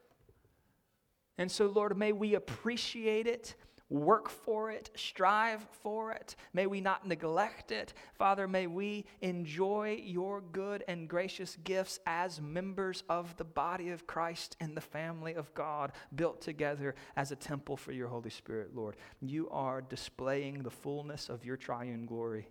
And 1.39 1.51
so, 1.51 1.67
Lord, 1.67 1.97
may 1.97 2.13
we 2.13 2.35
appreciate 2.35 3.27
it 3.27 3.55
work 3.91 4.31
for 4.31 4.71
it, 4.71 4.91
strive 4.95 5.67
for 5.83 6.13
it. 6.13 6.37
May 6.55 6.67
we 6.67 6.81
not 6.81 7.07
neglect 7.07 7.73
it. 7.73 7.93
Father, 8.15 8.49
may 8.49 8.67
we 8.67 9.05
enjoy 9.21 10.01
your 10.03 10.41
good 10.41 10.85
and 10.89 11.09
gracious 11.09 11.59
gifts 11.65 11.99
as 12.07 12.41
members 12.41 13.03
of 13.09 13.37
the 13.37 13.45
body 13.45 13.91
of 13.91 14.07
Christ 14.07 14.57
and 14.61 14.77
the 14.77 14.81
family 14.81 15.35
of 15.35 15.53
God, 15.55 15.93
built 16.15 16.41
together 16.41 16.95
as 17.17 17.33
a 17.33 17.37
temple 17.37 17.77
for 17.77 17.93
your 17.93 18.09
Holy 18.09 18.31
Spirit, 18.31 18.75
Lord. 18.75 18.97
You 19.21 19.51
are 19.51 19.83
displaying 19.83 20.63
the 20.63 20.71
fullness 20.71 21.29
of 21.29 21.45
your 21.45 21.57
triune 21.57 22.07
glory 22.07 22.47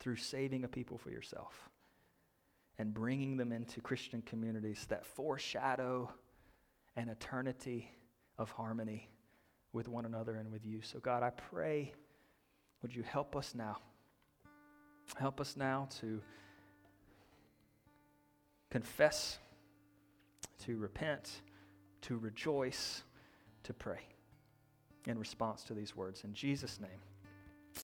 through 0.00 0.16
saving 0.16 0.64
a 0.64 0.68
people 0.68 0.98
for 0.98 1.10
yourself 1.10 1.70
and 2.78 2.92
bringing 2.92 3.36
them 3.36 3.52
into 3.52 3.80
Christian 3.80 4.22
communities 4.22 4.86
that 4.88 5.06
foreshadow 5.06 6.10
an 6.96 7.08
eternity 7.08 7.90
of 8.36 8.50
harmony 8.50 9.08
with 9.74 9.88
one 9.88 10.06
another 10.06 10.36
and 10.36 10.50
with 10.50 10.64
you. 10.64 10.80
So, 10.80 11.00
God, 11.00 11.22
I 11.22 11.30
pray, 11.30 11.92
would 12.80 12.94
you 12.94 13.02
help 13.02 13.36
us 13.36 13.54
now? 13.54 13.76
Help 15.16 15.40
us 15.40 15.56
now 15.56 15.88
to 16.00 16.22
confess, 18.70 19.38
to 20.64 20.76
repent, 20.76 21.42
to 22.02 22.16
rejoice, 22.16 23.02
to 23.64 23.74
pray 23.74 24.00
in 25.06 25.18
response 25.18 25.64
to 25.64 25.74
these 25.74 25.94
words. 25.94 26.22
In 26.24 26.32
Jesus' 26.32 26.80
name. 26.80 27.13